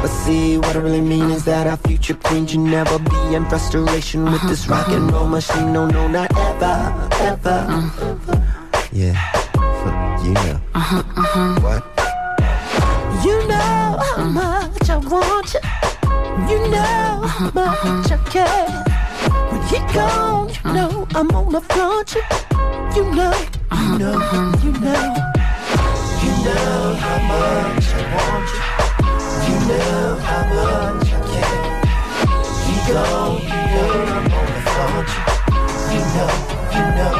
but 0.02 0.08
see, 0.08 0.58
what 0.58 0.76
I 0.76 0.80
really 0.80 1.00
mean 1.00 1.30
is 1.30 1.44
that 1.46 1.66
our 1.66 1.78
future 1.78 2.14
queen 2.14 2.46
should 2.46 2.60
never 2.60 2.98
be 2.98 3.34
in 3.34 3.46
frustration 3.46 4.24
with 4.24 4.42
this 4.42 4.68
rock 4.68 4.88
and 4.88 5.10
roll 5.10 5.26
machine. 5.26 5.72
No, 5.72 5.86
no, 5.86 6.06
not 6.08 6.30
ever, 6.36 7.08
ever. 7.20 7.90
Yeah, 8.92 9.16
you 10.22 10.32
know. 10.34 10.60
Uh-huh, 10.74 11.02
uh-huh. 11.16 11.60
What? 11.60 11.84
You 13.24 13.48
know 13.48 13.84
I 14.16 14.53
want 15.08 15.54
you. 15.54 15.60
You 16.48 16.58
know 16.68 17.22
uh-huh, 17.22 17.28
how 17.28 17.50
much 17.54 18.10
uh-huh. 18.10 18.14
I 18.14 18.30
care. 18.30 18.68
When 19.50 19.62
he 19.68 19.78
gone, 19.92 20.48
you 20.48 20.54
uh-huh. 20.54 20.72
know 20.72 21.06
I'm 21.14 21.28
gonna 21.28 21.60
flaunt 21.60 22.14
you. 22.14 22.22
You 22.96 23.04
know, 23.14 23.34
you 23.72 23.98
know, 23.98 24.16
you 24.62 24.72
know. 24.80 25.04
You 26.22 26.32
know 26.44 26.94
how 27.04 27.18
much 27.30 27.86
I 27.92 28.02
want 28.14 28.48
you. 28.54 28.62
You 29.46 29.56
know 29.68 30.16
how 30.28 30.42
much 30.54 31.08
I 31.12 31.20
care. 31.32 31.60
He 32.64 32.74
gone, 32.92 33.36
you 33.42 33.60
know 33.74 33.92
I'm 34.14 34.26
gonna 34.32 34.62
flaunt 34.72 35.08
you. 35.14 35.22
You 35.94 36.02
know, 36.14 36.32
you 36.76 36.84
know. 36.96 37.14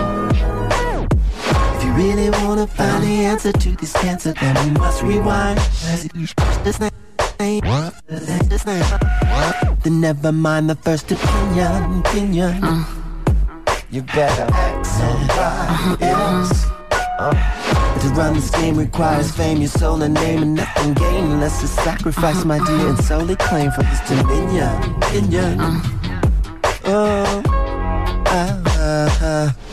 If 1.77 1.85
you 1.85 1.91
really 1.93 2.29
wanna 2.31 2.67
find 2.67 3.03
the 3.03 3.15
answer 3.25 3.53
to 3.53 3.69
this 3.77 3.93
cancer, 3.93 4.33
then 4.33 4.55
we 4.65 4.71
must 4.79 5.03
rewind. 5.03 5.59
This 6.65 6.81
name. 6.81 6.91
What? 7.39 7.95
This 8.07 8.65
name. 8.65 8.83
What? 8.83 9.83
Then 9.83 10.01
never 10.01 10.33
mind 10.33 10.71
the 10.71 10.77
first 10.77 11.11
opinion. 11.11 12.01
Opinion. 12.01 12.85
You 13.91 14.03
better 14.03 14.47
act 14.53 14.87
somebody 14.87 16.05
else. 16.05 16.65
Uh, 17.19 18.01
to 18.01 18.09
run 18.11 18.35
this 18.35 18.51
game 18.51 18.77
requires 18.77 19.31
fame, 19.33 19.59
your 19.59 19.69
soul 19.69 20.03
and 20.03 20.15
name, 20.15 20.43
and 20.43 20.55
nothing 20.55 20.95
gained 20.95 21.33
unless 21.33 21.61
to 21.61 21.69
sacrifice 21.69 22.45
my 22.45 22.59
dear 22.67 22.89
and 22.89 22.99
solely 23.05 23.37
claim 23.37 23.71
for 23.71 23.83
this 23.83 24.01
dominion. 24.09 25.01
Dominion. 25.01 25.59
Oh, 26.87 27.43
ah, 28.27 28.63
ah, 28.67 29.19
ah. 29.23 29.64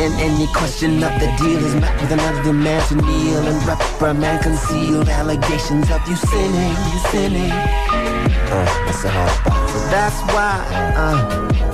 And 0.00 0.14
any 0.14 0.46
question 0.54 0.94
of 1.02 1.12
the 1.20 1.28
deal 1.36 1.62
is 1.62 1.74
met 1.74 2.00
with 2.00 2.10
another 2.10 2.42
demand 2.42 2.88
to 2.88 2.94
kneel 2.94 3.46
and 3.46 3.66
reprimand 3.66 4.42
concealed 4.42 5.10
allegations 5.10 5.90
of 5.90 6.00
you 6.08 6.16
sinning, 6.16 6.74
sinning. 7.12 7.50
Uh, 7.52 8.64
that's 8.86 9.04
a 9.04 9.10
hard 9.10 9.36
part. 9.44 9.68
So 9.68 9.78
that's 9.92 10.18
why, 10.32 10.56
uh, 10.96 11.18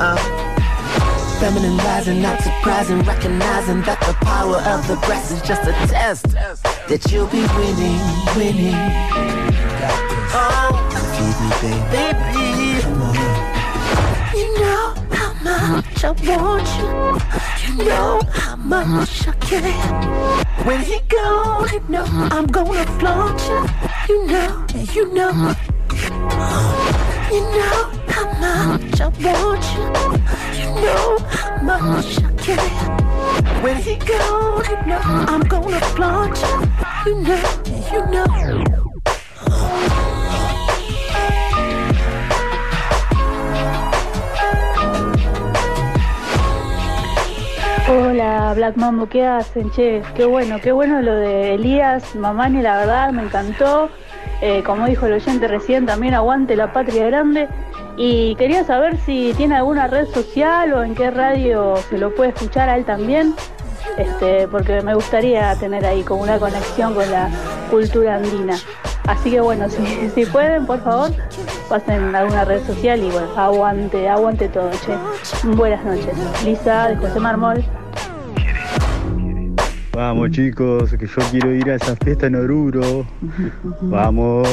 uh, 0.03 1.39
feminine 1.39 1.77
rising, 1.78 2.20
not 2.20 2.40
surprising, 2.40 2.98
recognizing 3.03 3.82
that 3.82 4.01
the 4.01 4.15
power 4.27 4.57
of 4.74 4.89
the 4.89 4.97
breast 5.07 5.31
is 5.31 5.40
just 5.43 5.62
a 5.62 5.73
test 5.86 6.27
that 6.89 7.07
you'll 7.12 7.28
be 7.28 7.47
winning, 7.55 8.03
winning. 8.35 8.74
Oh, 10.35 10.74
Feed 11.15 11.36
me, 11.43 11.51
babe. 11.62 11.86
baby, 11.94 12.47
you 14.36 14.59
know 14.59 14.97
much 15.47 16.05
I 16.05 16.10
want 16.28 16.68
you. 16.78 16.90
You 17.62 17.85
know 17.85 18.20
how 18.32 18.56
much 18.56 19.28
I 19.28 19.32
care. 19.48 19.73
When 20.66 20.81
he 20.81 20.98
gone, 21.09 21.68
you 21.73 21.82
know 21.89 22.06
I'm 22.35 22.47
gonna 22.47 22.86
flaunt 22.98 23.40
you. 23.48 23.60
You 24.09 24.27
know, 24.27 24.66
you 24.97 25.05
know. 25.14 25.55
You 27.35 27.43
know 27.56 27.78
how 28.14 28.27
much 28.44 29.01
I 29.01 29.09
want 29.24 29.64
you. 29.74 29.86
You 30.59 30.68
know 30.82 31.18
how 31.36 31.62
much 31.62 32.10
I 32.18 32.31
care. 32.44 32.73
When 33.62 33.77
he 33.77 33.94
gone, 33.97 34.64
you 34.70 34.78
know 34.89 35.01
I'm 35.32 35.43
gonna 35.43 35.81
flaunt 35.94 36.36
you. 36.43 36.56
You 37.06 37.14
know, 37.23 37.44
you 37.93 38.01
know. 38.12 38.55
Black 48.56 48.76
Mambo, 48.76 49.06
¿qué 49.06 49.26
hacen? 49.26 49.70
Che, 49.70 50.02
qué 50.14 50.24
bueno, 50.24 50.58
qué 50.62 50.72
bueno 50.72 51.02
lo 51.02 51.14
de 51.14 51.54
Elías, 51.54 52.16
Mamani, 52.16 52.62
la 52.62 52.78
verdad 52.78 53.12
me 53.12 53.22
encantó. 53.22 53.90
Eh, 54.40 54.62
como 54.64 54.86
dijo 54.86 55.06
el 55.06 55.12
oyente 55.12 55.46
recién, 55.46 55.84
también 55.86 56.14
aguante 56.14 56.56
la 56.56 56.72
patria 56.72 57.06
grande. 57.06 57.48
Y 57.98 58.34
quería 58.36 58.64
saber 58.64 58.96
si 58.98 59.34
tiene 59.36 59.56
alguna 59.56 59.86
red 59.86 60.06
social 60.06 60.72
o 60.72 60.82
en 60.82 60.94
qué 60.94 61.10
radio 61.10 61.76
se 61.88 61.98
lo 61.98 62.14
puede 62.14 62.30
escuchar 62.30 62.68
a 62.68 62.76
él 62.76 62.84
también. 62.84 63.34
Este, 63.98 64.48
porque 64.48 64.80
me 64.80 64.94
gustaría 64.94 65.54
tener 65.56 65.84
ahí 65.84 66.02
como 66.02 66.22
una 66.22 66.38
conexión 66.38 66.94
con 66.94 67.10
la 67.10 67.28
cultura 67.70 68.16
andina. 68.16 68.56
Así 69.06 69.30
que 69.30 69.40
bueno, 69.40 69.66
si, 70.14 70.24
pueden, 70.26 70.66
por 70.66 70.80
favor, 70.82 71.10
pasen 71.68 72.14
a 72.14 72.20
alguna 72.20 72.44
red 72.46 72.66
social 72.66 73.00
y 73.00 73.10
bueno, 73.10 73.28
aguante, 73.36 74.08
aguante 74.08 74.48
todo, 74.48 74.70
che. 74.70 74.94
Buenas 75.46 75.84
noches. 75.84 76.14
Lisa 76.44 76.88
de 76.88 76.96
José 76.96 77.20
Marmol. 77.20 77.62
Vamos 79.97 80.31
chicos, 80.32 80.90
que 80.90 81.06
yo 81.06 81.14
quiero 81.31 81.55
ir 81.55 81.70
a 81.70 81.77
esa 81.77 81.97
fiesta 81.97 82.27
en 82.27 82.35
Oruro. 82.36 83.06
Vamos. 83.81 84.47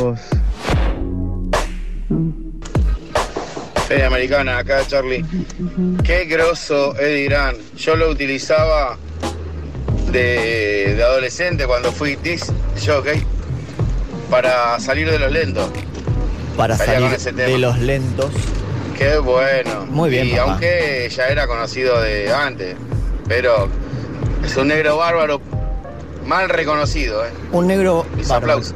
Feria 3.90 4.08
Americana, 4.08 4.60
acá 4.60 4.88
Charlie. 4.88 5.26
Qué 6.02 6.24
grosso 6.28 6.98
Eddie 6.98 7.26
Grant. 7.26 7.58
Yo 7.76 7.98
lo 7.98 8.10
utilizaba 8.10 8.98
de, 10.14 10.94
de 10.96 11.04
adolescente 11.04 11.66
cuando 11.68 11.92
fui 11.92 12.16
disc 12.16 12.50
jockey 12.86 13.22
para 14.30 14.80
salir 14.80 15.12
de 15.12 15.20
los 15.20 15.30
lentos. 15.30 15.70
Para 16.56 16.78
Salía 16.78 16.94
salir 16.94 17.08
con 17.10 17.16
ese 17.18 17.34
tema. 17.34 17.50
de 17.50 17.58
los 17.58 17.80
lentos. 17.80 18.32
Qué 18.98 19.18
bueno. 19.18 19.88
Muy 19.90 20.10
bien, 20.10 20.28
Y 20.28 20.32
papá. 20.38 20.52
aunque 20.54 21.10
ya 21.14 21.28
era 21.28 21.48
conocido 21.48 22.00
de 22.02 22.32
antes, 22.34 22.78
pero 23.28 23.68
es 24.44 24.58
un 24.58 24.68
negro 24.68 24.98
bárbaro 24.98 25.42
mal 26.26 26.50
reconocido, 26.50 27.26
¿eh? 27.26 27.30
Un 27.52 27.68
negro. 27.68 28.06
Mis 28.16 28.28
bárbaro. 28.28 28.54
aplausos. 28.54 28.76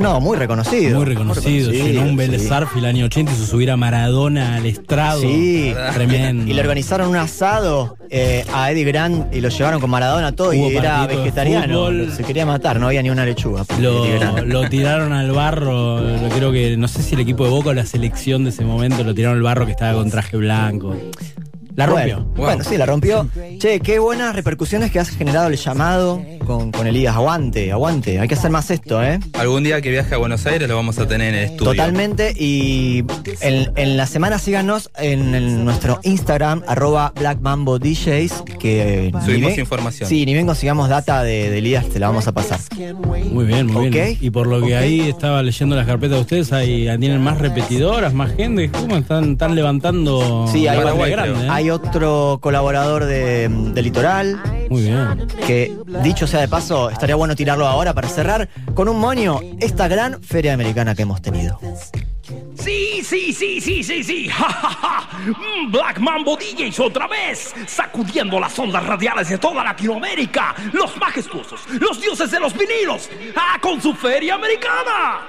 No, 0.00 0.18
muy 0.18 0.38
reconocido. 0.38 0.96
Muy 0.96 1.04
reconocido, 1.04 1.70
llenó 1.70 2.04
un 2.04 2.16
Vélez 2.16 2.48
sí. 2.48 2.78
El 2.78 2.86
año 2.86 3.04
80 3.04 3.32
y 3.32 3.34
hizo 3.34 3.44
subir 3.44 3.70
a 3.70 3.76
Maradona 3.76 4.56
al 4.56 4.64
estrado. 4.64 5.20
Sí, 5.20 5.74
Tremendo. 5.92 6.50
Y 6.50 6.54
le 6.54 6.60
organizaron 6.62 7.10
un 7.10 7.16
asado 7.16 7.98
eh, 8.08 8.46
a 8.54 8.72
Eddie 8.72 8.84
Grant 8.84 9.34
y 9.34 9.42
lo 9.42 9.50
llevaron 9.50 9.78
con 9.78 9.90
Maradona 9.90 10.32
todo 10.32 10.52
Hubo 10.52 10.70
y 10.70 10.76
era 10.76 11.06
vegetariano. 11.06 12.10
Se 12.12 12.24
quería 12.24 12.46
matar, 12.46 12.80
no 12.80 12.86
había 12.86 13.02
ni 13.02 13.10
una 13.10 13.26
lechuga. 13.26 13.66
Lo 13.78 14.70
tiraron 14.70 15.12
al 15.12 15.32
barro, 15.32 16.00
lo 16.00 16.28
creo 16.30 16.50
que, 16.50 16.78
no 16.78 16.88
sé 16.88 17.02
si 17.02 17.14
el 17.14 17.20
equipo 17.20 17.44
de 17.44 17.50
Boca 17.50 17.68
o 17.68 17.74
la 17.74 17.84
selección 17.84 18.44
de 18.44 18.50
ese 18.50 18.64
momento 18.64 19.04
lo 19.04 19.14
tiraron 19.14 19.36
al 19.36 19.42
barro 19.42 19.66
que 19.66 19.72
estaba 19.72 19.92
con 19.92 20.10
traje 20.10 20.38
blanco. 20.38 20.96
La 21.80 21.86
rompió. 21.86 22.16
Bueno, 22.24 22.32
bueno, 22.44 22.64
sí, 22.64 22.76
la 22.76 22.86
rompió. 22.86 23.28
Che, 23.58 23.80
qué 23.80 23.98
buenas 23.98 24.34
repercusiones 24.34 24.90
que 24.90 24.98
has 24.98 25.10
generado 25.10 25.48
el 25.48 25.56
llamado 25.56 26.22
con, 26.46 26.72
con 26.72 26.86
Elías. 26.86 27.14
Aguante, 27.16 27.72
aguante. 27.72 28.20
Hay 28.20 28.28
que 28.28 28.34
hacer 28.34 28.50
más 28.50 28.70
esto, 28.70 29.02
¿eh? 29.02 29.18
Algún 29.34 29.62
día 29.64 29.80
que 29.80 29.90
viaje 29.90 30.14
a 30.14 30.18
Buenos 30.18 30.46
Aires 30.46 30.68
lo 30.68 30.76
vamos 30.76 30.98
a 30.98 31.06
tener 31.06 31.28
en 31.34 31.34
el 31.40 31.44
estudio. 31.50 31.72
Totalmente. 31.72 32.32
Y 32.38 33.04
en, 33.40 33.70
en 33.76 33.96
la 33.96 34.06
semana 34.06 34.38
síganos 34.38 34.90
en, 34.98 35.34
el- 35.34 35.64
nuestro 35.64 36.00
Instagram, 36.02 36.62
arroba 36.66 37.12
Black 37.18 37.40
Mambo 37.40 37.78
DJs, 37.78 38.42
que 38.58 39.10
Subimos 39.24 39.50
bien- 39.50 39.60
información. 39.60 40.08
Sí, 40.08 40.24
ni 40.26 40.32
bien 40.34 40.46
consigamos 40.46 40.88
data 40.88 41.22
de, 41.22 41.50
de 41.50 41.58
Elías, 41.58 41.86
te 41.88 41.98
la 41.98 42.08
vamos 42.08 42.26
a 42.28 42.32
pasar. 42.32 42.60
Muy 43.30 43.44
bien, 43.44 43.66
muy 43.66 43.88
bien. 43.90 44.18
Y 44.20 44.30
por 44.30 44.46
lo 44.46 44.60
que 44.64 44.76
ahí 44.76 45.00
estaba 45.08 45.42
leyendo 45.42 45.76
las 45.76 45.86
carpetas 45.86 46.16
de 46.16 46.20
ustedes, 46.22 46.52
ahí 46.52 46.84
tienen 46.98 47.20
más 47.20 47.38
repetidoras, 47.38 48.12
más 48.14 48.34
gente. 48.34 48.70
¿Cómo 48.70 48.96
están, 48.96 49.32
están 49.32 49.54
levantando? 49.54 50.46
Sí, 50.52 50.66
hay, 50.68 50.78
Paraguay, 50.78 51.10
grande, 51.10 51.46
¿eh? 51.46 51.48
hay 51.50 51.69
otro 51.70 52.38
colaborador 52.40 53.04
de, 53.04 53.48
de 53.48 53.82
Litoral. 53.82 54.40
Muy 54.68 54.82
bien. 54.82 55.26
Que, 55.46 55.76
dicho 56.02 56.26
sea 56.26 56.40
de 56.40 56.48
paso, 56.48 56.90
estaría 56.90 57.16
bueno 57.16 57.34
tirarlo 57.34 57.66
ahora 57.66 57.94
para 57.94 58.08
cerrar 58.08 58.48
con 58.74 58.88
un 58.88 58.98
moño 58.98 59.40
esta 59.60 59.88
gran 59.88 60.22
feria 60.22 60.54
americana 60.54 60.94
que 60.94 61.02
hemos 61.02 61.20
tenido. 61.20 61.58
Sí, 62.54 63.02
sí, 63.02 63.32
sí, 63.32 63.60
sí, 63.60 63.82
sí, 63.82 64.04
sí. 64.04 64.28
Ja, 64.30 64.48
ja, 64.48 64.70
ja. 64.70 65.18
Mm, 65.18 65.70
Black 65.70 65.98
Mambo 65.98 66.36
DJs 66.36 66.80
otra 66.80 67.06
vez, 67.06 67.54
sacudiendo 67.66 68.38
las 68.38 68.58
ondas 68.58 68.84
radiales 68.86 69.28
de 69.28 69.38
toda 69.38 69.64
Latinoamérica. 69.64 70.54
Los 70.72 70.96
majestuosos, 70.96 71.60
los 71.80 72.00
dioses 72.00 72.30
de 72.30 72.40
los 72.40 72.52
vinilos. 72.52 73.10
Ah, 73.36 73.58
con 73.60 73.80
su 73.80 73.94
feria 73.94 74.34
americana. 74.34 75.20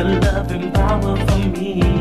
Get 0.00 0.08
your 0.08 0.20
love 0.22 0.50
and 0.50 0.72
power 0.72 1.16
from 1.26 1.52
me. 1.52 1.99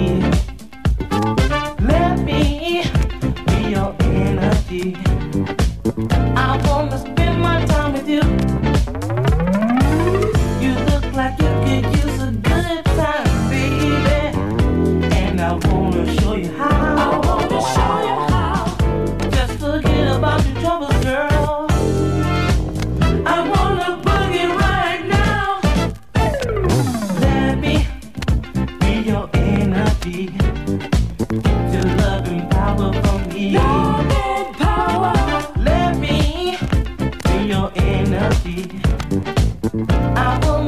I 40.16 40.40
will 40.40 40.59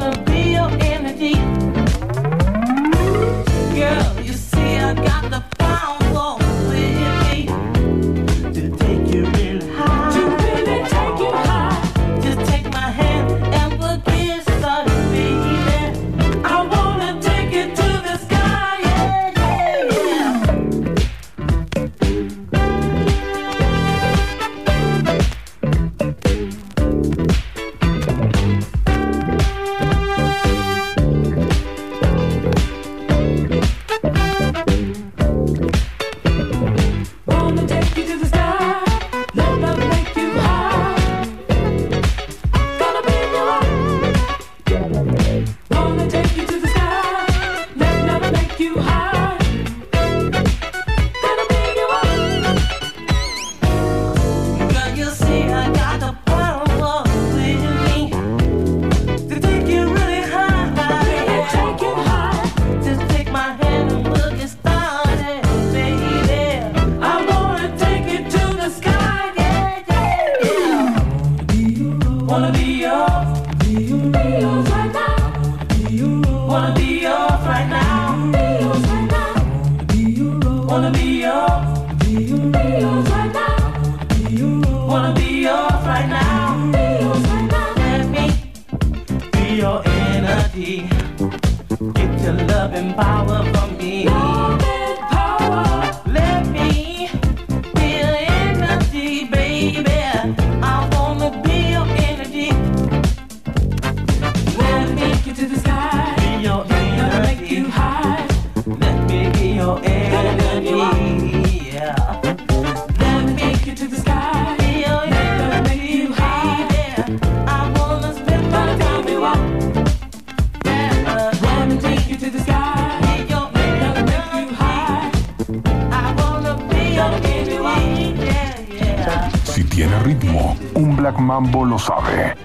sabe. 131.81 132.37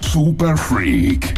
Super 0.00 0.56
Freak. 0.56 1.35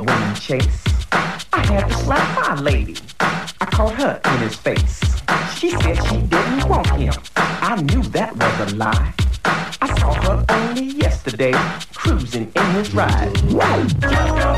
The 0.00 0.38
chase. 0.40 0.84
I 1.52 1.64
had 1.66 1.88
to 1.88 1.94
slap 1.94 2.48
my 2.48 2.60
lady. 2.60 2.96
I 3.20 3.66
caught 3.66 3.94
her 3.94 4.20
in 4.24 4.38
his 4.40 4.56
face. 4.56 5.00
She 5.56 5.70
said 5.70 5.96
she 6.04 6.18
didn't 6.18 6.68
want 6.68 6.88
him. 6.90 7.14
I 7.36 7.80
knew 7.82 8.02
that 8.02 8.36
was 8.36 8.72
a 8.72 8.76
lie. 8.76 9.14
I 9.80 9.98
saw 9.98 10.14
her 10.14 10.44
only 10.48 10.84
yesterday, 10.84 11.52
cruising 11.94 12.52
in 12.54 12.70
his 12.72 12.94
ride. 12.94 14.55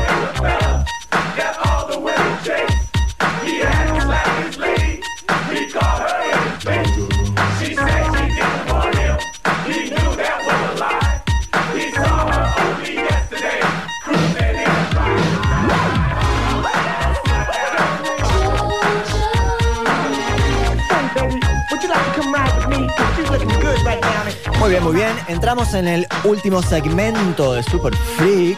Bien, 24.79 24.83
muy 24.83 24.95
bien. 24.95 25.13
Entramos 25.27 25.73
en 25.73 25.87
el 25.87 26.07
último 26.23 26.61
segmento 26.61 27.53
de 27.53 27.63
Super 27.63 27.95
Freak 27.95 28.57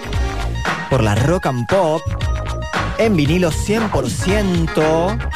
por 0.90 1.04
la 1.04 1.16
Rock 1.16 1.48
and 1.48 1.68
Pop 1.68 2.02
en 2.98 3.16
vinilo 3.16 3.52
100% 3.52 5.30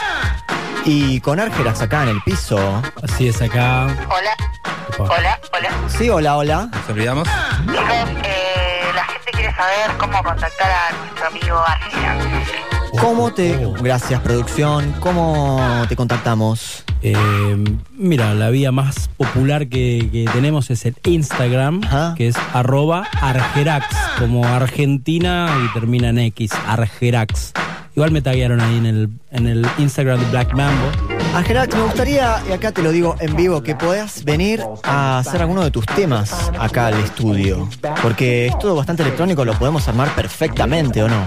y 0.86 1.20
con 1.22 1.40
Argerax 1.40 1.82
acá 1.82 2.04
en 2.04 2.10
el 2.10 2.22
piso. 2.24 2.82
Así 3.02 3.28
es 3.28 3.42
acá. 3.42 3.88
Hola. 4.10 4.36
Hola, 4.98 5.40
hola. 5.54 5.70
Sí, 5.88 6.10
hola, 6.10 6.38
hola. 6.38 6.70
¿Nos 6.72 6.90
olvidamos? 6.90 7.28
Chicos, 7.28 8.24
eh, 8.24 8.92
la 8.94 9.04
gente 9.06 9.32
quiere 9.32 9.56
saber 9.56 9.92
cómo 9.98 10.24
contactar 10.24 10.72
a 10.72 10.92
nuestro 10.98 11.28
amigo 11.28 11.64
Argela. 11.66 11.85
¿Cómo 13.00 13.34
te... 13.34 13.58
Gracias, 13.82 14.22
producción. 14.22 14.94
¿Cómo 15.00 15.60
te 15.88 15.96
contactamos? 15.96 16.84
Eh, 17.02 17.16
mira, 17.92 18.34
la 18.34 18.50
vía 18.50 18.72
más 18.72 19.10
popular 19.18 19.68
que, 19.68 20.10
que 20.12 20.26
tenemos 20.32 20.70
es 20.70 20.86
el 20.86 20.96
Instagram, 21.04 21.82
que 22.16 22.28
es 22.28 22.36
arroba 22.54 23.08
argerax, 23.22 23.86
como 24.20 24.46
Argentina 24.46 25.50
y 25.64 25.74
termina 25.74 26.10
en 26.10 26.20
X, 26.20 26.52
argerax. 26.68 27.54
Igual 27.96 28.12
me 28.12 28.22
taguearon 28.22 28.60
ahí 28.60 28.78
en 28.78 28.86
el, 28.86 29.10
en 29.32 29.48
el 29.48 29.68
Instagram 29.78 30.20
de 30.20 30.26
Black 30.32 30.54
Mambo. 30.54 31.15
Argerax, 31.36 31.76
me 31.76 31.82
gustaría, 31.84 32.42
y 32.50 32.54
acá 32.54 32.72
te 32.72 32.82
lo 32.82 32.92
digo 32.94 33.16
en 33.20 33.36
vivo, 33.36 33.62
que 33.62 33.76
puedas 33.76 34.24
venir 34.24 34.64
a 34.84 35.20
hacer 35.20 35.42
alguno 35.42 35.66
de 35.66 35.72
tus 35.72 35.86
temas 35.86 36.50
acá 36.58 36.88
al 36.88 36.94
estudio. 36.96 37.68
Porque 38.02 38.48
es 38.48 38.58
todo 38.58 38.74
bastante 38.76 39.04
electrónico, 39.04 39.44
lo 39.44 39.54
podemos 39.54 39.86
armar 39.90 40.16
perfectamente, 40.16 41.04
¿o 41.04 41.10
no? 41.10 41.26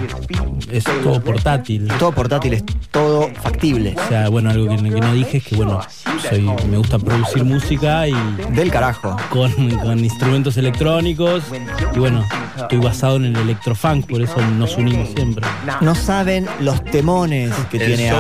Es 0.73 0.85
todo 0.85 1.23
portátil. 1.23 1.89
Todo 1.99 2.13
portátil, 2.13 2.55
es 2.55 2.65
todo 2.91 3.29
factible. 3.43 3.95
O 4.03 4.09
sea, 4.09 4.31
bueno, 4.31 4.49
algo 4.51 4.67
que, 4.69 4.77
que 4.77 5.01
no 5.01 5.13
dije 5.13 5.39
es 5.39 5.45
que, 5.45 5.57
bueno, 5.57 5.81
soy, 6.27 6.41
me 6.71 6.79
gusta 6.79 6.99
producir 6.99 7.45
música 7.45 8.09
y... 8.09 8.15
Del 8.53 8.71
carajo. 8.71 9.15
Con, 9.29 9.53
con 9.79 9.99
instrumentos 9.99 10.57
electrónicos. 10.57 11.45
Y 11.95 11.99
bueno, 11.99 12.25
estoy 12.57 12.79
basado 12.79 13.17
en 13.17 13.27
el 13.27 13.37
electrofunk, 13.37 14.07
por 14.07 14.23
eso 14.23 14.41
nos 14.59 14.77
unimos 14.79 15.11
siempre. 15.15 15.47
No 15.83 15.95
saben 15.95 16.47
los 16.61 16.83
temones 16.85 17.53
que 17.71 17.77
El 17.77 17.87
tiene 17.95 18.09
es 18.09 18.15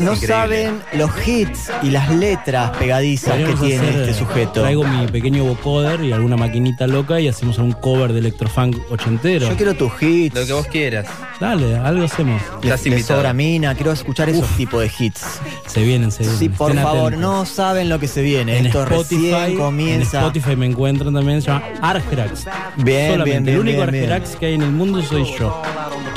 no 0.00 0.14
increíble. 0.14 0.26
saben 0.26 0.80
los 0.94 1.03
hits 1.26 1.70
y 1.82 1.90
las 1.90 2.14
letras 2.14 2.70
pegadizas 2.76 3.36
que 3.36 3.54
tiene 3.54 3.88
hacer, 3.88 4.00
este 4.00 4.14
sujeto. 4.14 4.60
Traigo 4.62 4.84
mi 4.84 5.06
pequeño 5.06 5.44
vocoder 5.44 6.02
y 6.04 6.12
alguna 6.12 6.36
maquinita 6.36 6.86
loca 6.86 7.20
y 7.20 7.28
hacemos 7.28 7.58
un 7.58 7.72
cover 7.72 8.12
de 8.12 8.20
electrofunk 8.20 8.76
ochentero. 8.90 9.48
Yo 9.48 9.56
quiero 9.56 9.74
tus 9.74 9.92
hits. 10.02 10.34
Lo 10.34 10.46
que 10.46 10.52
vos 10.52 10.66
quieras. 10.66 11.06
Dale, 11.40 11.76
algo 11.76 12.04
hacemos. 12.04 12.40
Les, 12.62 12.86
les 12.86 13.06
sobra 13.06 13.32
mina, 13.32 13.74
quiero 13.74 13.92
escuchar 13.92 14.28
esos 14.28 14.48
tipos 14.56 14.80
de 14.80 14.90
hits. 14.98 15.40
Se 15.66 15.82
vienen, 15.82 16.10
se 16.10 16.20
vienen. 16.22 16.38
Sí, 16.38 16.48
por 16.48 16.70
Estén 16.70 16.84
favor, 16.84 17.12
atentos. 17.14 17.20
no 17.20 17.46
saben 17.46 17.88
lo 17.88 17.98
que 17.98 18.08
se 18.08 18.22
viene. 18.22 18.58
En 18.58 18.66
Esto 18.66 18.82
Spotify, 18.84 19.30
recién 19.32 19.58
comienza. 19.58 20.18
En 20.20 20.24
Spotify 20.26 20.56
me 20.56 20.66
encuentran 20.66 21.12
también, 21.14 21.42
se 21.42 21.48
llama 21.48 21.64
Argerax. 21.82 22.46
Bien, 22.76 23.12
Solamente, 23.12 23.24
bien, 23.24 23.44
bien, 23.44 23.54
El 23.56 23.60
único 23.60 23.78
bien, 23.78 23.90
bien. 23.90 24.12
Argerax 24.12 24.36
que 24.36 24.46
hay 24.46 24.54
en 24.54 24.62
el 24.62 24.70
mundo 24.70 25.02
soy 25.02 25.24
yo. 25.38 25.60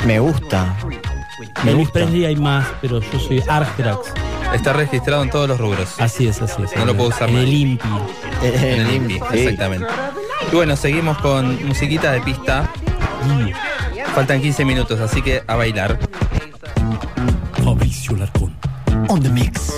Me 0.06 0.20
gusta. 0.20 0.76
Me 1.64 1.70
Elvis 1.70 1.76
gusta. 1.86 1.92
Presley 2.00 2.24
hay 2.24 2.36
más, 2.36 2.66
pero 2.80 3.00
yo 3.00 3.18
soy 3.20 3.42
Argerax. 3.46 4.12
Está 4.54 4.72
registrado 4.72 5.22
en 5.22 5.30
todos 5.30 5.48
los 5.48 5.58
rubros. 5.58 6.00
Así 6.00 6.26
es, 6.26 6.40
así 6.40 6.62
es. 6.62 6.76
No 6.76 6.86
lo 6.86 6.96
puedo 6.96 7.10
usar 7.10 7.28
En 7.28 7.34
más. 7.36 7.44
el 7.44 7.52
INPI. 7.52 7.88
En 8.42 8.80
el 8.80 8.94
INPI, 8.94 9.14
sí. 9.32 9.38
exactamente. 9.40 9.86
Y 10.50 10.56
bueno, 10.56 10.76
seguimos 10.76 11.18
con 11.18 11.66
musiquita 11.66 12.12
de 12.12 12.20
pista. 12.22 12.70
Faltan 14.14 14.40
15 14.40 14.64
minutos, 14.64 14.98
así 15.00 15.20
que 15.22 15.42
a 15.46 15.56
bailar. 15.56 15.98
Fabricio 17.62 18.16
Larcón. 18.16 18.56
On 19.08 19.20
the 19.22 19.28
mix. 19.28 19.72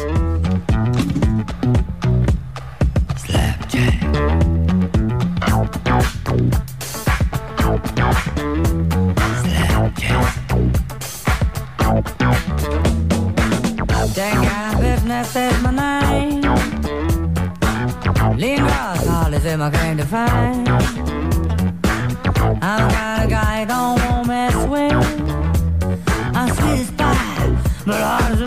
In 19.61 19.73
my 19.73 19.79
claim 19.79 19.97
to 19.99 20.05
fame. 20.07 20.67
I'm 22.63 22.89
the 22.89 22.95
kind 22.95 23.25
of 23.25 23.31
guy 23.31 23.61
you 23.61 23.67
don't 23.67 24.01
want 24.01 24.27
mess 24.27 24.55
with. 24.67 24.93
I'm 26.35 26.49
sweet 26.55 26.81
as 26.81 26.91
pie, 26.93 27.59
but 27.85 28.01
hard 28.01 28.40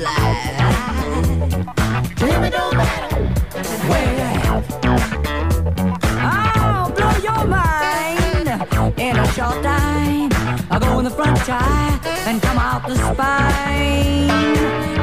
it. 0.00 0.06
I'll 6.22 6.90
blow 6.90 7.16
your 7.22 7.44
mind 7.46 8.48
in 8.98 9.16
a 9.16 9.26
short 9.32 9.62
time. 9.62 10.30
I 10.70 10.78
go 10.78 10.98
in 10.98 11.04
the 11.04 11.10
front 11.10 11.36
tire 11.38 12.00
and 12.26 12.40
come 12.42 12.58
out 12.58 12.86
the 12.86 12.96
spine. 12.96 14.28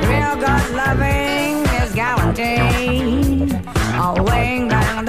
Real 0.07 0.36
good 0.36 0.69
loving 0.76 1.65
is 1.82 1.94
guaranteed. 1.94 3.61
I'll 3.94 4.24
wing 4.24 4.68
down 4.69 5.06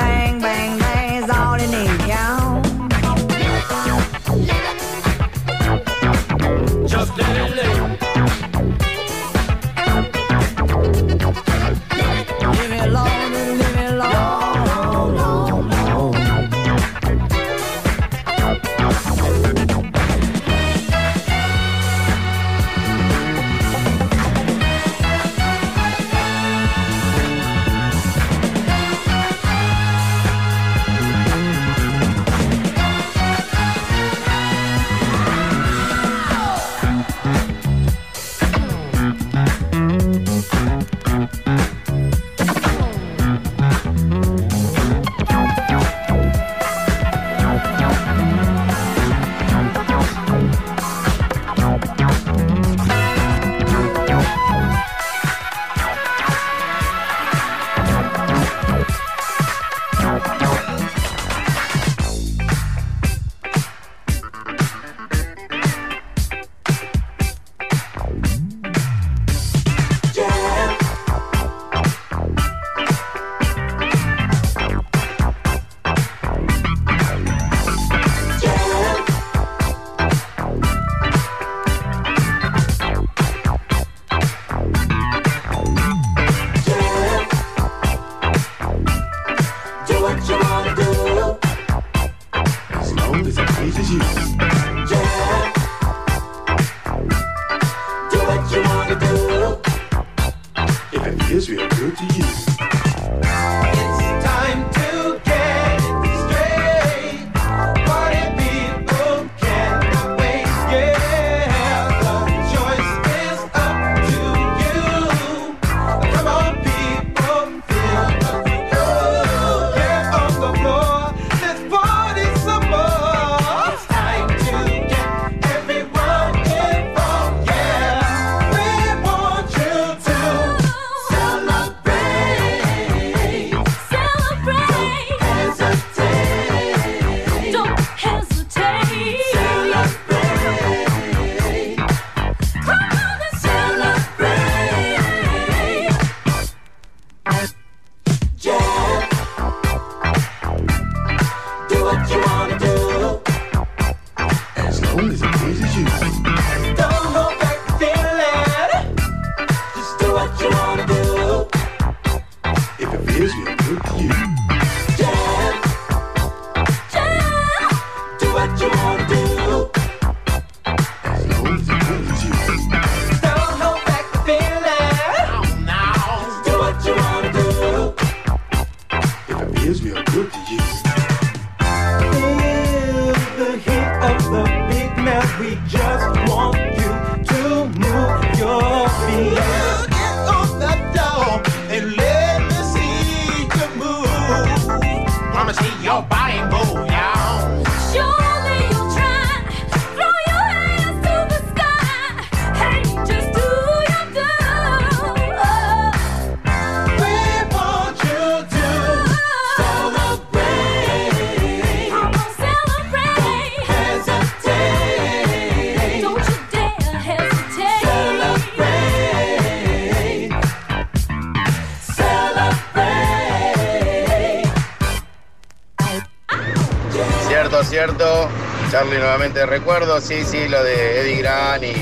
Charlie 228.79 228.99
nuevamente 228.99 229.45
recuerdo, 229.45 230.01
sí, 230.01 230.25
sí, 230.25 230.47
lo 230.47 230.63
de 230.63 231.01
Eddie 231.01 231.17
Gran 231.17 231.65
y, 231.65 231.75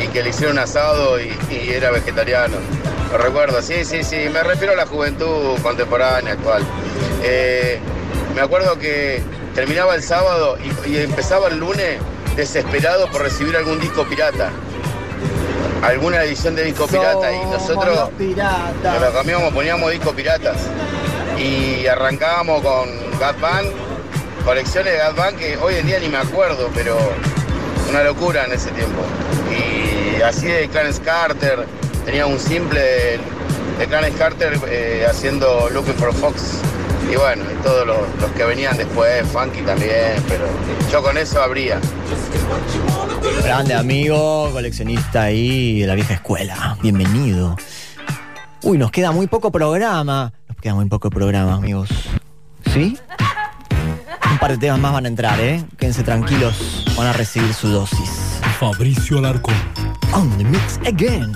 y 0.00 0.06
que 0.12 0.22
le 0.22 0.30
hicieron 0.30 0.56
asado 0.56 1.18
y, 1.20 1.36
y 1.50 1.70
era 1.72 1.90
vegetariano. 1.90 2.58
Lo 3.10 3.18
recuerdo, 3.18 3.60
sí, 3.60 3.84
sí, 3.84 4.04
sí. 4.04 4.28
Me 4.32 4.44
refiero 4.44 4.74
a 4.74 4.76
la 4.76 4.86
juventud 4.86 5.58
contemporánea, 5.64 6.34
actual. 6.34 6.62
Eh, 7.24 7.80
me 8.36 8.40
acuerdo 8.40 8.78
que 8.78 9.20
terminaba 9.52 9.96
el 9.96 10.02
sábado 10.04 10.56
y, 10.86 10.90
y 10.90 10.98
empezaba 10.98 11.48
el 11.48 11.58
lunes 11.58 11.98
desesperado 12.36 13.10
por 13.10 13.22
recibir 13.22 13.56
algún 13.56 13.80
disco 13.80 14.04
pirata. 14.04 14.50
Alguna 15.82 16.22
edición 16.22 16.54
de 16.54 16.62
disco 16.62 16.86
pirata. 16.86 17.32
Y 17.32 17.46
nosotros 17.46 18.10
nos 18.16 19.00
lo 19.00 19.12
comíamos, 19.12 19.52
poníamos 19.52 19.90
discos 19.90 20.14
piratas. 20.14 20.68
Y 21.36 21.88
arrancábamos 21.88 22.62
con 22.62 23.18
Gat 23.18 23.40
Band, 23.40 23.72
colecciones 24.48 24.94
de 24.94 24.98
Gat 24.98 25.14
Band 25.14 25.36
que 25.36 25.58
hoy 25.58 25.74
en 25.74 25.86
día 25.86 26.00
ni 26.00 26.08
me 26.08 26.16
acuerdo, 26.16 26.70
pero 26.74 26.96
una 27.90 28.02
locura 28.02 28.46
en 28.46 28.52
ese 28.52 28.70
tiempo. 28.70 29.02
Y 29.52 30.22
así 30.22 30.46
de 30.46 30.66
Clarence 30.68 31.02
Carter, 31.02 31.66
tenía 32.06 32.24
un 32.24 32.38
simple 32.38 32.80
de, 32.80 33.20
de 33.78 33.86
Clarence 33.86 34.16
Carter 34.16 34.58
eh, 34.66 35.06
haciendo 35.06 35.68
Looking 35.68 35.92
for 35.96 36.14
Fox. 36.14 36.62
Y 37.12 37.16
bueno, 37.16 37.44
y 37.52 37.62
todos 37.62 37.86
los, 37.86 37.98
los 38.22 38.30
que 38.30 38.44
venían 38.44 38.74
después, 38.78 39.22
Funky 39.28 39.60
también, 39.60 40.14
pero 40.26 40.46
yo 40.90 41.02
con 41.02 41.18
eso 41.18 41.42
abría. 41.42 41.78
Grande 43.42 43.74
amigo, 43.74 44.48
coleccionista 44.50 45.24
ahí 45.24 45.80
de 45.80 45.86
la 45.86 45.94
vieja 45.94 46.14
escuela. 46.14 46.78
Bienvenido. 46.80 47.54
Uy, 48.62 48.78
nos 48.78 48.90
queda 48.92 49.12
muy 49.12 49.26
poco 49.26 49.52
programa. 49.52 50.32
Nos 50.48 50.56
queda 50.56 50.74
muy 50.74 50.86
poco 50.86 51.10
programa, 51.10 51.56
amigos. 51.56 51.90
¿Sí? 52.72 52.96
Un 54.38 54.40
par 54.40 54.52
de 54.52 54.58
temas 54.58 54.78
más 54.78 54.92
van 54.92 55.04
a 55.04 55.08
entrar, 55.08 55.40
¿eh? 55.40 55.64
Quédense 55.78 56.04
tranquilos, 56.04 56.84
van 56.96 57.08
a 57.08 57.12
recibir 57.12 57.52
su 57.52 57.66
dosis. 57.70 58.38
Fabricio 58.60 59.18
Alarcón. 59.18 59.56
on 60.12 60.30
the 60.38 60.44
mix 60.44 60.78
again. 60.86 61.34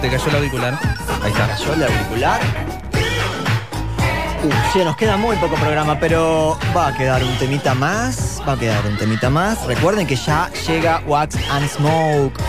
Te 0.00 0.08
cayó 0.08 0.26
el 0.28 0.36
auricular. 0.36 0.78
Ahí 1.22 1.30
está. 1.32 1.46
¿Cayó 1.48 1.74
el 1.74 1.82
auricular? 1.84 2.40
Uh, 4.42 4.72
sí, 4.72 4.78
nos 4.84 4.96
queda 4.96 5.16
muy 5.18 5.36
poco 5.36 5.54
programa, 5.56 5.98
pero 6.00 6.58
va 6.74 6.88
a 6.88 6.96
quedar 6.96 7.22
un 7.22 7.36
temita 7.38 7.74
más. 7.74 8.40
Va 8.48 8.54
a 8.54 8.56
quedar 8.58 8.84
un 8.86 8.96
temita 8.96 9.28
más. 9.28 9.64
Recuerden 9.66 10.06
que 10.06 10.16
ya 10.16 10.50
llega 10.66 11.02
Wax 11.06 11.36
and 11.50 11.68
Smoke 11.68 12.40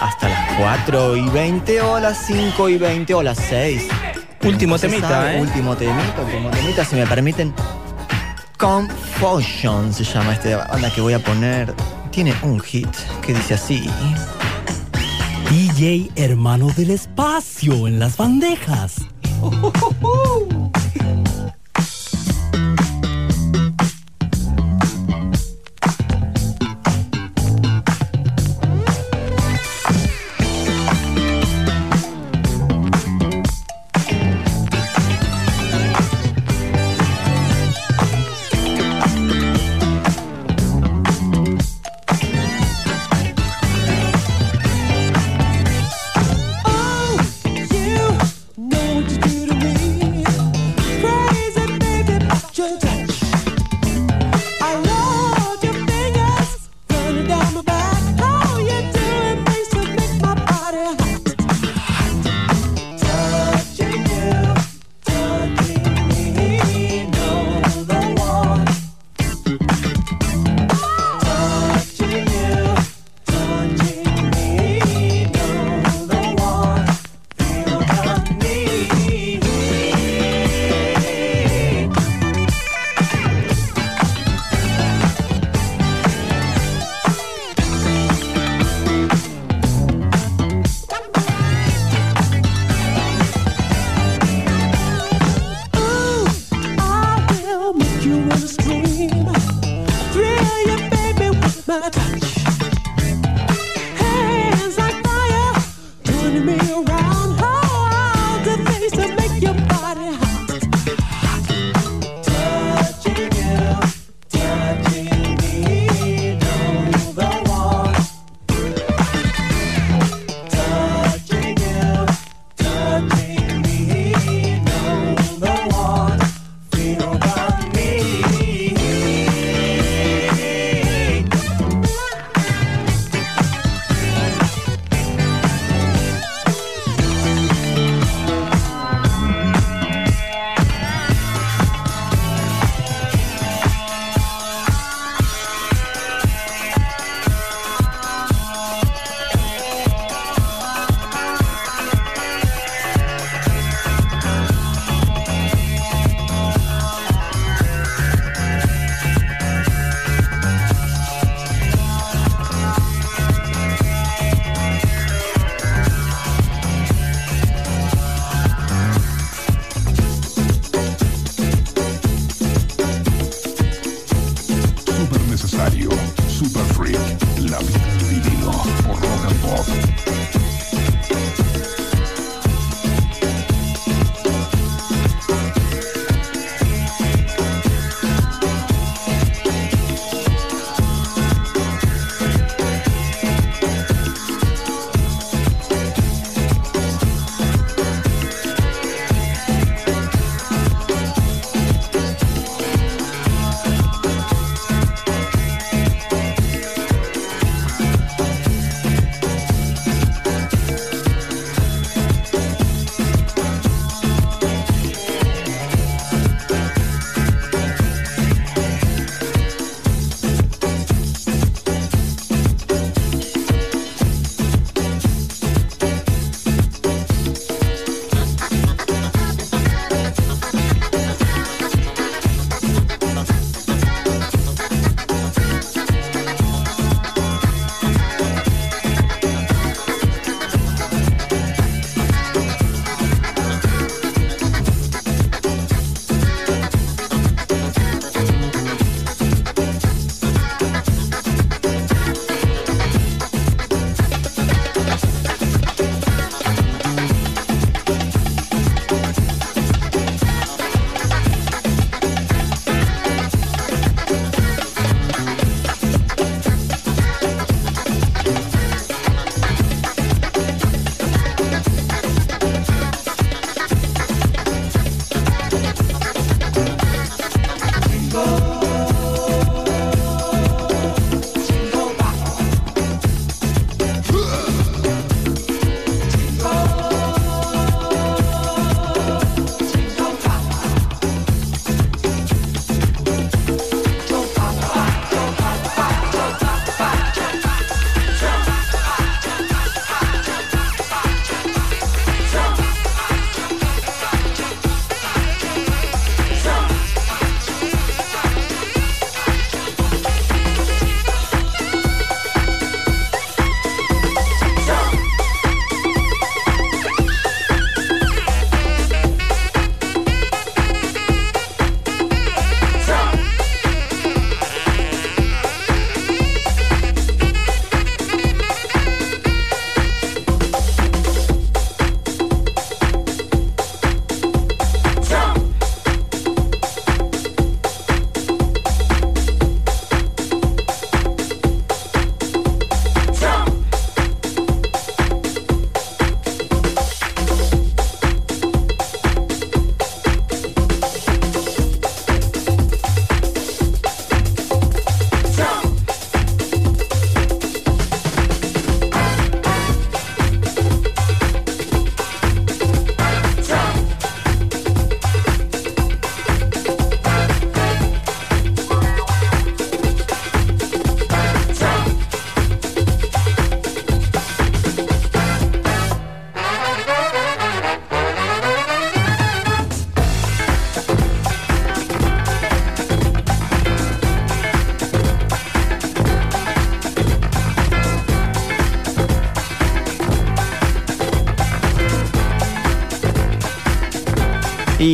hasta 0.00 0.28
las 0.28 0.52
4 0.58 1.16
y 1.16 1.28
20 1.28 1.80
o 1.82 1.98
las 1.98 2.18
5 2.26 2.68
y 2.68 2.78
20 2.78 3.14
o 3.14 3.22
las 3.22 3.38
6. 3.38 3.88
Último 4.44 4.76
No 4.76 4.80
temita, 4.80 5.08
sabe. 5.08 5.38
¿eh? 5.38 5.40
Último 5.40 5.74
temita, 5.76 6.20
último 6.24 6.50
temita, 6.50 6.84
si 6.84 6.94
me 6.94 7.06
permiten. 7.06 7.52
Confusion 8.56 9.92
se 9.92 10.04
llama 10.04 10.34
este 10.34 10.54
banda 10.54 10.90
que 10.90 11.00
voy 11.00 11.14
a 11.14 11.18
poner. 11.18 11.74
Tiene 12.12 12.34
un 12.42 12.60
hit 12.60 12.88
que 13.22 13.34
dice 13.34 13.54
así. 13.54 13.90
DJ 15.50 16.10
hermano 16.14 16.68
del 16.76 16.90
espacio 16.90 17.88
en 17.88 17.98
las 17.98 18.18
bandejas. 18.18 18.96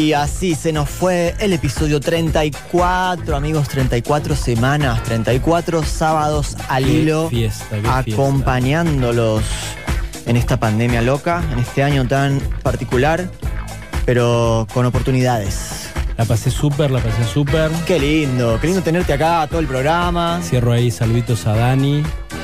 Y 0.04 0.12
así 0.12 0.54
se 0.54 0.70
nos 0.70 0.90
fue 0.90 1.34
el 1.38 1.54
episodio 1.54 1.98
34, 1.98 3.34
amigos, 3.34 3.68
34 3.68 4.36
semanas, 4.36 5.02
34 5.04 5.82
sábados 5.82 6.58
al 6.68 6.84
Qué 6.84 6.92
hilo, 6.92 7.30
fiesta, 7.30 7.76
qué 7.76 7.80
fiesta. 7.80 8.12
acompañándolos 8.12 9.42
en 10.26 10.36
esta 10.36 10.58
pandemia 10.58 11.00
loca, 11.00 11.42
en 11.50 11.58
este 11.58 11.82
año 11.82 12.06
tan 12.06 12.38
particular, 12.62 13.30
pero 14.04 14.66
con 14.74 14.84
oportunidades. 14.84 15.88
La 16.18 16.26
pasé 16.26 16.50
súper, 16.50 16.90
la 16.90 17.00
pasé 17.00 17.24
súper. 17.24 17.70
Qué 17.86 17.98
lindo, 17.98 18.58
qué 18.60 18.66
lindo 18.66 18.82
tenerte 18.82 19.14
acá, 19.14 19.46
todo 19.48 19.60
el 19.60 19.66
programa. 19.66 20.42
Cierro 20.42 20.72
ahí 20.72 20.90
saluditos 20.90 21.46
a 21.46 21.54
Dani, 21.56 22.02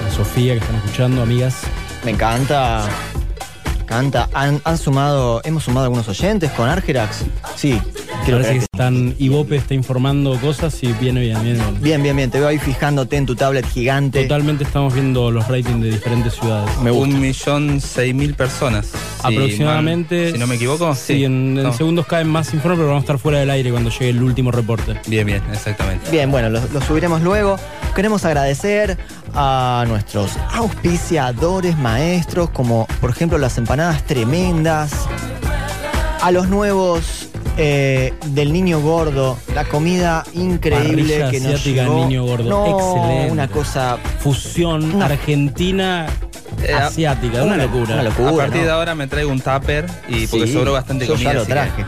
a 0.08 0.10
Sofía 0.10 0.54
que 0.54 0.60
están 0.60 0.76
escuchando, 0.76 1.20
amigas. 1.20 1.60
Me 2.06 2.12
encanta. 2.12 2.88
Canta. 3.90 4.28
Han, 4.34 4.62
han 4.64 4.78
sumado, 4.78 5.40
hemos 5.42 5.64
sumado 5.64 5.86
algunos 5.86 6.08
oyentes 6.08 6.48
con 6.52 6.68
Argerax. 6.68 7.24
Sí, 7.56 7.72
Parece 8.20 8.24
creer 8.24 8.52
que 8.58 8.64
están, 8.72 9.16
Ibope 9.18 9.56
está 9.56 9.74
informando 9.74 10.38
cosas 10.40 10.80
y 10.84 10.92
viene 10.92 11.20
bien, 11.22 11.42
viene 11.42 11.58
bien. 11.58 11.82
Bien, 11.82 12.00
bien, 12.04 12.16
bien. 12.16 12.30
Te 12.30 12.38
veo 12.38 12.46
ahí 12.48 12.58
fijándote 12.58 13.16
en 13.16 13.26
tu 13.26 13.34
tablet 13.34 13.66
gigante. 13.66 14.22
Totalmente 14.22 14.62
estamos 14.62 14.94
viendo 14.94 15.32
los 15.32 15.48
ratings 15.48 15.82
de 15.82 15.90
diferentes 15.90 16.34
ciudades. 16.34 16.70
Un 16.78 17.20
millón 17.20 17.80
seis 17.80 18.14
mil 18.14 18.34
personas. 18.34 18.86
si 18.86 19.26
Aproximadamente. 19.26 20.30
si 20.30 20.38
no 20.38 20.46
me 20.46 20.54
equivoco. 20.54 20.94
Sí, 20.94 21.24
en, 21.24 21.58
en 21.58 21.64
No. 21.64 21.72
segundos 21.72 22.06
caen 22.06 22.28
más 22.28 22.54
informes, 22.54 22.78
pero 22.78 22.88
vamos 22.90 23.02
a 23.02 23.04
estar 23.06 23.18
fuera 23.18 23.40
del 23.40 23.50
aire 23.50 23.72
cuando 23.72 23.90
llegue 23.90 24.10
el 24.10 24.22
último 24.22 24.52
reporte. 24.52 25.00
Bien, 25.08 25.26
bien, 25.26 25.42
exactamente. 25.52 26.08
Bien, 26.12 26.30
bueno, 26.30 26.48
lo, 26.48 26.60
lo 26.72 26.80
subiremos 26.80 27.22
luego. 27.22 27.56
Queremos 27.96 28.24
agradecer 28.24 28.98
a 29.34 29.84
nuestros 29.88 30.32
auspiciadores, 30.54 31.76
maestros, 31.78 32.50
como 32.50 32.86
por 33.00 33.10
ejemplo 33.10 33.38
las 33.38 33.56
empanadas 33.58 34.04
tremendas, 34.04 34.92
a 36.22 36.30
los 36.30 36.48
nuevos 36.48 37.28
eh, 37.56 38.12
del 38.26 38.52
niño 38.52 38.80
gordo, 38.80 39.36
la 39.54 39.64
comida 39.64 40.24
increíble 40.34 41.18
Parrilla 41.20 41.30
que 41.30 41.40
nos 41.40 41.54
asiática 41.54 41.82
llegó. 41.82 41.94
Niño 42.06 42.24
Gordo. 42.24 42.48
No, 42.48 42.66
Excelente. 42.78 43.32
Una 43.32 43.48
cosa 43.48 43.98
Fusión 44.20 45.02
argentina 45.02 46.06
Eh, 46.62 46.72
asiática, 46.74 47.42
una, 47.42 47.56
locura. 47.56 47.94
una 47.94 48.02
locura. 48.02 48.30
A 48.30 48.36
partir 48.36 48.60
¿no? 48.60 48.66
de 48.66 48.72
ahora 48.72 48.94
me 48.94 49.06
traigo 49.06 49.30
un 49.30 49.40
tupper 49.40 49.86
y 50.08 50.26
porque 50.26 50.46
Sí, 50.46 50.52
sobró 50.52 50.72
bastante 50.72 51.06
yo 51.06 51.14
comida. 51.14 51.32
ya 51.32 51.38
lo 51.38 51.46
traje. 51.46 51.84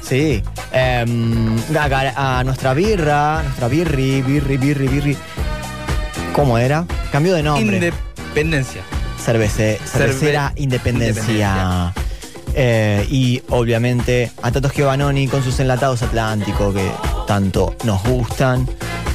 Sí. 0.00 0.42
Em, 0.72 1.56
a, 1.76 2.38
a 2.40 2.44
nuestra 2.44 2.74
birra, 2.74 3.42
nuestra 3.42 3.68
birri, 3.68 4.20
birri, 4.22 4.56
birri, 4.56 4.88
birri. 4.88 5.16
¿Cómo 6.34 6.58
era? 6.58 6.84
Cambió 7.12 7.32
de 7.34 7.42
nombre. 7.42 7.76
Independencia. 7.76 8.82
Cervece- 9.24 9.78
cervecera 9.86 10.50
Cerve- 10.50 10.60
Independencia. 10.62 11.94
Eh, 12.56 13.06
y 13.10 13.42
obviamente 13.48 14.30
a 14.42 14.50
Tato 14.52 14.68
Giovannoni 14.68 15.26
con 15.28 15.42
sus 15.42 15.58
enlatados 15.60 16.02
Atlántico 16.02 16.72
que 16.72 16.88
tanto 17.26 17.74
nos 17.84 18.02
gustan. 18.04 18.68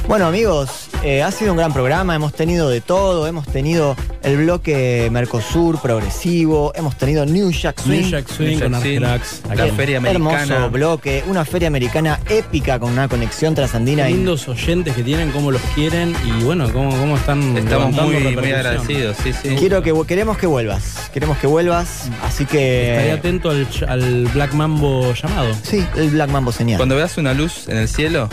Bueno 0.08 0.26
amigos, 0.26 0.88
eh, 1.02 1.22
ha 1.22 1.30
sido 1.30 1.52
un 1.52 1.56
gran 1.56 1.72
programa, 1.72 2.14
hemos 2.14 2.32
tenido 2.32 2.68
de 2.68 2.80
todo, 2.80 3.26
hemos 3.26 3.46
tenido 3.46 3.96
el 4.22 4.36
bloque 4.36 5.08
Mercosur 5.10 5.80
progresivo, 5.80 6.72
hemos 6.74 6.96
tenido 6.96 7.24
New 7.24 7.50
Jack 7.52 7.80
Swing. 7.80 8.00
New 8.02 8.10
Jack 8.10 8.28
Swing 8.28 8.58
con 8.58 8.72
la 8.72 8.80
feria 8.80 9.98
americana. 9.98 10.42
Hermoso 10.42 10.70
bloque, 10.70 11.24
una 11.26 11.44
feria 11.44 11.68
americana 11.68 12.20
épica 12.28 12.78
con 12.78 12.92
una 12.92 13.08
conexión 13.08 13.54
trasandina. 13.54 14.06
Qué 14.06 14.10
lindos 14.10 14.46
oyentes 14.48 14.94
que 14.94 15.02
tienen, 15.02 15.30
cómo 15.30 15.50
los 15.50 15.62
quieren 15.74 16.14
y 16.24 16.44
bueno, 16.44 16.70
cómo, 16.72 16.90
cómo 16.90 17.16
están 17.16 17.56
Estamos 17.56 17.92
muy, 17.92 18.16
agradecidos, 18.16 19.16
sí, 19.22 19.32
sí. 19.32 19.56
Quiero 19.58 19.82
que 19.82 19.94
queremos 20.06 20.36
que 20.36 20.46
vuelvas, 20.46 21.10
queremos 21.14 21.38
que 21.38 21.46
vuelvas, 21.46 22.10
así 22.22 22.42
Estaré 22.42 23.04
que 23.04 23.12
atento 23.12 23.50
al, 23.50 23.66
al 23.88 24.24
Black 24.34 24.52
Mambo 24.52 25.14
llamado. 25.14 25.54
sí, 25.62 25.84
el 25.96 26.10
Black 26.10 26.30
Mambo 26.30 26.52
señal. 26.52 26.76
Cuando 26.76 26.96
veas 26.96 27.16
una 27.16 27.32
luz 27.32 27.68
en 27.68 27.78
el 27.78 27.88
cielo, 27.88 28.28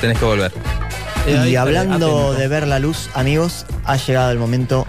tenés 0.00 0.18
que 0.18 0.24
volver. 0.24 0.52
Y 1.26 1.56
hablando 1.56 2.34
de 2.34 2.48
ver 2.48 2.66
la 2.66 2.80
luz, 2.80 3.08
amigos, 3.14 3.64
ha 3.84 3.96
llegado 3.96 4.32
el 4.32 4.38
momento 4.38 4.86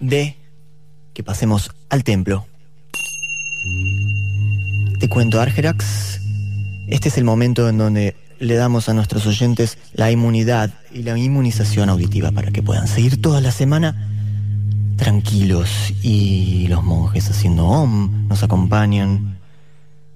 de 0.00 0.36
que 1.14 1.22
pasemos 1.22 1.70
al 1.88 2.02
templo. 2.02 2.46
Te 4.98 5.08
cuento, 5.08 5.40
Argerax, 5.40 6.20
este 6.88 7.08
es 7.08 7.16
el 7.16 7.24
momento 7.24 7.68
en 7.68 7.78
donde 7.78 8.16
le 8.40 8.54
damos 8.56 8.88
a 8.88 8.94
nuestros 8.94 9.24
oyentes 9.26 9.78
la 9.92 10.10
inmunidad 10.10 10.70
y 10.92 11.04
la 11.04 11.16
inmunización 11.16 11.88
auditiva 11.88 12.32
para 12.32 12.50
que 12.50 12.62
puedan 12.62 12.88
seguir 12.88 13.22
toda 13.22 13.40
la 13.40 13.52
semana 13.52 14.08
tranquilos 14.96 15.92
y 16.02 16.66
los 16.68 16.82
monjes 16.82 17.30
haciendo 17.30 17.66
om 17.66 18.28
nos 18.28 18.42
acompañan. 18.42 19.38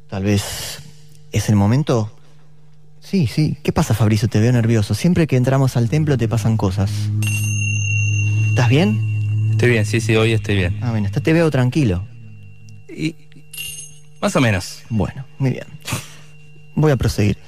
Tal 0.08 0.24
vez 0.24 0.80
es 1.30 1.48
el 1.48 1.56
momento 1.56 2.15
Sí, 3.08 3.26
sí. 3.26 3.56
¿Qué 3.62 3.72
pasa, 3.72 3.94
Fabricio? 3.94 4.28
Te 4.28 4.40
veo 4.40 4.52
nervioso. 4.52 4.94
Siempre 4.94 5.26
que 5.26 5.36
entramos 5.36 5.76
al 5.76 5.88
templo 5.88 6.18
te 6.18 6.26
pasan 6.28 6.56
cosas. 6.56 6.90
¿Estás 8.48 8.68
bien? 8.68 9.48
Estoy 9.52 9.70
bien, 9.70 9.86
sí, 9.86 10.00
sí, 10.00 10.16
hoy 10.16 10.32
estoy 10.32 10.56
bien. 10.56 10.78
Ah, 10.82 10.90
bueno, 10.90 11.06
está- 11.06 11.20
te 11.20 11.32
veo 11.32 11.50
tranquilo. 11.50 12.04
Más 14.20 14.34
o 14.34 14.40
menos. 14.40 14.82
Bueno, 14.88 15.24
muy 15.38 15.50
bien. 15.50 15.64
Voy 16.74 16.90
a 16.90 16.96
proseguir. 16.96 17.38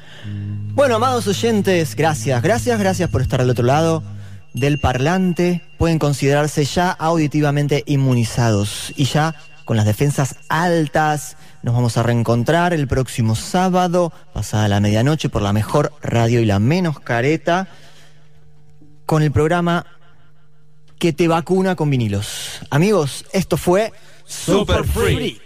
Bueno, 0.75 0.97
amados 0.97 1.27
oyentes, 1.27 1.97
gracias, 1.97 2.41
gracias, 2.43 2.79
gracias 2.79 3.11
por 3.11 3.23
estar 3.23 3.41
al 3.41 3.51
otro 3.51 3.65
lado 3.65 4.03
del 4.55 4.79
parlante. 4.79 5.63
Pueden 5.77 5.99
considerarse 5.99 6.65
ya 6.65 6.91
auditivamente 6.91 7.83
inmunizados 7.87 8.93
y 8.97 9.05
ya 9.05 9.35
con 9.69 9.77
las 9.77 9.85
defensas 9.85 10.37
altas. 10.49 11.37
Nos 11.63 11.75
vamos 11.75 11.99
a 11.99 12.03
reencontrar 12.03 12.73
el 12.73 12.89
próximo 12.89 13.35
sábado, 13.35 14.15
pasada 14.33 14.67
la 14.67 14.81
medianoche, 14.81 15.29
por 15.29 15.43
la 15.43 15.53
mejor 15.53 15.93
radio 16.01 16.41
y 16.41 16.47
la 16.47 16.59
menos 16.59 17.01
careta, 17.01 17.69
con 19.05 19.23
el 19.23 19.31
programa 19.31 19.85
que 20.99 21.13
te 21.13 21.29
vacuna 21.29 21.77
con 21.77 21.91
vinilos. 21.91 22.63
Amigos, 22.71 23.27
esto 23.35 23.59
fue 23.59 23.93
Super 24.25 24.85
Freak. 24.85 25.43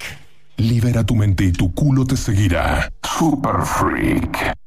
Libera 0.57 1.05
tu 1.05 1.17
mente 1.17 1.43
y 1.43 1.51
tu 1.51 1.75
culo 1.75 2.05
te 2.05 2.17
seguirá. 2.17 2.93
Super 3.03 3.63
Freak. 3.65 4.62